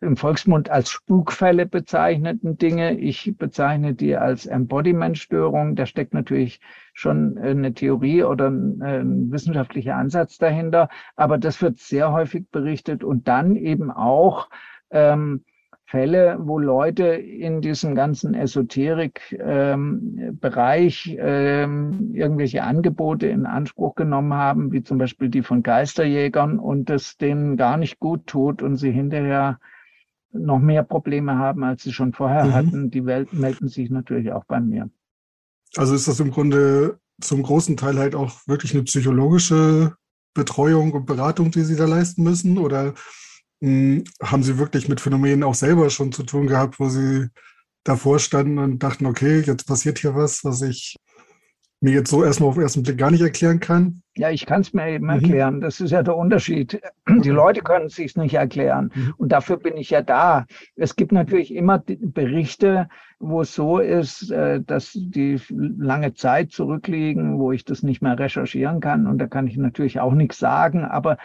im 0.00 0.16
Volksmund 0.16 0.70
als 0.70 0.90
Spukfälle 0.90 1.66
bezeichneten 1.66 2.58
Dinge. 2.58 2.98
Ich 2.98 3.36
bezeichne 3.38 3.94
die 3.94 4.16
als 4.16 4.46
Embodiment-Störung. 4.46 5.74
Da 5.74 5.86
steckt 5.86 6.12
natürlich 6.12 6.60
schon 6.92 7.38
eine 7.38 7.72
Theorie 7.72 8.24
oder 8.24 8.48
ein, 8.48 9.30
wissenschaftlicher 9.30 9.96
Ansatz 9.96 10.38
dahinter. 10.38 10.88
Aber 11.16 11.38
das 11.38 11.62
wird 11.62 11.78
sehr 11.78 12.12
häufig 12.12 12.50
berichtet 12.50 13.04
und 13.04 13.28
dann 13.28 13.56
eben 13.56 13.90
auch 13.90 14.48
ähm, 14.90 15.44
Fälle, 15.88 16.36
wo 16.40 16.58
Leute 16.58 17.04
in 17.04 17.60
diesem 17.60 17.94
ganzen 17.94 18.34
Esoterik-Bereich 18.34 21.16
ähm, 21.18 21.20
ähm, 21.20 22.10
irgendwelche 22.12 22.64
Angebote 22.64 23.28
in 23.28 23.46
Anspruch 23.46 23.94
genommen 23.94 24.34
haben, 24.34 24.72
wie 24.72 24.82
zum 24.82 24.98
Beispiel 24.98 25.28
die 25.28 25.42
von 25.42 25.62
Geisterjägern 25.62 26.58
und 26.58 26.90
es 26.90 27.18
denen 27.18 27.56
gar 27.56 27.76
nicht 27.76 28.00
gut 28.00 28.26
tut 28.26 28.62
und 28.62 28.74
sie 28.76 28.90
hinterher 28.90 29.60
noch 30.38 30.58
mehr 30.58 30.82
Probleme 30.82 31.38
haben, 31.38 31.64
als 31.64 31.82
sie 31.82 31.92
schon 31.92 32.12
vorher 32.12 32.44
mhm. 32.44 32.54
hatten, 32.54 32.90
die 32.90 33.04
Welt 33.06 33.32
melden 33.32 33.68
sich 33.68 33.90
natürlich 33.90 34.32
auch 34.32 34.44
bei 34.44 34.60
mir. 34.60 34.90
Also 35.76 35.94
ist 35.94 36.08
das 36.08 36.20
im 36.20 36.30
Grunde 36.30 36.98
zum 37.20 37.42
großen 37.42 37.76
Teil 37.76 37.98
halt 37.98 38.14
auch 38.14 38.46
wirklich 38.46 38.74
eine 38.74 38.84
psychologische 38.84 39.94
Betreuung 40.34 40.92
und 40.92 41.06
Beratung, 41.06 41.50
die 41.50 41.62
Sie 41.62 41.76
da 41.76 41.86
leisten 41.86 42.22
müssen? 42.22 42.58
Oder 42.58 42.94
mh, 43.60 43.68
hm, 43.68 44.04
haben 44.22 44.42
Sie 44.42 44.58
wirklich 44.58 44.88
mit 44.88 45.00
Phänomenen 45.00 45.42
auch 45.42 45.54
selber 45.54 45.90
schon 45.90 46.12
zu 46.12 46.22
tun 46.22 46.46
gehabt, 46.46 46.78
wo 46.78 46.88
Sie 46.88 47.28
davor 47.84 48.18
standen 48.18 48.58
und 48.58 48.82
dachten, 48.82 49.06
okay, 49.06 49.40
jetzt 49.40 49.66
passiert 49.66 49.98
hier 49.98 50.14
was, 50.14 50.44
was 50.44 50.62
ich 50.62 50.96
mir 51.86 51.92
jetzt 51.92 52.10
so 52.10 52.24
erstmal 52.24 52.48
auf 52.48 52.56
den 52.56 52.64
ersten 52.64 52.82
Blick 52.82 52.98
gar 52.98 53.12
nicht 53.12 53.22
erklären 53.22 53.60
kann? 53.60 54.02
Ja, 54.16 54.30
ich 54.30 54.44
kann 54.44 54.62
es 54.62 54.72
mir 54.72 54.88
eben 54.88 55.04
mhm. 55.04 55.10
erklären. 55.10 55.60
Das 55.60 55.80
ist 55.80 55.92
ja 55.92 56.02
der 56.02 56.16
Unterschied. 56.16 56.80
Die 57.08 57.30
Leute 57.30 57.60
können 57.60 57.86
es 57.86 57.94
sich 57.94 58.16
nicht 58.16 58.34
erklären. 58.34 58.90
Mhm. 58.92 59.14
Und 59.18 59.30
dafür 59.30 59.56
bin 59.56 59.76
ich 59.76 59.90
ja 59.90 60.02
da. 60.02 60.46
Es 60.74 60.96
gibt 60.96 61.12
natürlich 61.12 61.54
immer 61.54 61.82
Berichte, 61.86 62.88
wo 63.20 63.42
es 63.42 63.54
so 63.54 63.78
ist, 63.78 64.30
äh, 64.32 64.60
dass 64.60 64.92
die 64.94 65.40
lange 65.50 66.14
Zeit 66.14 66.50
zurückliegen, 66.50 67.38
wo 67.38 67.52
ich 67.52 67.64
das 67.64 67.84
nicht 67.84 68.02
mehr 68.02 68.18
recherchieren 68.18 68.80
kann. 68.80 69.06
Und 69.06 69.18
da 69.18 69.28
kann 69.28 69.46
ich 69.46 69.56
natürlich 69.56 70.00
auch 70.00 70.12
nichts 70.12 70.38
sagen. 70.38 70.84
Aber 70.84 71.18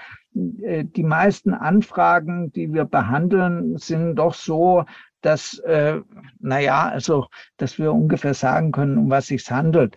äh, 0.62 0.86
die 0.86 1.04
meisten 1.04 1.56
Anfragen, 1.56 2.52
die 2.52 2.72
wir 2.72 2.86
behandeln, 2.86 3.78
sind 3.78 4.16
doch 4.16 4.36
so, 4.36 4.86
dass, 5.22 5.60
äh, 5.60 6.02
naja, 6.40 6.90
also, 6.90 7.28
dass 7.58 7.80
wir 7.80 7.94
ungefähr 7.94 8.34
sagen 8.34 8.72
können, 8.72 8.98
um 8.98 9.10
was 9.10 9.28
sich 9.28 9.50
handelt 9.50 9.96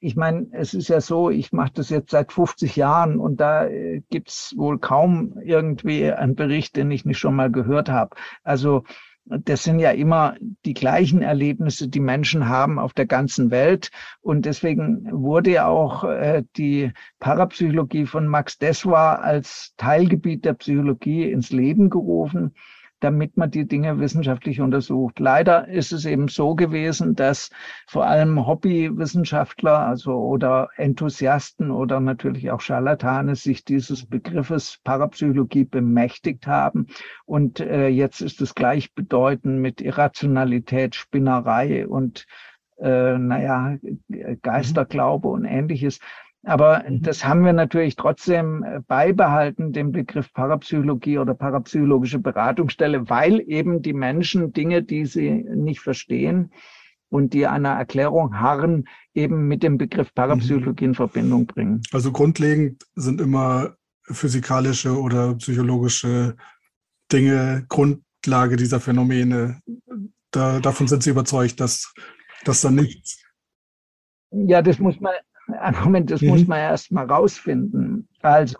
ich 0.00 0.16
meine, 0.16 0.46
es 0.52 0.74
ist 0.74 0.88
ja 0.88 1.00
so, 1.00 1.30
ich 1.30 1.52
mache 1.52 1.72
das 1.74 1.90
jetzt 1.90 2.10
seit 2.10 2.32
50 2.32 2.76
Jahren 2.76 3.18
und 3.18 3.40
da 3.40 3.66
äh, 3.66 4.02
gibt's 4.10 4.54
wohl 4.56 4.78
kaum 4.78 5.38
irgendwie 5.44 6.10
einen 6.10 6.34
Bericht, 6.34 6.76
den 6.76 6.90
ich 6.90 7.04
nicht 7.04 7.18
schon 7.18 7.36
mal 7.36 7.50
gehört 7.50 7.90
habe. 7.90 8.16
Also 8.42 8.84
das 9.26 9.62
sind 9.62 9.78
ja 9.78 9.90
immer 9.90 10.34
die 10.64 10.74
gleichen 10.74 11.22
Erlebnisse, 11.22 11.88
die 11.88 12.00
Menschen 12.00 12.48
haben 12.48 12.78
auf 12.78 12.94
der 12.94 13.06
ganzen 13.06 13.50
Welt. 13.50 13.90
Und 14.22 14.46
deswegen 14.46 15.06
wurde 15.12 15.50
ja 15.50 15.66
auch 15.68 16.04
äh, 16.04 16.42
die 16.56 16.92
Parapsychologie 17.20 18.06
von 18.06 18.26
Max 18.26 18.58
Dessoir 18.58 19.22
als 19.22 19.74
Teilgebiet 19.76 20.44
der 20.46 20.54
Psychologie 20.54 21.30
ins 21.30 21.50
Leben 21.50 21.90
gerufen 21.90 22.54
damit 23.00 23.36
man 23.36 23.50
die 23.50 23.66
Dinge 23.66 23.98
wissenschaftlich 23.98 24.60
untersucht. 24.60 25.18
Leider 25.18 25.68
ist 25.68 25.92
es 25.92 26.04
eben 26.04 26.28
so 26.28 26.54
gewesen, 26.54 27.14
dass 27.14 27.50
vor 27.86 28.06
allem 28.06 28.46
Hobbywissenschaftler, 28.46 29.78
also 29.80 30.12
oder 30.14 30.68
Enthusiasten 30.76 31.70
oder 31.70 32.00
natürlich 32.00 32.50
auch 32.50 32.60
Scharlatane 32.60 33.34
sich 33.34 33.64
dieses 33.64 34.06
Begriffes 34.06 34.78
Parapsychologie 34.84 35.64
bemächtigt 35.64 36.46
haben. 36.46 36.86
Und 37.24 37.60
äh, 37.60 37.88
jetzt 37.88 38.20
ist 38.20 38.40
es 38.40 38.54
gleichbedeutend 38.54 39.60
mit 39.60 39.80
Irrationalität, 39.80 40.94
Spinnerei 40.94 41.86
und 41.88 42.26
äh, 42.78 43.18
naja, 43.18 43.76
Geisterglaube 44.42 45.28
und 45.28 45.44
ähnliches. 45.44 46.00
Aber 46.44 46.84
mhm. 46.88 47.02
das 47.02 47.24
haben 47.24 47.44
wir 47.44 47.52
natürlich 47.52 47.96
trotzdem 47.96 48.62
äh, 48.62 48.80
beibehalten, 48.86 49.72
den 49.72 49.92
Begriff 49.92 50.32
Parapsychologie 50.32 51.18
oder 51.18 51.34
parapsychologische 51.34 52.18
Beratungsstelle, 52.18 53.08
weil 53.10 53.40
eben 53.46 53.82
die 53.82 53.92
Menschen 53.92 54.52
Dinge, 54.52 54.82
die 54.82 55.06
sie 55.06 55.30
nicht 55.30 55.80
verstehen 55.80 56.52
und 57.10 57.34
die 57.34 57.46
einer 57.46 57.70
Erklärung 57.70 58.38
harren, 58.40 58.84
eben 59.14 59.48
mit 59.48 59.62
dem 59.62 59.76
Begriff 59.76 60.14
Parapsychologie 60.14 60.86
in 60.86 60.94
Verbindung 60.94 61.46
bringen. 61.46 61.82
Also 61.92 62.12
grundlegend 62.12 62.84
sind 62.94 63.20
immer 63.20 63.74
physikalische 64.04 64.98
oder 64.98 65.34
psychologische 65.34 66.36
Dinge 67.12 67.66
Grundlage 67.68 68.56
dieser 68.56 68.80
Phänomene. 68.80 69.60
Da, 70.30 70.60
davon 70.60 70.88
sind 70.88 71.02
Sie 71.02 71.10
überzeugt, 71.10 71.60
dass, 71.60 71.92
dass 72.44 72.60
da 72.62 72.70
nichts. 72.70 73.22
Ja, 74.30 74.62
das 74.62 74.78
muss 74.78 75.00
man, 75.00 75.12
Moment, 75.84 76.10
das 76.10 76.20
mhm. 76.22 76.28
muss 76.28 76.46
man 76.46 76.58
erst 76.58 76.92
mal 76.92 77.06
rausfinden. 77.06 78.08
Also 78.22 78.58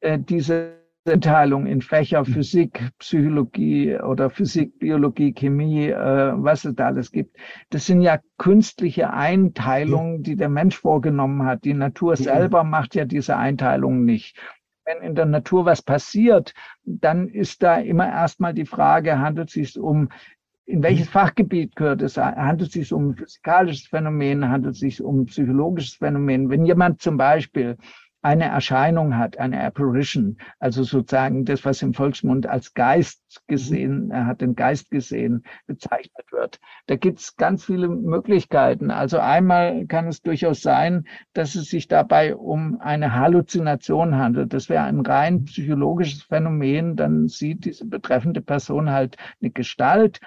äh, 0.00 0.18
diese 0.18 0.82
Einteilung 1.04 1.66
in 1.66 1.80
Fächer 1.80 2.20
mhm. 2.20 2.26
Physik, 2.26 2.90
Psychologie 2.98 3.96
oder 3.96 4.30
Physik, 4.30 4.78
Biologie, 4.78 5.32
Chemie, 5.32 5.88
äh, 5.88 6.32
was 6.36 6.64
es 6.64 6.74
da 6.76 6.86
alles 6.86 7.10
gibt. 7.10 7.36
Das 7.70 7.86
sind 7.86 8.02
ja 8.02 8.18
künstliche 8.38 9.12
Einteilungen, 9.12 10.22
die 10.22 10.36
der 10.36 10.48
Mensch 10.48 10.78
vorgenommen 10.78 11.44
hat. 11.44 11.64
Die 11.64 11.74
Natur 11.74 12.16
selber 12.16 12.62
macht 12.62 12.94
ja 12.94 13.04
diese 13.04 13.36
Einteilungen 13.36 14.04
nicht. 14.04 14.38
Wenn 14.84 15.02
in 15.02 15.14
der 15.14 15.26
Natur 15.26 15.64
was 15.64 15.82
passiert, 15.82 16.54
dann 16.84 17.28
ist 17.28 17.62
da 17.62 17.78
immer 17.78 18.08
erstmal 18.08 18.54
die 18.54 18.66
Frage, 18.66 19.18
handelt 19.18 19.48
es 19.48 19.54
sich 19.54 19.78
um 19.78 20.08
in 20.66 20.82
welches 20.82 21.06
mhm. 21.06 21.12
Fachgebiet 21.12 21.76
gehört 21.76 22.02
es? 22.02 22.16
Handelt 22.16 22.68
es 22.68 22.74
sich 22.74 22.92
um 22.92 23.10
ein 23.10 23.16
physikalisches 23.16 23.88
Phänomen? 23.88 24.48
Handelt 24.48 24.74
es 24.74 24.80
sich 24.80 25.02
um 25.02 25.20
ein 25.20 25.26
psychologisches 25.26 25.94
Phänomen? 25.94 26.50
Wenn 26.50 26.64
jemand 26.64 27.02
zum 27.02 27.16
Beispiel 27.16 27.76
eine 28.24 28.44
Erscheinung 28.44 29.18
hat, 29.18 29.38
eine 29.38 29.60
Apparition, 29.64 30.38
also 30.60 30.84
sozusagen 30.84 31.44
das, 31.44 31.64
was 31.64 31.82
im 31.82 31.92
Volksmund 31.92 32.46
als 32.46 32.72
Geist 32.72 33.42
gesehen, 33.48 34.04
mhm. 34.04 34.10
er 34.12 34.26
hat 34.26 34.40
den 34.40 34.54
Geist 34.54 34.90
gesehen, 34.90 35.42
bezeichnet 35.66 36.30
wird. 36.30 36.60
Da 36.86 36.94
gibt 36.94 37.18
es 37.18 37.36
ganz 37.36 37.64
viele 37.64 37.88
Möglichkeiten. 37.88 38.92
Also 38.92 39.18
einmal 39.18 39.86
kann 39.86 40.06
es 40.06 40.22
durchaus 40.22 40.62
sein, 40.62 41.08
dass 41.32 41.56
es 41.56 41.68
sich 41.68 41.88
dabei 41.88 42.36
um 42.36 42.80
eine 42.80 43.12
Halluzination 43.12 44.16
handelt. 44.16 44.52
Das 44.52 44.68
wäre 44.68 44.84
ein 44.84 45.00
rein 45.00 45.34
mhm. 45.34 45.44
psychologisches 45.46 46.22
Phänomen. 46.22 46.94
Dann 46.94 47.26
sieht 47.26 47.64
diese 47.64 47.86
betreffende 47.86 48.40
Person 48.40 48.90
halt 48.90 49.16
eine 49.40 49.50
Gestalt 49.50 50.20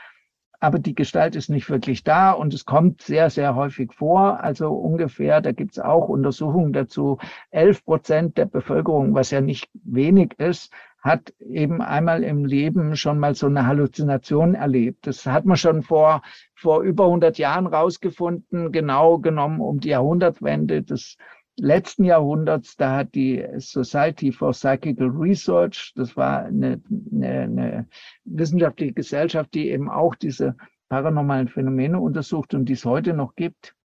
aber 0.65 0.79
die 0.79 0.95
Gestalt 0.95 1.35
ist 1.35 1.49
nicht 1.49 1.69
wirklich 1.69 2.03
da 2.03 2.31
und 2.31 2.51
es 2.51 2.65
kommt 2.65 3.03
sehr, 3.03 3.29
sehr 3.29 3.53
häufig 3.53 3.93
vor. 3.93 4.39
Also 4.43 4.73
ungefähr, 4.73 5.39
da 5.39 5.51
gibt 5.51 5.73
es 5.73 5.79
auch 5.79 6.09
Untersuchungen 6.09 6.73
dazu, 6.73 7.19
11 7.51 7.85
Prozent 7.85 8.37
der 8.39 8.45
Bevölkerung, 8.45 9.13
was 9.13 9.29
ja 9.29 9.41
nicht 9.41 9.69
wenig 9.83 10.33
ist, 10.39 10.73
hat 11.01 11.35
eben 11.39 11.83
einmal 11.83 12.23
im 12.23 12.45
Leben 12.45 12.95
schon 12.95 13.19
mal 13.19 13.35
so 13.35 13.45
eine 13.45 13.67
Halluzination 13.67 14.55
erlebt. 14.55 15.05
Das 15.05 15.27
hat 15.27 15.45
man 15.45 15.55
schon 15.55 15.83
vor, 15.83 16.23
vor 16.55 16.81
über 16.81 17.05
100 17.05 17.37
Jahren 17.37 17.67
rausgefunden, 17.67 18.71
genau 18.71 19.19
genommen 19.19 19.61
um 19.61 19.79
die 19.79 19.89
Jahrhundertwende. 19.89 20.81
Das 20.81 21.15
letzten 21.57 22.03
Jahrhunderts, 22.03 22.75
da 22.75 22.97
hat 22.97 23.15
die 23.15 23.45
Society 23.57 24.31
for 24.31 24.51
Psychical 24.51 25.07
Research, 25.07 25.93
das 25.95 26.15
war 26.17 26.45
eine, 26.45 26.81
eine, 27.11 27.39
eine 27.41 27.87
wissenschaftliche 28.25 28.93
Gesellschaft, 28.93 29.53
die 29.53 29.69
eben 29.69 29.89
auch 29.89 30.15
diese 30.15 30.55
paranormalen 30.89 31.47
Phänomene 31.47 31.99
untersucht 31.99 32.53
und 32.53 32.65
die 32.65 32.73
es 32.73 32.85
heute 32.85 33.13
noch 33.13 33.35
gibt, 33.35 33.75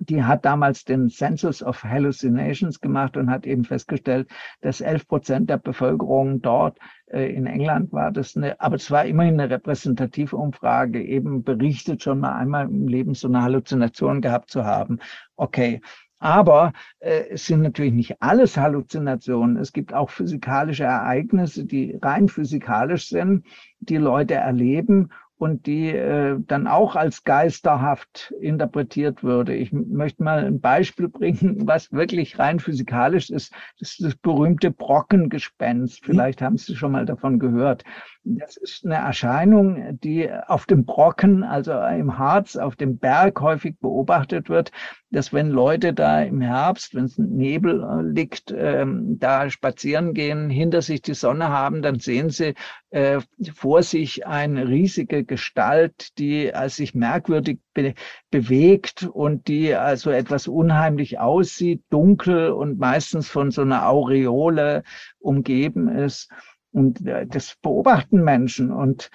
die 0.00 0.22
hat 0.22 0.44
damals 0.44 0.84
den 0.84 1.08
Census 1.08 1.62
of 1.62 1.82
Hallucinations 1.82 2.80
gemacht 2.80 3.16
und 3.16 3.30
hat 3.30 3.46
eben 3.46 3.64
festgestellt, 3.64 4.28
dass 4.60 4.80
11 4.80 5.08
Prozent 5.08 5.50
der 5.50 5.58
Bevölkerung 5.58 6.40
dort 6.40 6.78
äh, 7.06 7.32
in 7.32 7.46
England 7.46 7.92
war 7.92 8.12
das 8.12 8.36
eine, 8.36 8.60
aber 8.60 8.76
es 8.76 8.90
war 8.90 9.04
immerhin 9.04 9.40
eine 9.40 9.50
repräsentative 9.50 10.36
Umfrage, 10.36 11.02
eben 11.02 11.42
berichtet 11.42 12.02
schon 12.02 12.20
mal 12.20 12.36
einmal 12.36 12.66
im 12.66 12.86
Leben 12.86 13.14
so 13.14 13.28
eine 13.28 13.42
Halluzination 13.42 14.20
gehabt 14.20 14.50
zu 14.50 14.64
haben. 14.64 14.98
Okay. 15.36 15.80
Aber 16.18 16.72
äh, 17.00 17.24
es 17.30 17.46
sind 17.46 17.62
natürlich 17.62 17.92
nicht 17.92 18.20
alles 18.20 18.56
Halluzinationen. 18.56 19.56
Es 19.56 19.72
gibt 19.72 19.94
auch 19.94 20.10
physikalische 20.10 20.84
Ereignisse, 20.84 21.64
die 21.64 21.98
rein 22.02 22.28
physikalisch 22.28 23.08
sind, 23.08 23.46
die 23.80 23.96
Leute 23.96 24.34
erleben 24.34 25.10
und 25.38 25.66
die 25.66 25.90
äh, 25.90 26.36
dann 26.46 26.66
auch 26.66 26.96
als 26.96 27.22
geisterhaft 27.22 28.34
interpretiert 28.40 29.22
würde. 29.22 29.54
Ich 29.54 29.72
möchte 29.72 30.22
mal 30.22 30.44
ein 30.44 30.60
Beispiel 30.60 31.08
bringen, 31.08 31.66
was 31.66 31.92
wirklich 31.92 32.38
rein 32.38 32.58
physikalisch 32.58 33.30
ist. 33.30 33.52
Das 33.78 33.92
ist 33.92 34.02
das 34.02 34.16
berühmte 34.16 34.70
Brockengespenst. 34.72 36.02
Mhm. 36.02 36.06
Vielleicht 36.06 36.42
haben 36.42 36.58
Sie 36.58 36.74
schon 36.74 36.92
mal 36.92 37.06
davon 37.06 37.38
gehört. 37.38 37.84
Das 38.24 38.56
ist 38.56 38.84
eine 38.84 38.96
Erscheinung, 38.96 39.98
die 40.00 40.28
auf 40.48 40.66
dem 40.66 40.84
Brocken, 40.84 41.44
also 41.44 41.72
im 41.72 42.18
Harz, 42.18 42.56
auf 42.56 42.74
dem 42.74 42.98
Berg 42.98 43.40
häufig 43.40 43.78
beobachtet 43.78 44.48
wird, 44.48 44.72
dass 45.10 45.32
wenn 45.32 45.48
Leute 45.48 45.94
da 45.94 46.22
im 46.22 46.40
Herbst, 46.40 46.94
wenn 46.94 47.04
es 47.04 47.16
Nebel 47.16 47.82
äh, 47.82 48.02
liegt, 48.02 48.54
ähm, 48.56 49.18
da 49.18 49.48
spazieren 49.48 50.12
gehen, 50.12 50.50
hinter 50.50 50.82
sich 50.82 51.00
die 51.00 51.14
Sonne 51.14 51.48
haben, 51.48 51.80
dann 51.80 51.98
sehen 51.98 52.30
sie 52.30 52.54
äh, 52.90 53.20
vor 53.54 53.82
sich 53.82 54.26
eine 54.26 54.68
riesige 54.68 55.24
Gestalt, 55.24 56.18
die 56.18 56.54
als 56.54 56.76
sich 56.76 56.94
merkwürdig 56.94 57.58
be 57.72 57.94
bewegt 58.30 59.04
und 59.04 59.48
die 59.48 59.74
also 59.74 60.10
etwas 60.10 60.46
unheimlich 60.46 61.18
aussieht, 61.18 61.82
dunkel 61.88 62.50
und 62.50 62.78
meistens 62.78 63.28
von 63.28 63.50
so 63.50 63.62
einer 63.62 63.88
Aureole 63.88 64.82
umgeben 65.18 65.88
ist. 65.88 66.30
Und 66.70 67.06
äh, 67.06 67.26
das 67.26 67.56
beobachten 67.62 68.22
Menschen. 68.22 68.70
Und 68.70 69.10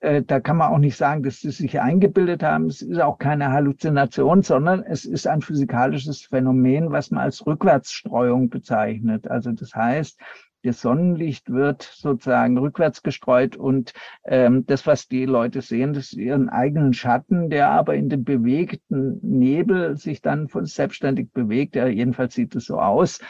äh, 0.00 0.22
da 0.22 0.40
kann 0.40 0.56
man 0.58 0.72
auch 0.72 0.78
nicht 0.78 0.96
sagen, 0.96 1.22
dass 1.22 1.40
sie 1.40 1.50
sich 1.50 1.80
eingebildet 1.80 2.42
haben. 2.42 2.66
Es 2.66 2.82
ist 2.82 3.00
auch 3.00 3.18
keine 3.18 3.50
Halluzination, 3.52 4.42
sondern 4.42 4.82
es 4.82 5.04
ist 5.04 5.26
ein 5.26 5.42
physikalisches 5.42 6.22
Phänomen, 6.22 6.92
was 6.92 7.10
man 7.10 7.24
als 7.24 7.46
Rückwärtsstreuung 7.46 8.50
bezeichnet. 8.50 9.28
Also 9.28 9.52
das 9.52 9.74
heißt, 9.74 10.20
das 10.66 10.80
Sonnenlicht 10.80 11.50
wird 11.50 11.82
sozusagen 11.82 12.58
rückwärts 12.58 13.02
gestreut 13.02 13.56
und 13.56 13.92
ähm, 14.24 14.66
das, 14.66 14.86
was 14.86 15.06
die 15.06 15.24
Leute 15.24 15.62
sehen, 15.62 15.92
das 15.92 16.06
ist 16.06 16.14
ihren 16.14 16.48
eigenen 16.48 16.92
Schatten, 16.92 17.50
der 17.50 17.70
aber 17.70 17.94
in 17.94 18.08
dem 18.08 18.24
bewegten 18.24 19.20
Nebel 19.22 19.96
sich 19.96 20.22
dann 20.22 20.48
von 20.48 20.66
selbstständig 20.66 21.30
bewegt. 21.32 21.76
Ja, 21.76 21.86
jedenfalls 21.86 22.34
sieht 22.34 22.54
es 22.56 22.66
so 22.66 22.80
aus. 22.80 23.20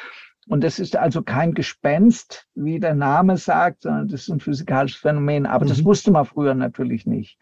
Und 0.49 0.63
das 0.63 0.79
ist 0.79 0.97
also 0.97 1.23
kein 1.23 1.55
Gespenst, 1.55 2.47
wie 2.55 2.79
der 2.79 2.95
Name 2.95 3.37
sagt, 3.37 3.83
sondern 3.83 4.09
das 4.09 4.23
ist 4.23 4.31
ein 4.31 4.41
physikalisches 4.41 5.01
Phänomen. 5.01 5.45
Aber 5.47 5.65
mhm. 5.65 5.71
das 5.71 5.85
wusste 5.85 6.13
man 6.13 6.25
früher 6.25 6.55
natürlich 6.55 7.05
nicht. 7.07 7.39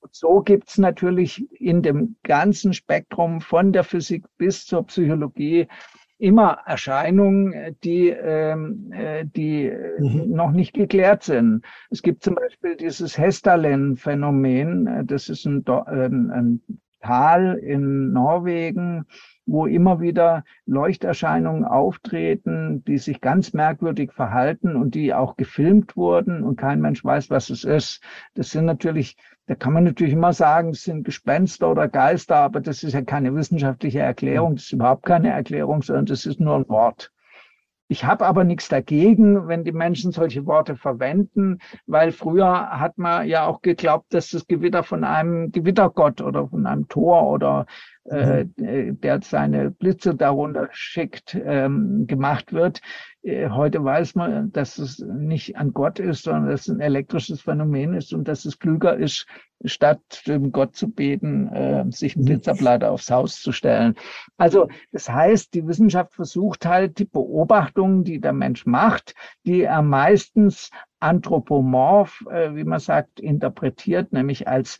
Und 0.00 0.14
so 0.14 0.40
gibt's 0.40 0.78
natürlich 0.78 1.46
in 1.60 1.82
dem 1.82 2.16
ganzen 2.22 2.72
Spektrum 2.72 3.40
von 3.40 3.72
der 3.72 3.84
Physik 3.84 4.24
bis 4.38 4.64
zur 4.64 4.86
Psychologie 4.86 5.68
immer 6.18 6.60
Erscheinungen, 6.64 7.76
die, 7.84 8.08
ähm, 8.08 8.90
äh, 8.92 9.26
die 9.26 9.70
mhm. 9.98 10.30
noch 10.30 10.50
nicht 10.50 10.72
geklärt 10.72 11.24
sind. 11.24 11.62
Es 11.90 12.02
gibt 12.02 12.22
zum 12.22 12.36
Beispiel 12.36 12.76
dieses 12.76 13.18
Hestalen-Phänomen. 13.18 15.06
Das 15.06 15.28
ist 15.28 15.44
ein, 15.44 15.62
ein, 15.66 16.30
ein 16.30 16.62
Tal 17.02 17.58
in 17.58 18.12
Norwegen, 18.12 19.04
wo 19.46 19.66
immer 19.66 20.00
wieder 20.00 20.44
Leuchterscheinungen 20.66 21.64
auftreten, 21.64 22.84
die 22.84 22.98
sich 22.98 23.20
ganz 23.20 23.52
merkwürdig 23.52 24.12
verhalten 24.12 24.76
und 24.76 24.94
die 24.94 25.14
auch 25.14 25.36
gefilmt 25.36 25.96
wurden 25.96 26.42
und 26.42 26.56
kein 26.56 26.80
Mensch 26.80 27.04
weiß, 27.04 27.30
was 27.30 27.48
es 27.50 27.64
ist. 27.64 28.02
Das 28.34 28.50
sind 28.50 28.64
natürlich, 28.64 29.16
da 29.46 29.54
kann 29.54 29.72
man 29.72 29.84
natürlich 29.84 30.12
immer 30.12 30.32
sagen, 30.32 30.70
es 30.70 30.82
sind 30.82 31.04
Gespenster 31.04 31.70
oder 31.70 31.88
Geister, 31.88 32.36
aber 32.36 32.60
das 32.60 32.82
ist 32.82 32.92
ja 32.92 33.02
keine 33.02 33.34
wissenschaftliche 33.34 34.00
Erklärung, 34.00 34.56
das 34.56 34.64
ist 34.64 34.72
überhaupt 34.72 35.06
keine 35.06 35.30
Erklärung, 35.30 35.82
sondern 35.82 36.06
das 36.06 36.26
ist 36.26 36.40
nur 36.40 36.56
ein 36.56 36.68
Wort. 36.68 37.12
Ich 37.88 38.04
habe 38.04 38.26
aber 38.26 38.42
nichts 38.42 38.68
dagegen, 38.68 39.46
wenn 39.46 39.62
die 39.62 39.70
Menschen 39.70 40.10
solche 40.10 40.44
Worte 40.44 40.74
verwenden, 40.74 41.60
weil 41.86 42.10
früher 42.10 42.68
hat 42.80 42.98
man 42.98 43.28
ja 43.28 43.46
auch 43.46 43.62
geglaubt, 43.62 44.12
dass 44.12 44.30
das 44.30 44.48
Gewitter 44.48 44.82
von 44.82 45.04
einem 45.04 45.52
Gewittergott 45.52 46.20
oder 46.20 46.48
von 46.48 46.66
einem 46.66 46.88
Tor 46.88 47.30
oder. 47.30 47.66
Der 48.08 49.20
seine 49.22 49.70
Blitze 49.70 50.14
darunter 50.14 50.68
schickt, 50.72 51.34
ähm, 51.34 52.06
gemacht 52.06 52.52
wird. 52.52 52.80
Äh, 53.26 53.50
heute 53.50 53.82
weiß 53.82 54.14
man, 54.14 54.52
dass 54.52 54.78
es 54.78 55.00
nicht 55.00 55.56
an 55.56 55.72
Gott 55.72 55.98
ist, 55.98 56.22
sondern 56.22 56.48
dass 56.48 56.62
es 56.62 56.68
ein 56.68 56.80
elektrisches 56.80 57.40
Phänomen 57.40 57.94
ist 57.94 58.14
und 58.14 58.28
dass 58.28 58.44
es 58.44 58.60
klüger 58.60 58.96
ist, 58.96 59.26
statt 59.64 60.22
dem 60.26 60.52
Gott 60.52 60.76
zu 60.76 60.90
beten, 60.90 61.48
äh, 61.48 61.84
sich 61.90 62.14
einen 62.14 62.24
mhm. 62.24 62.28
Blitzableiter 62.28 62.92
aufs 62.92 63.10
Haus 63.10 63.40
zu 63.40 63.50
stellen. 63.50 63.96
Also 64.36 64.68
das 64.92 65.08
heißt, 65.08 65.54
die 65.54 65.66
Wissenschaft 65.66 66.14
versucht 66.14 66.66
halt 66.66 67.00
die 67.00 67.04
Beobachtungen, 67.04 68.04
die 68.04 68.20
der 68.20 68.32
Mensch 68.32 68.64
macht, 68.64 69.14
die 69.44 69.62
er 69.62 69.82
meistens 69.82 70.70
anthropomorph, 71.00 72.24
äh, 72.30 72.54
wie 72.54 72.64
man 72.64 72.78
sagt, 72.78 73.18
interpretiert, 73.18 74.12
nämlich 74.12 74.46
als 74.46 74.78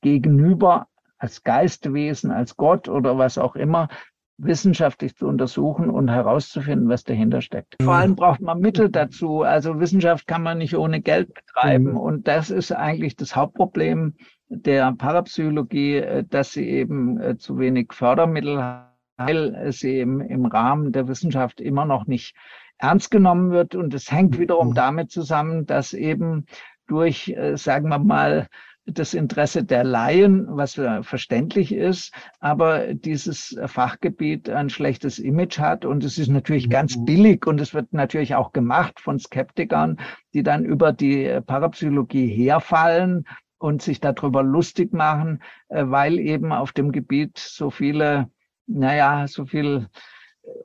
gegenüber 0.00 0.88
als 1.24 1.42
Geistwesen, 1.42 2.30
als 2.30 2.54
Gott 2.58 2.86
oder 2.86 3.16
was 3.16 3.38
auch 3.38 3.56
immer, 3.56 3.88
wissenschaftlich 4.36 5.16
zu 5.16 5.26
untersuchen 5.26 5.88
und 5.88 6.10
herauszufinden, 6.10 6.90
was 6.90 7.04
dahinter 7.04 7.40
steckt. 7.40 7.76
Vor 7.82 7.94
allem 7.94 8.14
braucht 8.14 8.42
man 8.42 8.60
Mittel 8.60 8.90
dazu. 8.90 9.40
Also 9.40 9.80
Wissenschaft 9.80 10.26
kann 10.26 10.42
man 10.42 10.58
nicht 10.58 10.76
ohne 10.76 11.00
Geld 11.00 11.32
betreiben. 11.32 11.92
Mhm. 11.92 11.96
Und 11.96 12.28
das 12.28 12.50
ist 12.50 12.72
eigentlich 12.72 13.16
das 13.16 13.34
Hauptproblem 13.34 14.16
der 14.48 14.92
Parapsychologie, 14.92 15.96
äh, 15.96 16.24
dass 16.28 16.52
sie 16.52 16.68
eben 16.68 17.18
äh, 17.18 17.38
zu 17.38 17.58
wenig 17.58 17.94
Fördermittel 17.94 18.62
hat, 18.62 18.92
weil 19.16 19.72
sie 19.72 19.94
eben 19.94 20.20
im 20.20 20.44
Rahmen 20.44 20.92
der 20.92 21.08
Wissenschaft 21.08 21.58
immer 21.58 21.86
noch 21.86 22.06
nicht 22.06 22.36
ernst 22.76 23.10
genommen 23.10 23.50
wird. 23.50 23.74
Und 23.74 23.94
es 23.94 24.12
hängt 24.12 24.38
wiederum 24.38 24.70
mhm. 24.70 24.74
damit 24.74 25.10
zusammen, 25.10 25.64
dass 25.64 25.94
eben 25.94 26.44
durch, 26.86 27.30
äh, 27.30 27.56
sagen 27.56 27.88
wir 27.88 27.98
mal, 27.98 28.46
das 28.86 29.14
Interesse 29.14 29.64
der 29.64 29.82
Laien, 29.82 30.46
was 30.48 30.80
verständlich 31.02 31.72
ist, 31.72 32.12
aber 32.40 32.94
dieses 32.94 33.58
Fachgebiet 33.66 34.50
ein 34.50 34.68
schlechtes 34.68 35.18
Image 35.18 35.58
hat 35.58 35.84
und 35.84 36.04
es 36.04 36.18
ist 36.18 36.28
natürlich 36.28 36.68
ganz 36.68 36.96
mhm. 36.96 37.04
billig 37.06 37.46
und 37.46 37.60
es 37.60 37.72
wird 37.72 37.92
natürlich 37.92 38.34
auch 38.34 38.52
gemacht 38.52 39.00
von 39.00 39.18
Skeptikern, 39.18 39.98
die 40.34 40.42
dann 40.42 40.64
über 40.64 40.92
die 40.92 41.40
Parapsychologie 41.46 42.26
herfallen 42.26 43.24
und 43.64 43.80
sich 43.80 44.00
darüber 44.00 44.42
lustig 44.42 44.92
machen, 44.92 45.42
äh, 45.68 45.84
weil 45.86 46.18
eben 46.18 46.52
auf 46.52 46.72
dem 46.72 46.92
Gebiet 46.92 47.38
so 47.38 47.70
viele, 47.70 48.30
naja, 48.66 49.26
so 49.26 49.46
viel 49.46 49.88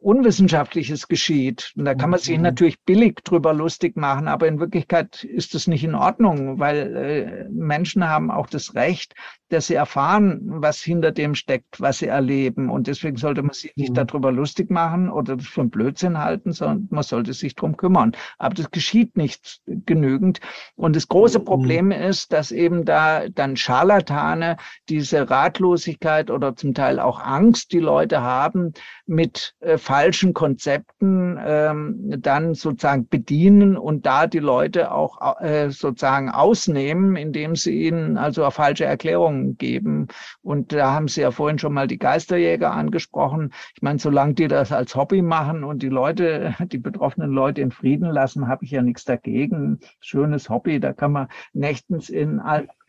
Unwissenschaftliches 0.01 1.07
geschieht. 1.07 1.73
Und 1.77 1.85
da 1.85 1.95
kann 1.95 2.09
man 2.09 2.19
sich 2.19 2.35
mhm. 2.37 2.43
natürlich 2.43 2.79
billig 2.81 3.17
drüber 3.23 3.53
lustig 3.53 3.95
machen, 3.95 4.27
aber 4.27 4.47
in 4.47 4.59
Wirklichkeit 4.59 5.23
ist 5.23 5.55
das 5.55 5.67
nicht 5.67 5.83
in 5.83 5.95
Ordnung, 5.95 6.59
weil 6.59 6.95
äh, 6.95 7.49
Menschen 7.49 8.07
haben 8.07 8.31
auch 8.31 8.47
das 8.47 8.75
Recht, 8.75 9.13
dass 9.49 9.67
sie 9.67 9.75
erfahren, 9.75 10.41
was 10.43 10.81
hinter 10.81 11.11
dem 11.11 11.33
steckt, 11.33 11.81
was 11.81 11.99
sie 11.99 12.07
erleben. 12.07 12.69
Und 12.69 12.87
deswegen 12.87 13.17
sollte 13.17 13.41
man 13.41 13.53
sich 13.53 13.75
nicht 13.75 13.91
mhm. 13.91 13.95
darüber 13.95 14.31
lustig 14.31 14.69
machen 14.69 15.09
oder 15.09 15.35
das 15.35 15.47
für 15.47 15.61
einen 15.61 15.69
Blödsinn 15.69 16.17
halten, 16.17 16.51
sondern 16.51 16.87
man 16.91 17.03
sollte 17.03 17.33
sich 17.33 17.55
drum 17.55 17.75
kümmern. 17.75 18.13
Aber 18.37 18.53
das 18.53 18.71
geschieht 18.71 19.17
nicht 19.17 19.61
genügend. 19.65 20.39
Und 20.75 20.95
das 20.95 21.07
große 21.07 21.39
mhm. 21.39 21.45
Problem 21.45 21.91
ist, 21.91 22.31
dass 22.31 22.51
eben 22.51 22.85
da 22.85 23.27
dann 23.29 23.57
Scharlatane 23.57 24.57
diese 24.87 25.29
Ratlosigkeit 25.29 26.31
oder 26.31 26.55
zum 26.55 26.73
Teil 26.73 26.99
auch 26.99 27.19
Angst, 27.19 27.71
die 27.71 27.79
Leute 27.79 28.21
haben, 28.21 28.73
mit 29.09 29.55
äh, 29.59 29.79
falschen 29.79 30.33
Konzepten 30.33 31.39
ähm, 31.43 32.13
dann 32.19 32.53
sozusagen 32.53 33.07
bedienen 33.07 33.75
und 33.75 34.05
da 34.05 34.27
die 34.27 34.37
Leute 34.39 34.91
auch 34.91 35.41
äh, 35.41 35.71
sozusagen 35.71 36.29
ausnehmen, 36.29 37.15
indem 37.15 37.55
sie 37.55 37.87
ihnen 37.87 38.17
also 38.17 38.47
falsche 38.51 38.85
Erklärung 38.85 39.57
geben. 39.57 40.07
Und 40.43 40.73
da 40.73 40.91
haben 40.93 41.07
Sie 41.07 41.21
ja 41.21 41.31
vorhin 41.31 41.57
schon 41.57 41.73
mal 41.73 41.87
die 41.87 41.97
Geisterjäger 41.97 42.71
angesprochen. 42.71 43.51
Ich 43.75 43.81
meine, 43.81 43.97
solange 43.97 44.35
die 44.35 44.47
das 44.47 44.71
als 44.71 44.95
Hobby 44.95 45.23
machen 45.23 45.63
und 45.63 45.81
die 45.81 45.89
Leute, 45.89 46.53
die 46.71 46.77
betroffenen 46.77 47.31
Leute 47.31 47.61
in 47.61 47.71
Frieden 47.71 48.09
lassen, 48.11 48.47
habe 48.47 48.63
ich 48.65 48.71
ja 48.71 48.83
nichts 48.83 49.05
dagegen. 49.05 49.79
Schönes 50.01 50.49
Hobby, 50.49 50.79
da 50.79 50.93
kann 50.93 51.13
man 51.13 51.27
nächtens 51.53 52.09
in 52.09 52.39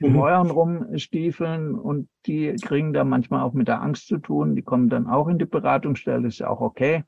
in 0.01 0.15
Mäuern 0.15 0.51
rumstiefeln 0.51 1.75
und 1.75 2.09
die 2.27 2.55
kriegen 2.57 2.93
da 2.93 3.05
manchmal 3.05 3.43
auch 3.43 3.53
mit 3.53 3.69
der 3.69 3.83
Angst 3.83 4.07
zu 4.07 4.19
tun. 4.19 4.57
Die 4.57 4.63
kommen 4.63 4.89
dann 4.89 5.07
auch 5.07 5.29
in 5.29 5.39
die 5.39 5.45
Beratungsstelle, 5.45 6.29
ist 6.29 6.39
ja 6.39 6.49
auch 6.49 6.61
okay. 6.61 7.05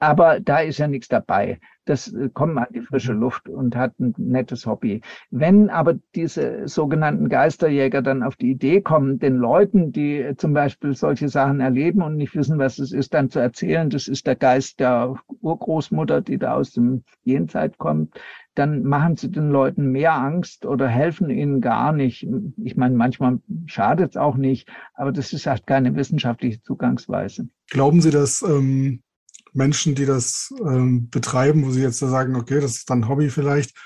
Aber 0.00 0.38
da 0.38 0.60
ist 0.60 0.78
ja 0.78 0.86
nichts 0.86 1.08
dabei. 1.08 1.58
Das 1.84 2.12
äh, 2.12 2.28
kommt 2.32 2.54
mal 2.54 2.68
in 2.70 2.80
die 2.80 2.86
frische 2.86 3.14
mhm. 3.14 3.20
Luft 3.20 3.48
und 3.48 3.74
hat 3.74 3.98
ein 3.98 4.14
nettes 4.16 4.66
Hobby. 4.66 5.00
Wenn 5.30 5.70
aber 5.70 5.94
diese 6.14 6.68
sogenannten 6.68 7.28
Geisterjäger 7.28 8.02
dann 8.02 8.22
auf 8.22 8.36
die 8.36 8.50
Idee 8.50 8.80
kommen, 8.80 9.18
den 9.18 9.36
Leuten, 9.36 9.90
die 9.90 10.34
zum 10.36 10.52
Beispiel 10.52 10.94
solche 10.94 11.28
Sachen 11.28 11.60
erleben 11.60 12.02
und 12.02 12.16
nicht 12.16 12.36
wissen, 12.36 12.58
was 12.58 12.78
es 12.78 12.92
ist, 12.92 13.14
dann 13.14 13.30
zu 13.30 13.40
erzählen, 13.40 13.90
das 13.90 14.06
ist 14.06 14.26
der 14.26 14.36
Geist 14.36 14.78
der 14.78 15.16
Urgroßmutter, 15.40 16.20
die 16.20 16.38
da 16.38 16.54
aus 16.54 16.72
dem 16.72 17.02
Jenzeit 17.24 17.78
kommt, 17.78 18.20
dann 18.58 18.82
machen 18.82 19.16
sie 19.16 19.30
den 19.30 19.50
Leuten 19.50 19.92
mehr 19.92 20.14
Angst 20.14 20.66
oder 20.66 20.88
helfen 20.88 21.30
ihnen 21.30 21.60
gar 21.60 21.92
nicht. 21.92 22.26
Ich 22.56 22.76
meine, 22.76 22.96
manchmal 22.96 23.38
schadet 23.66 24.10
es 24.10 24.16
auch 24.16 24.36
nicht, 24.36 24.68
aber 24.94 25.12
das 25.12 25.32
ist 25.32 25.46
halt 25.46 25.66
keine 25.66 25.94
wissenschaftliche 25.94 26.60
Zugangsweise. 26.62 27.48
Glauben 27.70 28.00
Sie, 28.00 28.10
dass 28.10 28.42
ähm, 28.42 29.02
Menschen, 29.52 29.94
die 29.94 30.06
das 30.06 30.52
ähm, 30.60 31.08
betreiben, 31.08 31.64
wo 31.64 31.70
sie 31.70 31.82
jetzt 31.82 31.98
sagen, 31.98 32.34
okay, 32.36 32.60
das 32.60 32.76
ist 32.76 32.90
dann 32.90 33.08
Hobby 33.08 33.30
vielleicht, 33.30 33.76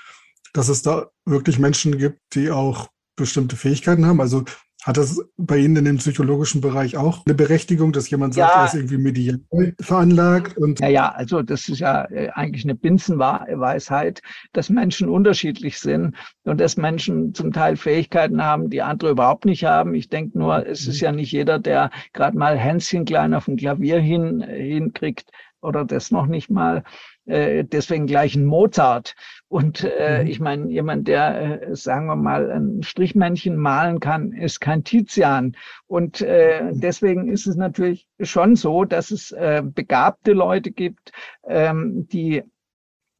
dass 0.53 0.69
es 0.69 0.81
da 0.81 1.07
wirklich 1.25 1.59
Menschen 1.59 1.97
gibt, 1.97 2.19
die 2.33 2.49
auch 2.49 2.89
bestimmte 3.15 3.55
Fähigkeiten 3.55 4.05
haben. 4.05 4.21
Also 4.21 4.43
hat 4.83 4.97
das 4.97 5.19
bei 5.37 5.57
Ihnen 5.57 5.77
in 5.77 5.85
dem 5.85 5.97
psychologischen 5.97 6.59
Bereich 6.59 6.97
auch 6.97 7.25
eine 7.25 7.35
Berechtigung, 7.35 7.93
dass 7.93 8.09
jemand 8.09 8.33
sagt, 8.33 8.53
ja. 8.53 8.61
er 8.61 8.65
ist 8.65 8.75
irgendwie 8.75 8.97
medial 8.97 9.39
veranlagt? 9.79 10.57
Und 10.57 10.81
ja, 10.81 10.89
ja, 10.89 11.09
also 11.09 11.41
das 11.41 11.69
ist 11.69 11.79
ja 11.79 12.05
äh, 12.11 12.29
eigentlich 12.29 12.65
eine 12.65 12.75
Binsenweisheit, 12.75 14.21
dass 14.51 14.69
Menschen 14.69 15.07
unterschiedlich 15.07 15.79
sind 15.79 16.15
und 16.43 16.59
dass 16.59 16.75
Menschen 16.75 17.33
zum 17.33 17.53
Teil 17.53 17.77
Fähigkeiten 17.77 18.43
haben, 18.43 18.69
die 18.69 18.81
andere 18.81 19.11
überhaupt 19.11 19.45
nicht 19.45 19.63
haben. 19.63 19.95
Ich 19.95 20.09
denke 20.09 20.37
nur, 20.37 20.67
es 20.67 20.85
ist 20.85 20.99
ja 20.99 21.11
nicht 21.11 21.31
jeder, 21.31 21.59
der 21.59 21.89
gerade 22.11 22.37
mal 22.37 22.57
Hänschen 22.57 23.05
klein 23.05 23.33
auf 23.33 23.45
dem 23.45 23.55
Klavier 23.55 23.99
hin, 23.99 24.41
äh, 24.41 24.63
hinkriegt 24.63 25.31
oder 25.61 25.85
das 25.85 26.11
noch 26.11 26.27
nicht 26.27 26.49
mal. 26.49 26.83
Äh, 27.25 27.63
deswegen 27.63 28.05
gleich 28.05 28.35
ein 28.35 28.45
Mozart. 28.45 29.15
Und 29.53 29.83
äh, 29.83 30.23
mhm. 30.23 30.27
ich 30.27 30.39
meine, 30.39 30.71
jemand, 30.71 31.07
der, 31.07 31.61
äh, 31.61 31.75
sagen 31.75 32.07
wir 32.07 32.15
mal, 32.15 32.49
ein 32.49 32.81
Strichmännchen 32.81 33.55
malen 33.55 33.99
kann, 33.99 34.31
ist 34.31 34.59
kein 34.59 34.83
Tizian. 34.83 35.55
Und 35.85 36.21
äh, 36.21 36.63
mhm. 36.63 36.81
deswegen 36.81 37.27
ist 37.31 37.45
es 37.45 37.55
natürlich 37.55 38.07
schon 38.19 38.55
so, 38.55 38.83
dass 38.83 39.11
es 39.11 39.31
äh, 39.31 39.61
begabte 39.63 40.33
Leute 40.33 40.71
gibt, 40.71 41.11
ähm, 41.45 42.07
die 42.11 42.41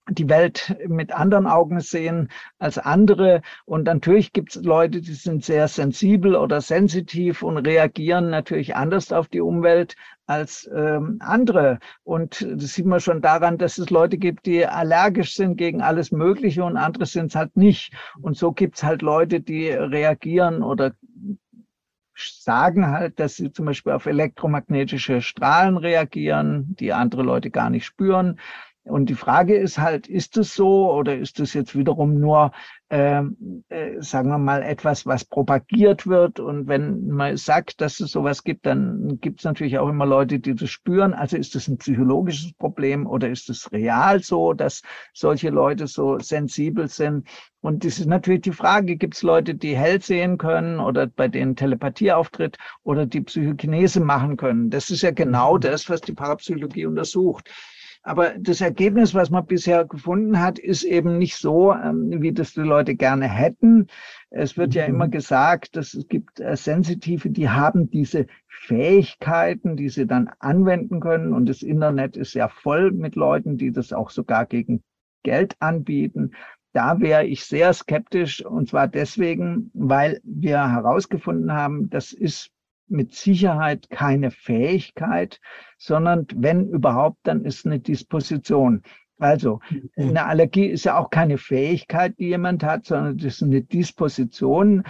die 0.10 0.28
Welt 0.30 0.76
mit 0.88 1.14
anderen 1.14 1.48
Augen 1.48 1.80
sehen 1.80 2.30
als 2.60 2.78
andere. 2.78 3.42
Und 3.66 3.84
natürlich 3.84 4.34
gibt 4.34 4.56
es 4.56 4.64
Leute, 4.64 5.02
die 5.02 5.14
sind 5.14 5.46
sehr 5.46 5.68
sensibel 5.68 6.36
oder 6.36 6.62
sensitiv 6.62 7.42
und 7.44 7.58
reagieren 7.58 8.30
natürlich 8.30 8.76
anders 8.76 9.12
auf 9.14 9.28
die 9.28 9.42
Umwelt 9.42 9.96
als 10.26 10.70
ähm, 10.74 11.18
andere. 11.20 11.80
Und 12.04 12.46
das 12.50 12.74
sieht 12.74 12.86
man 12.86 13.00
schon 13.00 13.22
daran, 13.22 13.58
dass 13.58 13.78
es 13.78 13.90
Leute 13.90 14.18
gibt, 14.18 14.46
die 14.46 14.66
allergisch 14.66 15.36
sind 15.36 15.58
gegen 15.58 15.82
alles 15.82 16.12
Mögliche 16.12 16.64
und 16.64 16.78
andere 16.78 17.06
sind 17.06 17.28
es 17.28 17.36
halt 17.36 17.56
nicht. 17.56 17.94
Und 18.22 18.38
so 18.38 18.52
gibt 18.52 18.78
es 18.78 18.84
halt 18.84 19.02
Leute, 19.02 19.42
die 19.42 19.70
reagieren 19.70 20.64
oder 20.64 20.94
sagen 22.16 22.88
halt, 22.88 23.20
dass 23.20 23.36
sie 23.36 23.52
zum 23.52 23.66
Beispiel 23.66 23.94
auf 23.94 24.06
elektromagnetische 24.06 25.22
Strahlen 25.22 25.78
reagieren, 25.78 26.76
die 26.80 26.94
andere 26.94 27.24
Leute 27.24 27.50
gar 27.50 27.70
nicht 27.70 27.86
spüren. 27.86 28.40
Und 28.86 29.10
die 29.10 29.16
Frage 29.16 29.56
ist 29.56 29.78
halt, 29.78 30.08
ist 30.08 30.38
es 30.38 30.56
so 30.56 30.92
oder 30.92 31.18
ist 31.18 31.40
es 31.40 31.54
jetzt 31.54 31.74
wiederum 31.74 32.20
nur, 32.20 32.52
äh, 32.90 33.22
äh, 33.70 34.02
sagen 34.02 34.30
wir 34.30 34.38
mal, 34.38 34.62
etwas, 34.62 35.06
was 35.06 35.24
propagiert 35.24 36.06
wird? 36.06 36.42
Und 36.42 36.68
wenn 36.68 37.08
man 37.08 37.38
sagt, 37.38 37.80
dass 37.80 38.02
es 38.02 38.12
sowas 38.12 38.44
gibt, 38.44 38.66
dann 38.66 39.20
gibt 39.22 39.40
es 39.40 39.46
natürlich 39.46 39.78
auch 39.78 39.88
immer 39.88 40.06
Leute, 40.06 40.40
die 40.40 40.54
das 40.54 40.70
spüren. 40.70 41.14
Also 41.14 41.38
ist 41.38 41.56
es 41.56 41.70
ein 41.70 41.78
psychologisches 41.78 42.54
Problem 42.54 43.08
oder 43.08 43.30
ist 43.30 43.50
es 43.50 43.72
real 43.72 44.22
so, 44.22 44.52
dass 44.52 44.82
solche 45.14 45.50
Leute 45.50 45.88
so 45.88 46.20
sensibel 46.20 46.90
sind? 46.90 47.26
Und 47.62 47.86
das 47.86 48.00
ist 48.00 48.08
natürlich 48.08 48.42
die 48.42 48.52
Frage, 48.52 48.98
gibt 48.98 49.16
es 49.16 49.24
Leute, 49.24 49.56
die 49.56 49.78
hell 49.78 50.02
sehen 50.02 50.38
können 50.38 50.82
oder 50.82 51.08
bei 51.08 51.30
denen 51.30 51.56
Telepathie 51.56 52.12
auftritt 52.12 52.58
oder 52.84 53.06
die 53.06 53.22
Psychokinese 53.22 54.02
machen 54.02 54.36
können? 54.36 54.70
Das 54.70 54.90
ist 54.90 55.04
ja 55.04 55.12
genau 55.12 55.56
mhm. 55.56 55.62
das, 55.62 55.90
was 55.90 56.02
die 56.02 56.12
Parapsychologie 56.12 56.86
untersucht. 56.86 57.50
Aber 58.06 58.34
das 58.38 58.60
Ergebnis, 58.60 59.16
was 59.16 59.30
man 59.30 59.46
bisher 59.46 59.86
gefunden 59.86 60.42
hat, 60.42 60.60
ist 60.60 60.84
eben 60.84 61.18
nicht 61.18 61.38
so, 61.38 61.74
ähm, 61.74 62.22
wie 62.22 62.34
das 62.34 62.54
die 62.54 62.60
Leute 62.60 62.96
gerne 62.96 63.30
hätten. 63.30 63.88
Es 64.30 64.58
wird 64.58 64.76
ja 64.76 64.84
immer 64.84 65.08
mhm. 65.08 65.12
gesagt, 65.12 65.78
dass 65.78 65.94
es 65.94 66.10
gibt 66.10 66.42
äh, 66.42 66.58
Sensitive, 66.58 67.30
die 67.30 67.50
haben 67.50 67.90
diese 67.90 68.28
Fähigkeiten, 68.50 69.78
die 69.78 69.88
sie 69.88 70.06
dann 70.06 70.30
anwenden 70.40 71.00
können. 71.00 71.34
Und 71.34 71.48
das 71.48 71.62
Internet 71.62 72.18
ist 72.18 72.34
ja 72.34 72.50
voll 72.50 72.92
mit 72.92 73.16
Leuten, 73.16 73.58
die 73.58 73.72
das 73.72 73.94
auch 73.94 74.10
sogar 74.10 74.46
gegen 74.48 74.84
Geld 75.24 75.56
anbieten. 75.60 76.32
Da 76.74 77.00
wäre 77.00 77.26
ich 77.26 77.46
sehr 77.46 77.72
skeptisch 77.72 78.46
und 78.46 78.68
zwar 78.68 78.90
deswegen, 78.90 79.72
weil 79.74 80.20
wir 80.24 80.72
herausgefunden 80.72 81.54
haben, 81.54 81.90
das 81.90 82.12
ist 82.12 82.53
mit 82.88 83.14
Sicherheit 83.14 83.90
keine 83.90 84.32
Fähigkeit, 84.32 85.40
sondern 85.78 86.28
wenn 86.36 86.70
überhaupt, 86.70 87.18
dann 87.24 87.46
ist 87.46 87.66
eine 87.66 87.80
Disposition. 87.80 88.84
Also 89.20 89.60
mhm. 89.70 90.10
eine 90.10 90.26
Allergie 90.26 90.66
ist 90.66 90.86
ja 90.86 90.98
auch 90.98 91.10
keine 91.10 91.38
Fähigkeit, 91.38 92.18
die 92.20 92.28
jemand 92.28 92.64
hat, 92.64 92.86
sondern 92.86 93.18
das 93.18 93.36
ist 93.36 93.44
eine 93.44 93.62
Disposition. 93.62 94.84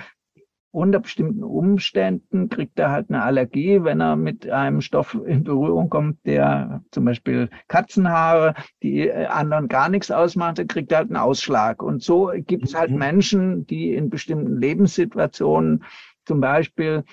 Unter 0.72 1.02
bestimmten 1.02 1.44
Umständen 1.44 2.50
kriegt 2.50 2.80
er 2.80 2.90
halt 2.90 3.10
eine 3.10 3.22
Allergie, 3.22 3.84
wenn 3.84 4.02
er 4.02 4.16
mit 4.16 4.50
einem 4.50 4.82
Stoff 4.82 5.16
in 5.28 5.44
Berührung 5.44 5.88
kommt, 5.88 6.26
der 6.26 6.82
zum 6.90 7.06
Beispiel 7.06 7.52
Katzenhaare, 7.68 8.56
die 8.82 9.08
äh, 9.08 9.26
anderen 9.28 9.68
gar 9.68 9.88
nichts 9.88 10.10
ausmacht, 10.10 10.58
dann 10.58 10.68
kriegt 10.68 10.92
er 10.92 11.00
halt 11.00 11.10
einen 11.10 11.18
Ausschlag. 11.18 11.84
Und 11.84 12.02
so 12.02 12.32
gibt 12.36 12.66
es 12.66 12.74
halt 12.74 12.90
mhm. 12.90 12.98
Menschen, 12.98 13.68
die 13.68 13.94
in 13.94 14.10
bestimmten 14.10 14.60
Lebenssituationen 14.60 15.84
zum 16.26 16.42
Beispiel 16.42 17.04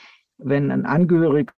wenn 0.42 0.70
ein 0.70 0.86
Angehöriger 0.86 1.52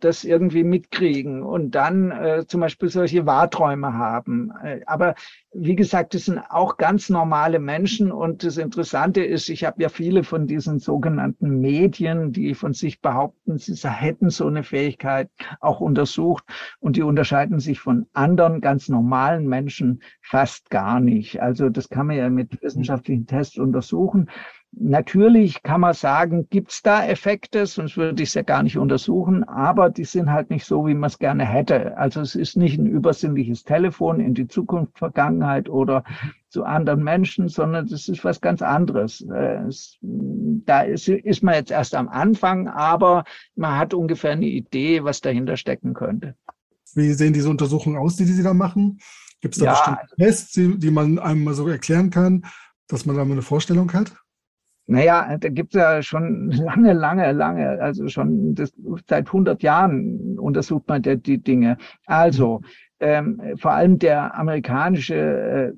das 0.00 0.24
irgendwie 0.24 0.64
mitkriegen 0.64 1.42
und 1.42 1.74
dann 1.74 2.10
äh, 2.10 2.44
zum 2.46 2.60
Beispiel 2.60 2.88
solche 2.88 3.26
Wahrträume 3.26 3.94
haben. 3.94 4.52
Äh, 4.62 4.80
aber 4.86 5.14
wie 5.52 5.76
gesagt, 5.76 6.14
das 6.14 6.26
sind 6.26 6.38
auch 6.38 6.76
ganz 6.76 7.08
normale 7.08 7.58
Menschen 7.58 8.12
und 8.12 8.44
das 8.44 8.58
Interessante 8.58 9.24
ist, 9.24 9.48
ich 9.48 9.64
habe 9.64 9.82
ja 9.82 9.88
viele 9.88 10.24
von 10.24 10.46
diesen 10.46 10.78
sogenannten 10.78 11.60
Medien, 11.60 12.32
die 12.32 12.54
von 12.54 12.74
sich 12.74 13.00
behaupten, 13.00 13.58
sie 13.58 13.74
hätten 13.88 14.30
so 14.30 14.46
eine 14.46 14.62
Fähigkeit 14.62 15.30
auch 15.60 15.80
untersucht 15.80 16.44
und 16.80 16.96
die 16.96 17.02
unterscheiden 17.02 17.60
sich 17.60 17.80
von 17.80 18.06
anderen 18.12 18.60
ganz 18.60 18.88
normalen 18.88 19.48
Menschen 19.48 20.02
fast 20.20 20.70
gar 20.70 21.00
nicht. 21.00 21.40
Also 21.40 21.70
das 21.70 21.88
kann 21.88 22.08
man 22.08 22.16
ja 22.16 22.28
mit 22.28 22.62
wissenschaftlichen 22.62 23.26
Tests 23.26 23.58
untersuchen. 23.58 24.28
Natürlich 24.76 25.62
kann 25.62 25.82
man 25.82 25.94
sagen, 25.94 26.48
gibt's 26.50 26.82
da 26.82 27.06
Effekte, 27.06 27.66
sonst 27.66 27.96
würde 27.96 28.22
ich 28.22 28.30
es 28.30 28.34
ja 28.34 28.42
gar 28.42 28.62
nicht 28.62 28.76
untersuchen, 28.76 29.44
aber 29.44 29.88
die 29.88 30.04
sind 30.04 30.30
halt 30.30 30.50
nicht 30.50 30.64
so, 30.64 30.86
wie 30.86 30.94
man 30.94 31.08
es 31.08 31.18
gerne 31.18 31.44
hätte. 31.44 31.96
Also 31.96 32.20
es 32.20 32.34
ist 32.34 32.56
nicht 32.56 32.78
ein 32.78 32.86
übersinnliches 32.86 33.64
Telefon 33.64 34.18
in 34.20 34.34
die 34.34 34.48
Zukunft, 34.48 34.98
Vergangenheit 34.98 35.68
oder 35.68 36.02
zu 36.48 36.64
anderen 36.64 37.04
Menschen, 37.04 37.48
sondern 37.48 37.86
das 37.86 38.08
ist 38.08 38.24
was 38.24 38.40
ganz 38.40 38.62
anderes. 38.62 39.20
Äh, 39.20 39.64
es, 39.68 39.98
da 40.00 40.82
ist, 40.82 41.08
ist 41.08 41.42
man 41.42 41.54
jetzt 41.54 41.70
erst 41.70 41.94
am 41.94 42.08
Anfang, 42.08 42.68
aber 42.68 43.24
man 43.54 43.78
hat 43.78 43.94
ungefähr 43.94 44.32
eine 44.32 44.46
Idee, 44.46 45.04
was 45.04 45.20
dahinter 45.20 45.56
stecken 45.56 45.94
könnte. 45.94 46.34
Wie 46.94 47.12
sehen 47.12 47.32
diese 47.32 47.50
Untersuchungen 47.50 47.96
aus, 47.96 48.16
die, 48.16 48.24
Sie 48.24 48.42
da 48.42 48.54
machen? 48.54 48.98
Gibt 49.40 49.54
es 49.54 49.60
da 49.60 49.66
ja, 49.66 49.72
bestimmte 49.72 50.16
Tests, 50.16 50.52
die, 50.52 50.78
die 50.78 50.90
man 50.90 51.18
einem 51.18 51.44
mal 51.44 51.54
so 51.54 51.68
erklären 51.68 52.10
kann, 52.10 52.44
dass 52.88 53.06
man 53.06 53.16
da 53.16 53.24
mal 53.24 53.32
eine 53.32 53.42
Vorstellung 53.42 53.92
hat? 53.92 54.12
Naja, 54.86 55.38
da 55.38 55.48
gibt 55.48 55.74
es 55.74 55.80
ja 55.80 56.02
schon 56.02 56.50
lange, 56.50 56.92
lange, 56.92 57.32
lange, 57.32 57.80
also 57.80 58.08
schon 58.08 58.54
das, 58.54 58.72
seit 59.08 59.26
100 59.28 59.62
Jahren 59.62 60.38
untersucht 60.38 60.88
man 60.88 61.02
die, 61.02 61.16
die 61.16 61.38
Dinge. 61.38 61.78
Also 62.06 62.60
ähm, 63.00 63.40
vor 63.56 63.72
allem 63.72 63.98
der 63.98 64.34
amerikanische 64.34 65.14
äh, 65.14 65.72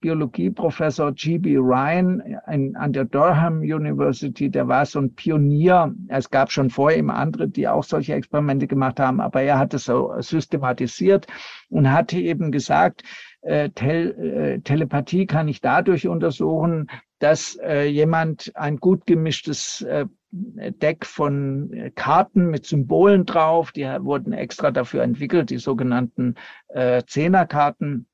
Biologieprofessor 0.00 1.12
G.B. 1.12 1.56
Ryan 1.56 2.22
in, 2.50 2.76
an 2.76 2.92
der 2.92 3.04
Durham 3.04 3.60
University, 3.60 4.48
der 4.48 4.68
war 4.68 4.86
so 4.86 5.00
ein 5.00 5.14
Pionier. 5.14 5.92
Es 6.06 6.30
gab 6.30 6.52
schon 6.52 6.70
vorher 6.70 6.98
immer 6.98 7.16
andere, 7.16 7.48
die 7.48 7.66
auch 7.66 7.82
solche 7.82 8.14
Experimente 8.14 8.68
gemacht 8.68 9.00
haben, 9.00 9.20
aber 9.20 9.42
er 9.42 9.58
hat 9.58 9.74
es 9.74 9.86
so 9.86 10.14
systematisiert 10.20 11.26
und 11.68 11.90
hatte 11.90 12.18
eben 12.18 12.52
gesagt, 12.52 13.02
äh, 13.42 13.70
Tel, 13.70 14.10
äh, 14.12 14.60
Telepathie 14.60 15.26
kann 15.26 15.48
ich 15.48 15.60
dadurch 15.60 16.06
untersuchen, 16.06 16.88
dass 17.18 17.58
äh, 17.62 17.84
jemand 17.86 18.52
ein 18.54 18.76
gut 18.78 19.06
gemischtes 19.06 19.82
äh, 19.82 20.06
Deck 20.30 21.06
von 21.06 21.72
äh, 21.72 21.90
Karten 21.90 22.50
mit 22.50 22.66
Symbolen 22.66 23.26
drauf, 23.26 23.72
die 23.72 23.84
wurden 23.84 24.32
extra 24.32 24.70
dafür 24.70 25.02
entwickelt, 25.02 25.50
die 25.50 25.58
sogenannten 25.58 26.34
äh, 26.68 27.02
Zehnerkarten, 27.06 28.06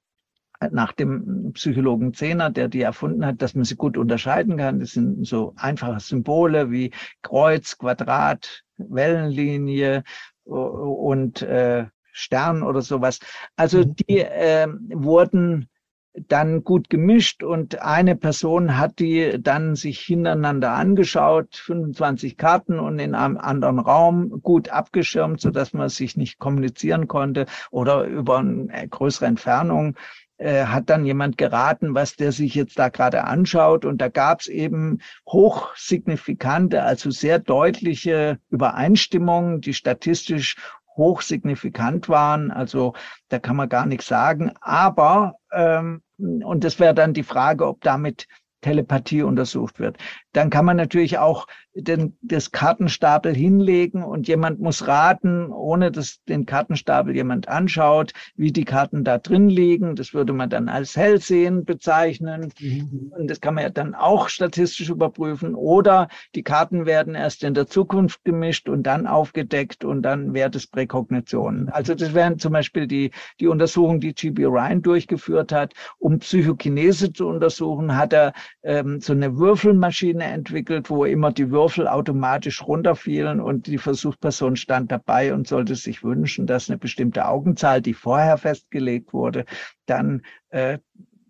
nach 0.70 0.92
dem 0.92 1.52
Psychologen 1.52 2.14
Zehner, 2.14 2.50
der 2.50 2.68
die 2.68 2.80
erfunden 2.80 3.26
hat, 3.26 3.42
dass 3.42 3.54
man 3.54 3.64
sie 3.64 3.76
gut 3.76 3.96
unterscheiden 3.96 4.56
kann. 4.56 4.80
Das 4.80 4.92
sind 4.92 5.26
so 5.26 5.52
einfache 5.56 6.00
Symbole 6.00 6.70
wie 6.70 6.92
Kreuz, 7.22 7.76
Quadrat, 7.76 8.62
Wellenlinie 8.76 10.04
und 10.44 11.42
äh, 11.42 11.86
Stern 12.12 12.62
oder 12.62 12.82
sowas. 12.82 13.18
Also 13.56 13.78
mhm. 13.78 13.96
die 13.96 14.20
äh, 14.20 14.68
wurden 14.90 15.68
dann 16.14 16.62
gut 16.62 16.90
gemischt 16.90 17.42
und 17.42 17.82
eine 17.82 18.14
Person 18.14 18.78
hat 18.78 18.98
die 19.00 19.36
dann 19.40 19.74
sich 19.74 20.00
hintereinander 20.00 20.72
angeschaut, 20.72 21.56
25 21.56 22.36
Karten 22.36 22.78
und 22.78 22.98
in 22.98 23.14
einem 23.14 23.36
anderen 23.36 23.80
Raum 23.80 24.40
gut 24.42 24.68
abgeschirmt, 24.68 25.40
so 25.40 25.50
dass 25.50 25.72
man 25.72 25.88
sich 25.88 26.16
nicht 26.16 26.38
kommunizieren 26.38 27.08
konnte 27.08 27.46
oder 27.70 28.04
über 28.04 28.38
eine 28.38 28.88
größere 28.88 29.26
Entfernung 29.26 29.96
äh, 30.36 30.64
hat 30.64 30.90
dann 30.90 31.04
jemand 31.04 31.38
geraten, 31.38 31.94
was 31.94 32.16
der 32.16 32.32
sich 32.32 32.54
jetzt 32.54 32.78
da 32.78 32.88
gerade 32.88 33.24
anschaut. 33.24 33.84
Und 33.84 33.98
da 33.98 34.08
gab 34.08 34.40
es 34.40 34.48
eben 34.48 34.98
hochsignifikante, 35.28 36.82
also 36.82 37.10
sehr 37.10 37.38
deutliche 37.38 38.38
Übereinstimmungen, 38.50 39.60
die 39.60 39.74
statistisch 39.74 40.56
hochsignifikant 40.96 42.08
waren. 42.08 42.50
Also 42.50 42.94
da 43.28 43.38
kann 43.38 43.56
man 43.56 43.68
gar 43.68 43.86
nichts 43.86 44.06
sagen. 44.06 44.52
Aber, 44.60 45.34
ähm, 45.52 46.02
und 46.18 46.64
das 46.64 46.78
wäre 46.78 46.94
dann 46.94 47.14
die 47.14 47.22
Frage, 47.22 47.66
ob 47.66 47.80
damit 47.80 48.26
Telepathie 48.60 49.22
untersucht 49.22 49.78
wird. 49.78 49.98
Dann 50.34 50.50
kann 50.50 50.64
man 50.64 50.76
natürlich 50.76 51.18
auch 51.18 51.46
den, 51.74 52.16
das 52.22 52.52
Kartenstapel 52.52 53.34
hinlegen 53.34 54.04
und 54.04 54.28
jemand 54.28 54.60
muss 54.60 54.86
raten, 54.86 55.50
ohne 55.50 55.90
dass 55.90 56.22
den 56.24 56.46
Kartenstapel 56.46 57.14
jemand 57.14 57.48
anschaut, 57.48 58.12
wie 58.36 58.52
die 58.52 58.64
Karten 58.64 59.02
da 59.02 59.18
drin 59.18 59.48
liegen. 59.48 59.96
Das 59.96 60.14
würde 60.14 60.32
man 60.32 60.50
dann 60.50 60.68
als 60.68 60.96
Hellsehen 60.96 61.64
bezeichnen. 61.64 62.52
Mhm. 62.60 63.12
Und 63.16 63.30
das 63.30 63.40
kann 63.40 63.54
man 63.54 63.64
ja 63.64 63.70
dann 63.70 63.94
auch 63.94 64.28
statistisch 64.28 64.88
überprüfen. 64.88 65.54
Oder 65.54 66.08
die 66.34 66.42
Karten 66.42 66.86
werden 66.86 67.14
erst 67.14 67.42
in 67.42 67.54
der 67.54 67.66
Zukunft 67.66 68.24
gemischt 68.24 68.68
und 68.68 68.84
dann 68.84 69.06
aufgedeckt 69.06 69.84
und 69.84 70.02
dann 70.02 70.34
wäre 70.34 70.50
das 70.50 70.66
Präkognition. 70.66 71.68
Also 71.70 71.94
das 71.94 72.14
wären 72.14 72.38
zum 72.38 72.52
Beispiel 72.52 72.86
die, 72.86 73.10
die 73.40 73.48
Untersuchungen, 73.48 74.00
die 74.00 74.14
G.B. 74.14 74.44
Ryan 74.44 74.82
durchgeführt 74.82 75.52
hat. 75.52 75.74
Um 75.98 76.18
Psychokinese 76.18 77.12
zu 77.12 77.26
untersuchen, 77.28 77.96
hat 77.96 78.12
er 78.12 78.32
ähm, 78.62 79.00
so 79.00 79.12
eine 79.12 79.36
Würfelmaschine 79.36 80.23
entwickelt, 80.32 80.90
wo 80.90 81.04
immer 81.04 81.32
die 81.32 81.50
Würfel 81.50 81.88
automatisch 81.88 82.62
runterfielen 82.62 83.40
und 83.40 83.66
die 83.66 83.78
Versuchsperson 83.78 84.56
stand 84.56 84.92
dabei 84.92 85.34
und 85.34 85.46
sollte 85.46 85.74
sich 85.74 86.02
wünschen, 86.02 86.46
dass 86.46 86.68
eine 86.68 86.78
bestimmte 86.78 87.26
Augenzahl, 87.26 87.80
die 87.80 87.94
vorher 87.94 88.38
festgelegt 88.38 89.12
wurde, 89.12 89.44
dann 89.86 90.22
äh, 90.50 90.78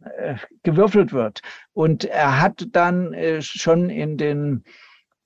äh, 0.04 0.36
gewürfelt 0.62 1.12
wird. 1.12 1.40
Und 1.72 2.04
er 2.04 2.40
hat 2.40 2.66
dann 2.72 3.14
äh, 3.14 3.40
schon 3.40 3.88
in 3.88 4.16
den 4.16 4.64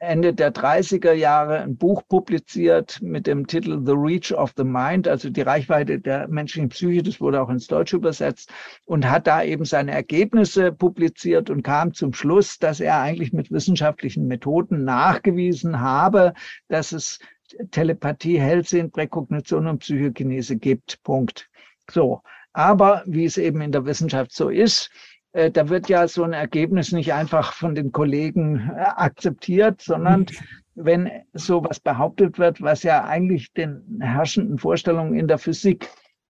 Ende 0.01 0.32
der 0.32 0.55
30er 0.55 1.12
Jahre 1.12 1.59
ein 1.59 1.76
Buch 1.76 2.03
publiziert 2.09 3.03
mit 3.03 3.26
dem 3.26 3.49
Titel 3.49 3.84
The 3.84 3.94
Reach 3.96 4.32
of 4.32 4.53
the 4.57 4.62
Mind, 4.62 5.09
also 5.09 5.28
die 5.28 5.42
Reichweite 5.42 5.99
der 5.99 6.28
menschlichen 6.28 6.68
Psyche, 6.68 7.03
das 7.03 7.20
wurde 7.20 7.42
auch 7.42 7.49
ins 7.49 7.66
Deutsche 7.66 7.96
übersetzt 7.96 8.53
und 8.84 9.11
hat 9.11 9.26
da 9.26 9.42
eben 9.42 9.64
seine 9.64 9.90
Ergebnisse 9.90 10.70
publiziert 10.70 11.51
und 11.51 11.64
kam 11.64 11.94
zum 11.94 12.12
Schluss, 12.12 12.59
dass 12.59 12.78
er 12.78 13.01
eigentlich 13.01 13.32
mit 13.32 13.51
wissenschaftlichen 13.51 14.28
Methoden 14.28 14.84
nachgewiesen 14.84 15.80
habe, 15.80 16.32
dass 16.68 16.92
es 16.92 17.18
Telepathie, 17.72 18.38
Hellsehen, 18.38 18.92
Präkognition 18.92 19.66
und 19.66 19.80
Psychokinese 19.80 20.57
gibt. 20.57 21.03
Punkt. 21.03 21.49
So. 21.90 22.22
Aber 22.53 23.03
wie 23.07 23.24
es 23.24 23.36
eben 23.36 23.61
in 23.61 23.72
der 23.72 23.84
Wissenschaft 23.84 24.32
so 24.32 24.49
ist, 24.49 24.90
da 25.33 25.68
wird 25.68 25.89
ja 25.89 26.09
so 26.09 26.22
ein 26.22 26.33
Ergebnis 26.33 26.93
nicht 26.93 27.12
einfach 27.12 27.53
von 27.53 27.74
den 27.74 27.93
Kollegen 27.93 28.70
äh, 28.74 28.81
akzeptiert, 28.81 29.83
sondern 29.83 30.26
wenn 30.74 31.11
sowas 31.35 31.81
behauptet 31.81 32.39
wird, 32.39 32.62
was 32.62 32.83
ja 32.83 33.05
eigentlich 33.05 33.53
den 33.53 33.99
herrschenden 34.01 34.59
Vorstellungen 34.59 35.14
in 35.14 35.29
der 35.29 35.39
Physik 35.39 35.89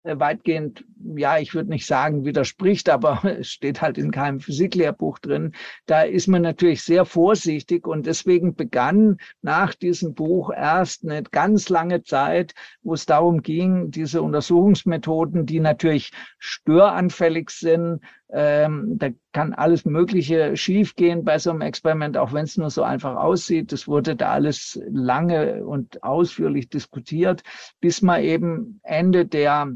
äh, 0.03 0.19
weitgehend, 0.19 0.85
ja, 1.17 1.39
ich 1.39 1.55
würde 1.55 1.71
nicht 1.71 1.87
sagen 1.87 2.25
widerspricht, 2.25 2.89
aber 2.89 3.23
es 3.41 3.49
steht 3.49 3.81
halt 3.81 3.99
in 3.99 4.11
keinem 4.11 4.41
Physiklehrbuch 4.41 5.19
drin. 5.19 5.53
Da 5.87 6.03
ist 6.03 6.29
man 6.29 6.43
natürlich 6.43 6.83
sehr 6.83 7.05
vorsichtig 7.05 7.87
und 7.87 8.07
deswegen 8.07 8.55
begann 8.55 9.19
nach 9.43 9.75
diesem 9.75 10.15
Buch 10.15 10.51
erst 10.51 11.05
eine 11.05 11.23
ganz 11.23 11.69
lange 11.69 12.03
Zeit, 12.03 12.55
wo 12.83 12.95
es 12.95 13.07
darum 13.07 13.43
ging, 13.43 13.91
diese 13.91 14.23
Untersuchungsmethoden, 14.23 15.47
die 15.47 15.61
natürlich 15.61 16.13
störanfällig 16.39 17.51
sind, 17.51 18.01
ähm, 18.33 18.97
da 18.99 19.11
kann 19.33 19.53
alles 19.53 19.85
Mögliche 19.85 20.57
schiefgehen 20.57 21.23
bei 21.23 21.39
so 21.39 21.51
einem 21.51 21.61
Experiment, 21.61 22.17
auch 22.17 22.33
wenn 22.33 22.45
es 22.45 22.57
nur 22.57 22.71
so 22.71 22.83
einfach 22.83 23.17
aussieht. 23.17 23.73
Das 23.73 23.87
wurde 23.87 24.17
da 24.17 24.31
alles 24.31 24.81
lange 24.91 25.65
und 25.67 26.03
ausführlich 26.03 26.71
diskutiert, 26.71 27.43
bis 27.81 28.01
man 28.01 28.23
eben 28.23 28.81
Ende 28.83 29.27
der 29.27 29.73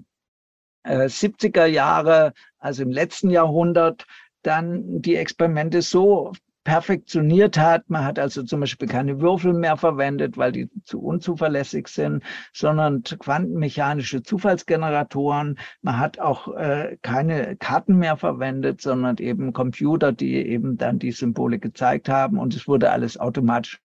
äh, 0.87 1.07
70er 1.07 1.67
Jahre, 1.67 2.33
also 2.59 2.83
im 2.83 2.91
letzten 2.91 3.31
Jahrhundert, 3.31 4.07
dann 4.43 5.03
die 5.03 5.17
Experimente 5.17 5.83
so 5.83 6.33
perfektioniert 6.67 7.57
hat. 7.59 7.89
Man 7.89 8.05
hat 8.05 8.19
also 8.19 8.43
zum 8.43 8.59
Beispiel 8.59 8.89
keine 8.89 9.21
Würfel 9.21 9.53
mehr 9.53 9.77
verwendet, 9.77 10.37
weil 10.37 10.51
die 10.51 10.69
zu 10.85 11.01
unzuverlässig 11.01 11.87
sind, 11.87 12.25
sondern 12.53 13.05
quantenmechanische 13.05 14.23
Zufallsgeneratoren. 14.25 15.59
Man 15.83 15.99
hat 15.99 16.19
auch 16.19 16.53
äh, 16.57 16.99
keine 17.03 17.55
Karten 17.57 17.99
mehr 17.99 18.17
verwendet, 18.17 18.81
sondern 18.81 19.17
eben 19.19 19.53
Computer, 19.53 20.11
die 20.11 20.35
eben 20.35 20.77
dann 20.77 20.99
die 20.99 21.13
Symbole 21.13 21.61
gezeigt 21.61 22.09
haben 22.09 22.37
und 22.37 22.55
es 22.57 22.67
wurde 22.67 22.91
alles 22.91 23.17
automatisch 23.17 23.81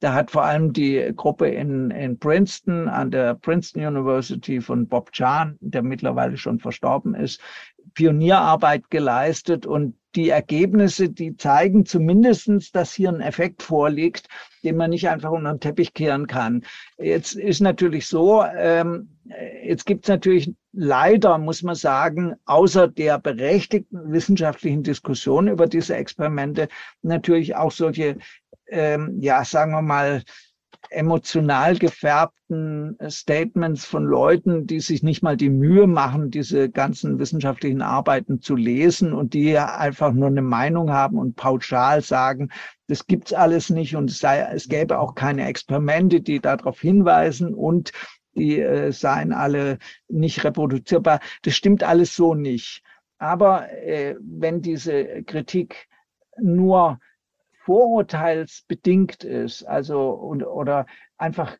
da 0.00 0.14
hat 0.14 0.30
vor 0.30 0.44
allem 0.44 0.72
die 0.72 1.12
Gruppe 1.16 1.48
in, 1.48 1.90
in 1.90 2.18
Princeton, 2.18 2.88
an 2.88 3.10
der 3.10 3.34
Princeton 3.34 3.84
University 3.84 4.60
von 4.60 4.86
Bob 4.86 5.12
Chan, 5.12 5.56
der 5.60 5.82
mittlerweile 5.82 6.36
schon 6.36 6.58
verstorben 6.58 7.14
ist, 7.14 7.40
Pionierarbeit 7.94 8.90
geleistet 8.90 9.66
und 9.66 9.96
die 10.14 10.28
Ergebnisse, 10.28 11.08
die 11.08 11.36
zeigen 11.36 11.86
zumindestens, 11.86 12.70
dass 12.70 12.92
hier 12.92 13.08
ein 13.08 13.20
Effekt 13.20 13.62
vorliegt, 13.62 14.28
den 14.62 14.76
man 14.76 14.90
nicht 14.90 15.08
einfach 15.08 15.30
unter 15.30 15.54
den 15.54 15.60
Teppich 15.60 15.94
kehren 15.94 16.26
kann. 16.26 16.64
Jetzt 16.98 17.34
ist 17.34 17.60
natürlich 17.60 18.06
so, 18.06 18.44
ähm, 18.44 19.08
jetzt 19.64 19.86
gibt 19.86 20.04
es 20.04 20.08
natürlich 20.08 20.52
leider, 20.72 21.38
muss 21.38 21.62
man 21.62 21.74
sagen, 21.74 22.34
außer 22.44 22.88
der 22.88 23.18
berechtigten 23.18 24.12
wissenschaftlichen 24.12 24.82
Diskussion 24.82 25.48
über 25.48 25.66
diese 25.66 25.96
Experimente 25.96 26.68
natürlich 27.02 27.56
auch 27.56 27.72
solche, 27.72 28.18
ähm, 28.68 29.16
ja, 29.20 29.44
sagen 29.44 29.72
wir 29.72 29.82
mal, 29.82 30.22
emotional 30.90 31.78
gefärbten 31.78 32.98
äh, 32.98 33.10
Statements 33.10 33.84
von 33.84 34.04
Leuten, 34.04 34.66
die 34.66 34.80
sich 34.80 35.02
nicht 35.02 35.22
mal 35.22 35.36
die 35.36 35.50
Mühe 35.50 35.86
machen, 35.86 36.30
diese 36.30 36.70
ganzen 36.70 37.18
wissenschaftlichen 37.18 37.82
Arbeiten 37.82 38.40
zu 38.40 38.56
lesen 38.56 39.12
und 39.12 39.34
die 39.34 39.56
einfach 39.58 40.12
nur 40.12 40.28
eine 40.28 40.42
Meinung 40.42 40.90
haben 40.90 41.18
und 41.18 41.36
pauschal 41.36 42.02
sagen, 42.02 42.50
das 42.88 43.06
gibt's 43.06 43.32
alles 43.32 43.70
nicht 43.70 43.96
und 43.96 44.10
es, 44.10 44.18
sei, 44.18 44.40
es 44.52 44.68
gäbe 44.68 44.98
auch 44.98 45.14
keine 45.14 45.46
Experimente, 45.46 46.20
die 46.20 46.40
darauf 46.40 46.80
hinweisen 46.80 47.54
und 47.54 47.92
die 48.34 48.60
äh, 48.60 48.92
seien 48.92 49.32
alle 49.32 49.78
nicht 50.08 50.44
reproduzierbar. 50.44 51.20
Das 51.42 51.54
stimmt 51.54 51.82
alles 51.82 52.14
so 52.14 52.34
nicht. 52.34 52.82
Aber 53.18 53.70
äh, 53.70 54.16
wenn 54.20 54.62
diese 54.62 55.22
Kritik 55.24 55.88
nur 56.40 56.98
vorurteilsbedingt 57.64 59.24
ist, 59.24 59.64
also 59.64 60.10
und, 60.10 60.42
oder 60.44 60.86
einfach 61.16 61.56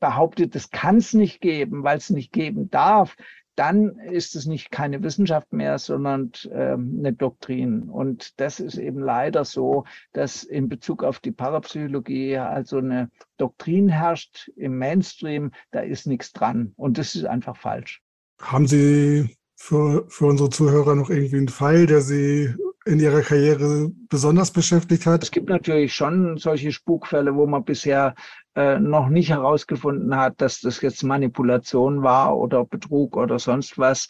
behauptet, 0.00 0.54
es 0.56 0.70
kann 0.70 0.96
es 0.96 1.12
nicht 1.12 1.40
geben, 1.40 1.82
weil 1.82 1.98
es 1.98 2.10
nicht 2.10 2.32
geben 2.32 2.70
darf, 2.70 3.16
dann 3.54 3.98
ist 3.98 4.34
es 4.34 4.46
nicht 4.46 4.70
keine 4.70 5.02
Wissenschaft 5.02 5.52
mehr, 5.52 5.78
sondern 5.78 6.32
ähm, 6.50 6.96
eine 6.98 7.12
Doktrin. 7.12 7.90
Und 7.90 8.40
das 8.40 8.60
ist 8.60 8.78
eben 8.78 9.00
leider 9.00 9.44
so, 9.44 9.84
dass 10.12 10.42
in 10.42 10.68
Bezug 10.68 11.04
auf 11.04 11.18
die 11.18 11.32
Parapsychologie 11.32 12.38
also 12.38 12.78
eine 12.78 13.10
Doktrin 13.36 13.88
herrscht 13.88 14.50
im 14.56 14.78
Mainstream, 14.78 15.52
da 15.70 15.80
ist 15.80 16.06
nichts 16.06 16.32
dran. 16.32 16.72
Und 16.76 16.96
das 16.96 17.14
ist 17.14 17.26
einfach 17.26 17.56
falsch. 17.56 18.00
Haben 18.40 18.66
Sie 18.66 19.36
für, 19.54 20.06
für 20.08 20.26
unsere 20.26 20.48
Zuhörer 20.48 20.94
noch 20.94 21.10
irgendwie 21.10 21.36
einen 21.36 21.48
Fall, 21.48 21.86
der 21.86 22.00
Sie 22.00 22.54
in 22.84 23.00
Ihrer 23.00 23.22
Karriere 23.22 23.90
besonders 24.08 24.50
beschäftigt 24.50 25.06
hat? 25.06 25.22
Es 25.22 25.30
gibt 25.30 25.48
natürlich 25.48 25.94
schon 25.94 26.36
solche 26.36 26.72
Spukfälle, 26.72 27.34
wo 27.34 27.46
man 27.46 27.64
bisher 27.64 28.14
äh, 28.54 28.78
noch 28.78 29.08
nicht 29.08 29.30
herausgefunden 29.30 30.16
hat, 30.16 30.40
dass 30.40 30.60
das 30.60 30.80
jetzt 30.80 31.02
Manipulation 31.02 32.02
war 32.02 32.36
oder 32.36 32.64
Betrug 32.64 33.16
oder 33.16 33.38
sonst 33.38 33.78
was. 33.78 34.08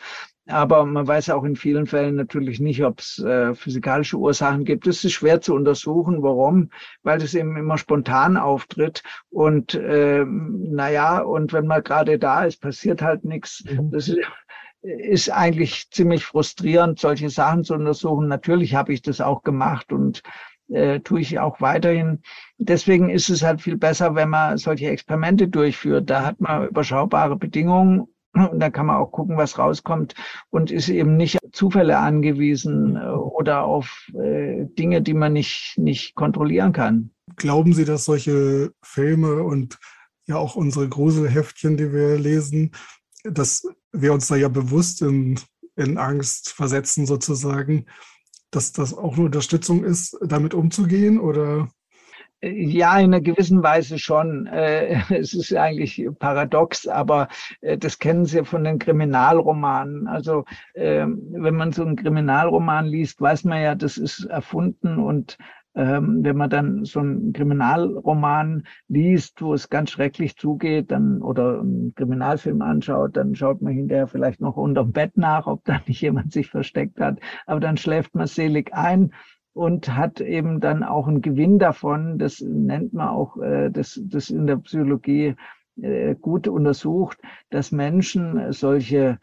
Aber 0.48 0.84
man 0.84 1.06
weiß 1.06 1.30
auch 1.30 1.44
in 1.44 1.54
vielen 1.54 1.86
Fällen 1.86 2.16
natürlich 2.16 2.58
nicht, 2.58 2.82
ob 2.84 2.98
es 2.98 3.18
äh, 3.20 3.54
physikalische 3.54 4.16
Ursachen 4.16 4.64
gibt. 4.64 4.88
Das 4.88 5.04
ist 5.04 5.12
schwer 5.12 5.40
zu 5.40 5.54
untersuchen. 5.54 6.22
Warum? 6.22 6.70
Weil 7.04 7.22
es 7.22 7.34
eben 7.34 7.56
immer 7.56 7.78
spontan 7.78 8.36
auftritt. 8.36 9.04
Und 9.30 9.74
äh, 9.74 10.24
naja, 10.26 11.20
und 11.20 11.52
wenn 11.52 11.68
man 11.68 11.84
gerade 11.84 12.18
da 12.18 12.44
ist, 12.44 12.60
passiert 12.60 13.02
halt 13.02 13.24
nichts. 13.24 13.62
Mhm. 13.64 13.92
Das 13.92 14.08
ist 14.08 14.18
ist 14.82 15.30
eigentlich 15.30 15.90
ziemlich 15.90 16.24
frustrierend, 16.24 16.98
solche 16.98 17.30
Sachen 17.30 17.64
zu 17.64 17.74
untersuchen. 17.74 18.28
Natürlich 18.28 18.74
habe 18.74 18.92
ich 18.92 19.02
das 19.02 19.20
auch 19.20 19.42
gemacht 19.42 19.92
und 19.92 20.22
äh, 20.68 21.00
tue 21.00 21.20
ich 21.20 21.38
auch 21.38 21.60
weiterhin. 21.60 22.22
Deswegen 22.58 23.10
ist 23.10 23.28
es 23.28 23.42
halt 23.42 23.60
viel 23.60 23.76
besser, 23.76 24.14
wenn 24.14 24.30
man 24.30 24.58
solche 24.58 24.88
Experimente 24.88 25.48
durchführt. 25.48 26.10
Da 26.10 26.24
hat 26.24 26.40
man 26.40 26.68
überschaubare 26.68 27.36
Bedingungen 27.36 28.08
und 28.34 28.60
da 28.60 28.70
kann 28.70 28.86
man 28.86 28.96
auch 28.96 29.12
gucken, 29.12 29.36
was 29.36 29.58
rauskommt 29.58 30.14
und 30.50 30.70
ist 30.70 30.88
eben 30.88 31.16
nicht 31.16 31.38
Zufälle 31.52 31.98
angewiesen 31.98 32.96
äh, 32.96 33.10
oder 33.10 33.64
auf 33.64 34.08
äh, 34.14 34.64
Dinge, 34.78 35.02
die 35.02 35.14
man 35.14 35.34
nicht, 35.34 35.74
nicht 35.76 36.14
kontrollieren 36.14 36.72
kann. 36.72 37.10
Glauben 37.36 37.72
Sie, 37.72 37.84
dass 37.84 38.04
solche 38.04 38.72
Filme 38.82 39.42
und 39.42 39.78
ja 40.26 40.36
auch 40.36 40.56
unsere 40.56 40.88
Gruselheftchen, 40.88 41.76
die 41.76 41.92
wir 41.92 42.18
lesen, 42.18 42.72
dass 43.24 43.66
wir 43.92 44.12
uns 44.12 44.28
da 44.28 44.36
ja 44.36 44.48
bewusst 44.48 45.02
in, 45.02 45.38
in 45.76 45.98
Angst 45.98 46.50
versetzen 46.50 47.06
sozusagen, 47.06 47.86
dass 48.50 48.72
das 48.72 48.94
auch 48.94 49.14
eine 49.14 49.26
Unterstützung 49.26 49.84
ist, 49.84 50.16
damit 50.22 50.54
umzugehen 50.54 51.18
oder? 51.18 51.68
Ja, 52.44 52.98
in 52.98 53.14
einer 53.14 53.20
gewissen 53.20 53.62
Weise 53.62 54.00
schon. 54.00 54.46
Äh, 54.46 55.00
es 55.14 55.32
ist 55.32 55.54
eigentlich 55.54 56.04
paradox, 56.18 56.88
aber 56.88 57.28
äh, 57.60 57.78
das 57.78 57.98
kennen 57.98 58.24
Sie 58.24 58.44
von 58.44 58.64
den 58.64 58.80
Kriminalromanen. 58.80 60.08
Also 60.08 60.44
ähm, 60.74 61.22
wenn 61.30 61.54
man 61.54 61.72
so 61.72 61.84
einen 61.84 61.96
Kriminalroman 61.96 62.86
liest, 62.86 63.20
weiß 63.20 63.44
man 63.44 63.62
ja, 63.62 63.74
das 63.76 63.96
ist 63.96 64.24
erfunden 64.24 64.98
und 64.98 65.38
ähm, 65.74 66.22
wenn 66.22 66.36
man 66.36 66.50
dann 66.50 66.84
so 66.84 67.00
einen 67.00 67.32
Kriminalroman 67.32 68.64
liest, 68.88 69.40
wo 69.40 69.54
es 69.54 69.70
ganz 69.70 69.90
schrecklich 69.90 70.36
zugeht, 70.36 70.90
dann 70.90 71.22
oder 71.22 71.60
einen 71.60 71.94
Kriminalfilm 71.94 72.60
anschaut, 72.60 73.16
dann 73.16 73.34
schaut 73.34 73.62
man 73.62 73.72
hinterher 73.72 74.06
vielleicht 74.06 74.40
noch 74.40 74.56
unterm 74.56 74.92
Bett 74.92 75.16
nach, 75.16 75.46
ob 75.46 75.64
da 75.64 75.80
nicht 75.86 76.00
jemand 76.00 76.32
sich 76.32 76.50
versteckt 76.50 77.00
hat. 77.00 77.18
Aber 77.46 77.60
dann 77.60 77.76
schläft 77.76 78.14
man 78.14 78.26
selig 78.26 78.74
ein 78.74 79.12
und 79.54 79.94
hat 79.94 80.20
eben 80.20 80.60
dann 80.60 80.82
auch 80.82 81.08
einen 81.08 81.22
Gewinn 81.22 81.58
davon. 81.58 82.18
Das 82.18 82.40
nennt 82.40 82.92
man 82.92 83.08
auch, 83.08 83.38
äh, 83.38 83.70
das, 83.70 84.00
das 84.04 84.30
in 84.30 84.46
der 84.46 84.56
Psychologie 84.56 85.34
äh, 85.80 86.14
gut 86.16 86.48
untersucht, 86.48 87.18
dass 87.50 87.72
Menschen 87.72 88.52
solche, 88.52 89.18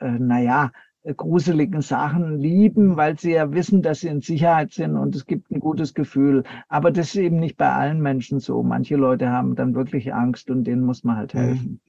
äh, 0.00 0.10
naja, 0.10 0.72
gruseligen 1.16 1.80
Sachen 1.80 2.38
lieben, 2.38 2.96
weil 2.96 3.18
sie 3.18 3.32
ja 3.32 3.52
wissen, 3.52 3.82
dass 3.82 4.00
sie 4.00 4.08
in 4.08 4.20
Sicherheit 4.20 4.72
sind 4.72 4.96
und 4.96 5.16
es 5.16 5.26
gibt 5.26 5.50
ein 5.50 5.60
gutes 5.60 5.94
Gefühl. 5.94 6.44
Aber 6.68 6.90
das 6.90 7.08
ist 7.08 7.16
eben 7.16 7.38
nicht 7.38 7.56
bei 7.56 7.72
allen 7.72 8.00
Menschen 8.00 8.38
so. 8.40 8.62
Manche 8.62 8.96
Leute 8.96 9.30
haben 9.30 9.56
dann 9.56 9.74
wirklich 9.74 10.12
Angst 10.12 10.50
und 10.50 10.64
denen 10.64 10.84
muss 10.84 11.02
man 11.04 11.16
halt 11.16 11.34
mhm. 11.34 11.38
helfen. 11.38 11.80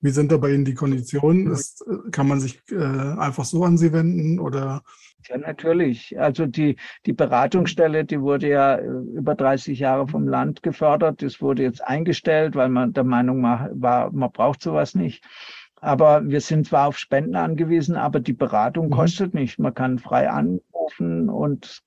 Wie 0.00 0.10
sind 0.10 0.30
da 0.30 0.36
bei 0.36 0.52
Ihnen 0.52 0.64
die 0.64 0.74
Konditionen? 0.74 1.50
Ist, 1.50 1.84
kann 2.12 2.28
man 2.28 2.38
sich 2.40 2.60
äh, 2.70 2.76
einfach 2.76 3.44
so 3.44 3.64
an 3.64 3.78
Sie 3.78 3.92
wenden 3.92 4.38
oder? 4.38 4.82
Ja, 5.28 5.38
natürlich. 5.38 6.18
Also 6.20 6.46
die, 6.46 6.76
die 7.06 7.12
Beratungsstelle, 7.12 8.04
die 8.04 8.20
wurde 8.20 8.48
ja 8.48 8.76
äh, 8.76 8.86
über 8.86 9.34
30 9.34 9.78
Jahre 9.78 10.06
vom 10.06 10.28
Land 10.28 10.62
gefördert. 10.62 11.22
Das 11.22 11.40
wurde 11.40 11.62
jetzt 11.62 11.82
eingestellt, 11.82 12.54
weil 12.54 12.68
man 12.68 12.92
der 12.92 13.04
Meinung 13.04 13.42
war, 13.42 14.12
man 14.12 14.30
braucht 14.30 14.62
sowas 14.62 14.94
nicht. 14.94 15.24
Aber 15.86 16.26
wir 16.26 16.40
sind 16.40 16.66
zwar 16.66 16.88
auf 16.88 16.98
Spenden 16.98 17.36
angewiesen, 17.36 17.94
aber 17.94 18.18
die 18.18 18.32
Beratung 18.32 18.86
mhm. 18.86 18.90
kostet 18.90 19.34
nicht. 19.34 19.60
Man 19.60 19.72
kann 19.72 20.00
frei 20.00 20.28
anrufen 20.28 21.28
und 21.28 21.80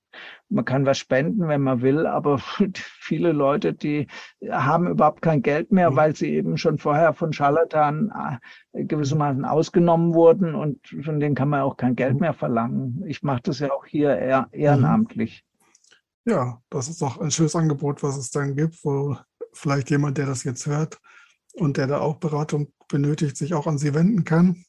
man 0.47 0.63
kann 0.63 0.85
was 0.85 0.97
spenden, 0.97 1.49
wenn 1.49 1.61
man 1.61 1.81
will, 1.81 2.07
aber 2.07 2.37
viele 2.77 3.33
Leute, 3.33 3.73
die 3.73 4.07
haben 4.49 4.87
überhaupt 4.87 5.21
kein 5.21 5.41
Geld 5.41 5.73
mehr, 5.73 5.91
mhm. 5.91 5.95
weil 5.97 6.15
sie 6.15 6.33
eben 6.33 6.57
schon 6.57 6.77
vorher 6.77 7.13
von 7.13 7.33
Scharlatan 7.33 8.39
äh, 8.71 8.85
gewissermaßen 8.85 9.43
ausgenommen 9.43 10.13
wurden 10.13 10.55
und 10.55 10.79
von 11.03 11.19
denen 11.19 11.35
kann 11.35 11.49
man 11.49 11.59
auch 11.59 11.75
kein 11.75 11.97
Geld 11.97 12.13
mhm. 12.13 12.19
mehr 12.21 12.33
verlangen. 12.33 13.03
Ich 13.05 13.21
mache 13.21 13.41
das 13.43 13.59
ja 13.59 13.69
auch 13.73 13.85
hier 13.85 14.47
ehrenamtlich. 14.53 15.43
Ja, 16.23 16.61
das 16.69 16.87
ist 16.87 17.01
doch 17.01 17.19
ein 17.19 17.31
schönes 17.31 17.57
Angebot, 17.57 18.01
was 18.01 18.15
es 18.15 18.31
dann 18.31 18.55
gibt, 18.55 18.77
wo 18.85 19.17
vielleicht 19.51 19.89
jemand, 19.89 20.17
der 20.17 20.25
das 20.25 20.45
jetzt 20.45 20.67
hört 20.67 21.01
und 21.53 21.77
der 21.77 21.87
da 21.87 21.99
auch 21.99 22.17
Beratung 22.17 22.71
benötigt, 22.87 23.37
sich 23.37 23.53
auch 23.53 23.67
an 23.67 23.77
Sie 23.77 23.93
wenden 23.93 24.23
kann. 24.23 24.63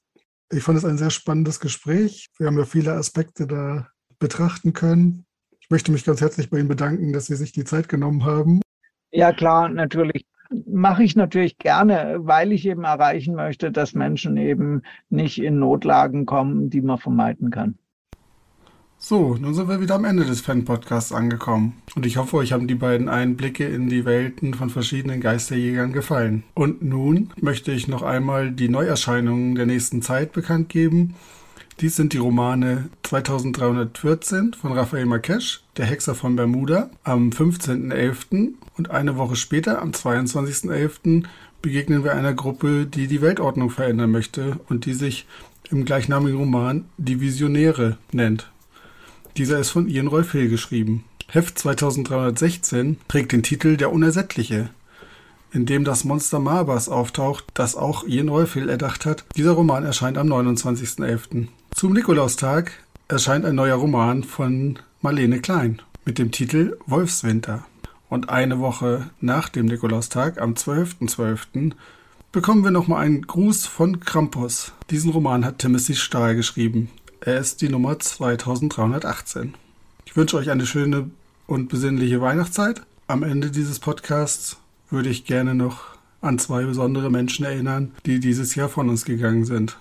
Ich 0.53 0.63
fand 0.63 0.79
es 0.79 0.85
ein 0.85 0.99
sehr 0.99 1.11
spannendes 1.11 1.61
Gespräch. 1.61 2.29
Wir 2.39 2.47
haben 2.47 2.59
ja 2.59 2.65
viele 2.65 2.93
Aspekte 2.93 3.47
da 3.47 3.89
betrachten 4.19 4.73
können. 4.73 5.25
Ich 5.61 5.71
möchte 5.71 5.93
mich 5.93 6.05
ganz 6.05 6.21
herzlich 6.21 6.51
bei 6.51 6.59
Ihnen 6.59 6.69
bedanken, 6.69 7.13
dass 7.13 7.27
Sie 7.27 7.37
sich 7.37 7.53
die 7.53 7.65
Zeit 7.65 7.89
genommen 7.89 8.25
haben. 8.25 8.61
Ja, 9.13 9.33
klar, 9.33 9.69
natürlich. 9.69 10.27
Mache 10.67 11.05
ich 11.05 11.15
natürlich 11.15 11.59
gerne, 11.59 12.17
weil 12.19 12.51
ich 12.51 12.67
eben 12.67 12.83
erreichen 12.83 13.37
möchte, 13.37 13.71
dass 13.71 13.95
Menschen 13.95 14.37
eben 14.37 14.83
nicht 15.09 15.41
in 15.41 15.61
Notlagen 15.61 16.27
kommen, 16.27 16.71
die 16.71 16.81
man 16.81 16.99
vermeiden 16.99 17.51
kann. 17.51 17.79
So, 19.03 19.35
nun 19.41 19.55
sind 19.55 19.67
wir 19.67 19.81
wieder 19.81 19.95
am 19.95 20.05
Ende 20.05 20.27
des 20.27 20.43
Fan-Podcasts 20.43 21.11
angekommen. 21.11 21.73
Und 21.97 22.05
ich 22.05 22.19
hoffe, 22.19 22.37
euch 22.37 22.53
haben 22.53 22.69
die 22.69 22.75
beiden 22.75 23.09
Einblicke 23.09 23.67
in 23.67 23.89
die 23.89 24.05
Welten 24.05 24.53
von 24.53 24.69
verschiedenen 24.69 25.23
Geisterjägern 25.23 25.95
gefallen. 25.95 26.45
Und 26.53 26.83
nun 26.83 27.31
möchte 27.41 27.73
ich 27.73 27.89
noch 27.89 28.03
einmal 28.03 28.53
die 28.53 28.69
Neuerscheinungen 28.69 29.55
der 29.55 29.65
nächsten 29.65 30.03
Zeit 30.03 30.33
bekannt 30.33 30.69
geben. 30.69 31.15
Dies 31.81 31.97
sind 31.97 32.13
die 32.13 32.19
Romane 32.19 32.91
2314 33.05 34.53
von 34.53 34.73
Raphael 34.73 35.07
Marquesch, 35.07 35.63
Der 35.79 35.87
Hexer 35.87 36.15
von 36.15 36.37
Bermuda, 36.37 36.91
am 37.03 37.31
15.11. 37.31 38.53
und 38.77 38.91
eine 38.91 39.17
Woche 39.17 39.35
später, 39.35 39.81
am 39.81 39.93
22.11., 39.93 41.25
begegnen 41.63 42.05
wir 42.05 42.13
einer 42.13 42.35
Gruppe, 42.35 42.85
die 42.85 43.07
die 43.07 43.23
Weltordnung 43.23 43.71
verändern 43.71 44.11
möchte 44.11 44.61
und 44.69 44.85
die 44.85 44.95
sich 44.95 45.27
im 45.71 45.87
gleichnamigen 45.87 46.39
Roman 46.39 46.85
Die 46.99 47.23
Visionäre 47.23 47.97
nennt. 48.13 48.51
Dieser 49.41 49.59
ist 49.59 49.71
von 49.71 49.89
Ian 49.89 50.07
Rolf 50.07 50.33
Hill 50.33 50.51
geschrieben. 50.51 51.05
Heft 51.29 51.59
2316 51.59 52.99
trägt 53.09 53.33
den 53.33 53.43
Titel 53.43 53.79
Der 53.79 53.91
Unersättliche, 53.91 54.69
in 55.51 55.65
dem 55.65 55.83
das 55.83 56.05
Monster 56.05 56.41
Marbas 56.41 56.91
auftaucht, 56.91 57.47
das 57.55 57.75
auch 57.75 58.07
Ian 58.07 58.29
Rolf 58.29 58.53
Hill 58.53 58.69
erdacht 58.69 59.07
hat. 59.07 59.25
Dieser 59.39 59.53
Roman 59.53 59.87
erscheint 59.87 60.19
am 60.19 60.31
29.11. 60.31 61.49
Zum 61.75 61.95
Nikolaustag 61.95 62.71
erscheint 63.09 63.47
ein 63.47 63.55
neuer 63.55 63.77
Roman 63.77 64.25
von 64.25 64.79
Marlene 65.01 65.41
Klein 65.41 65.81
mit 66.05 66.19
dem 66.19 66.33
Titel 66.33 66.77
Wolfswinter. 66.85 67.65
Und 68.11 68.29
eine 68.29 68.61
Woche 68.61 69.09
nach 69.23 69.49
dem 69.49 69.65
Nikolaustag, 69.65 70.39
am 70.39 70.53
12.12., 70.53 71.17
.12., 71.17 71.73
bekommen 72.31 72.63
wir 72.63 72.73
nochmal 72.73 73.07
einen 73.07 73.27
Gruß 73.27 73.65
von 73.65 74.01
Krampus. 74.01 74.73
Diesen 74.91 75.13
Roman 75.13 75.47
hat 75.47 75.61
Timothy 75.61 75.95
Stahl 75.95 76.37
geschrieben. 76.37 76.91
Er 77.23 77.39
ist 77.39 77.61
die 77.61 77.69
Nummer 77.69 77.99
2318. 77.99 79.53
Ich 80.07 80.17
wünsche 80.17 80.39
euch 80.39 80.49
eine 80.49 80.65
schöne 80.65 81.11
und 81.47 81.69
besinnliche 81.69 82.23
Weihnachtszeit. 82.23 82.81
Am 83.09 83.23
Ende 83.23 83.51
dieses 83.51 83.79
Podcasts 83.79 84.57
würde 84.89 85.11
ich 85.11 85.27
gerne 85.27 85.55
noch 85.55 85.83
an 86.23 86.39
zwei 86.39 86.65
besondere 86.65 87.11
Menschen 87.11 87.45
erinnern, 87.45 87.93
die 88.07 88.21
dieses 88.21 88.55
Jahr 88.55 88.71
von 88.71 88.89
uns 88.89 89.05
gegangen 89.05 89.45
sind. 89.45 89.77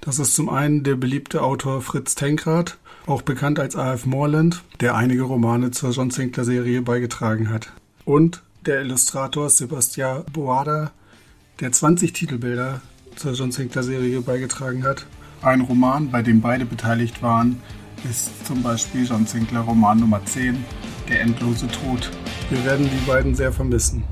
Das 0.00 0.18
ist 0.18 0.34
zum 0.34 0.48
einen 0.48 0.82
der 0.82 0.94
beliebte 0.94 1.42
Autor 1.42 1.82
Fritz 1.82 2.14
Tenkrad, 2.14 2.78
auch 3.04 3.20
bekannt 3.20 3.60
als 3.60 3.76
A.F. 3.76 4.06
Morland, 4.06 4.62
der 4.80 4.94
einige 4.94 5.24
Romane 5.24 5.72
zur 5.72 5.90
John 5.90 6.10
Sinclair 6.10 6.46
Serie 6.46 6.80
beigetragen 6.80 7.50
hat. 7.50 7.70
Und 8.06 8.42
der 8.64 8.80
Illustrator 8.80 9.50
Sebastian 9.50 10.24
Boada, 10.32 10.90
der 11.60 11.70
20 11.70 12.14
Titelbilder 12.14 12.80
zur 13.16 13.34
John 13.34 13.52
Sinclair 13.52 13.82
Serie 13.82 14.22
beigetragen 14.22 14.84
hat 14.84 15.04
ein 15.42 15.60
Roman, 15.60 16.10
bei 16.10 16.22
dem 16.22 16.40
beide 16.40 16.64
beteiligt 16.64 17.22
waren, 17.22 17.60
ist 18.08 18.46
zum 18.46 18.62
Beispiel 18.62 19.04
John 19.04 19.26
Sinclair 19.26 19.62
Roman 19.62 19.98
Nummer 19.98 20.24
10, 20.24 20.64
Der 21.08 21.20
endlose 21.20 21.66
Tod. 21.68 22.10
Wir 22.50 22.64
werden 22.64 22.88
die 22.88 23.10
beiden 23.10 23.34
sehr 23.34 23.52
vermissen. 23.52 24.04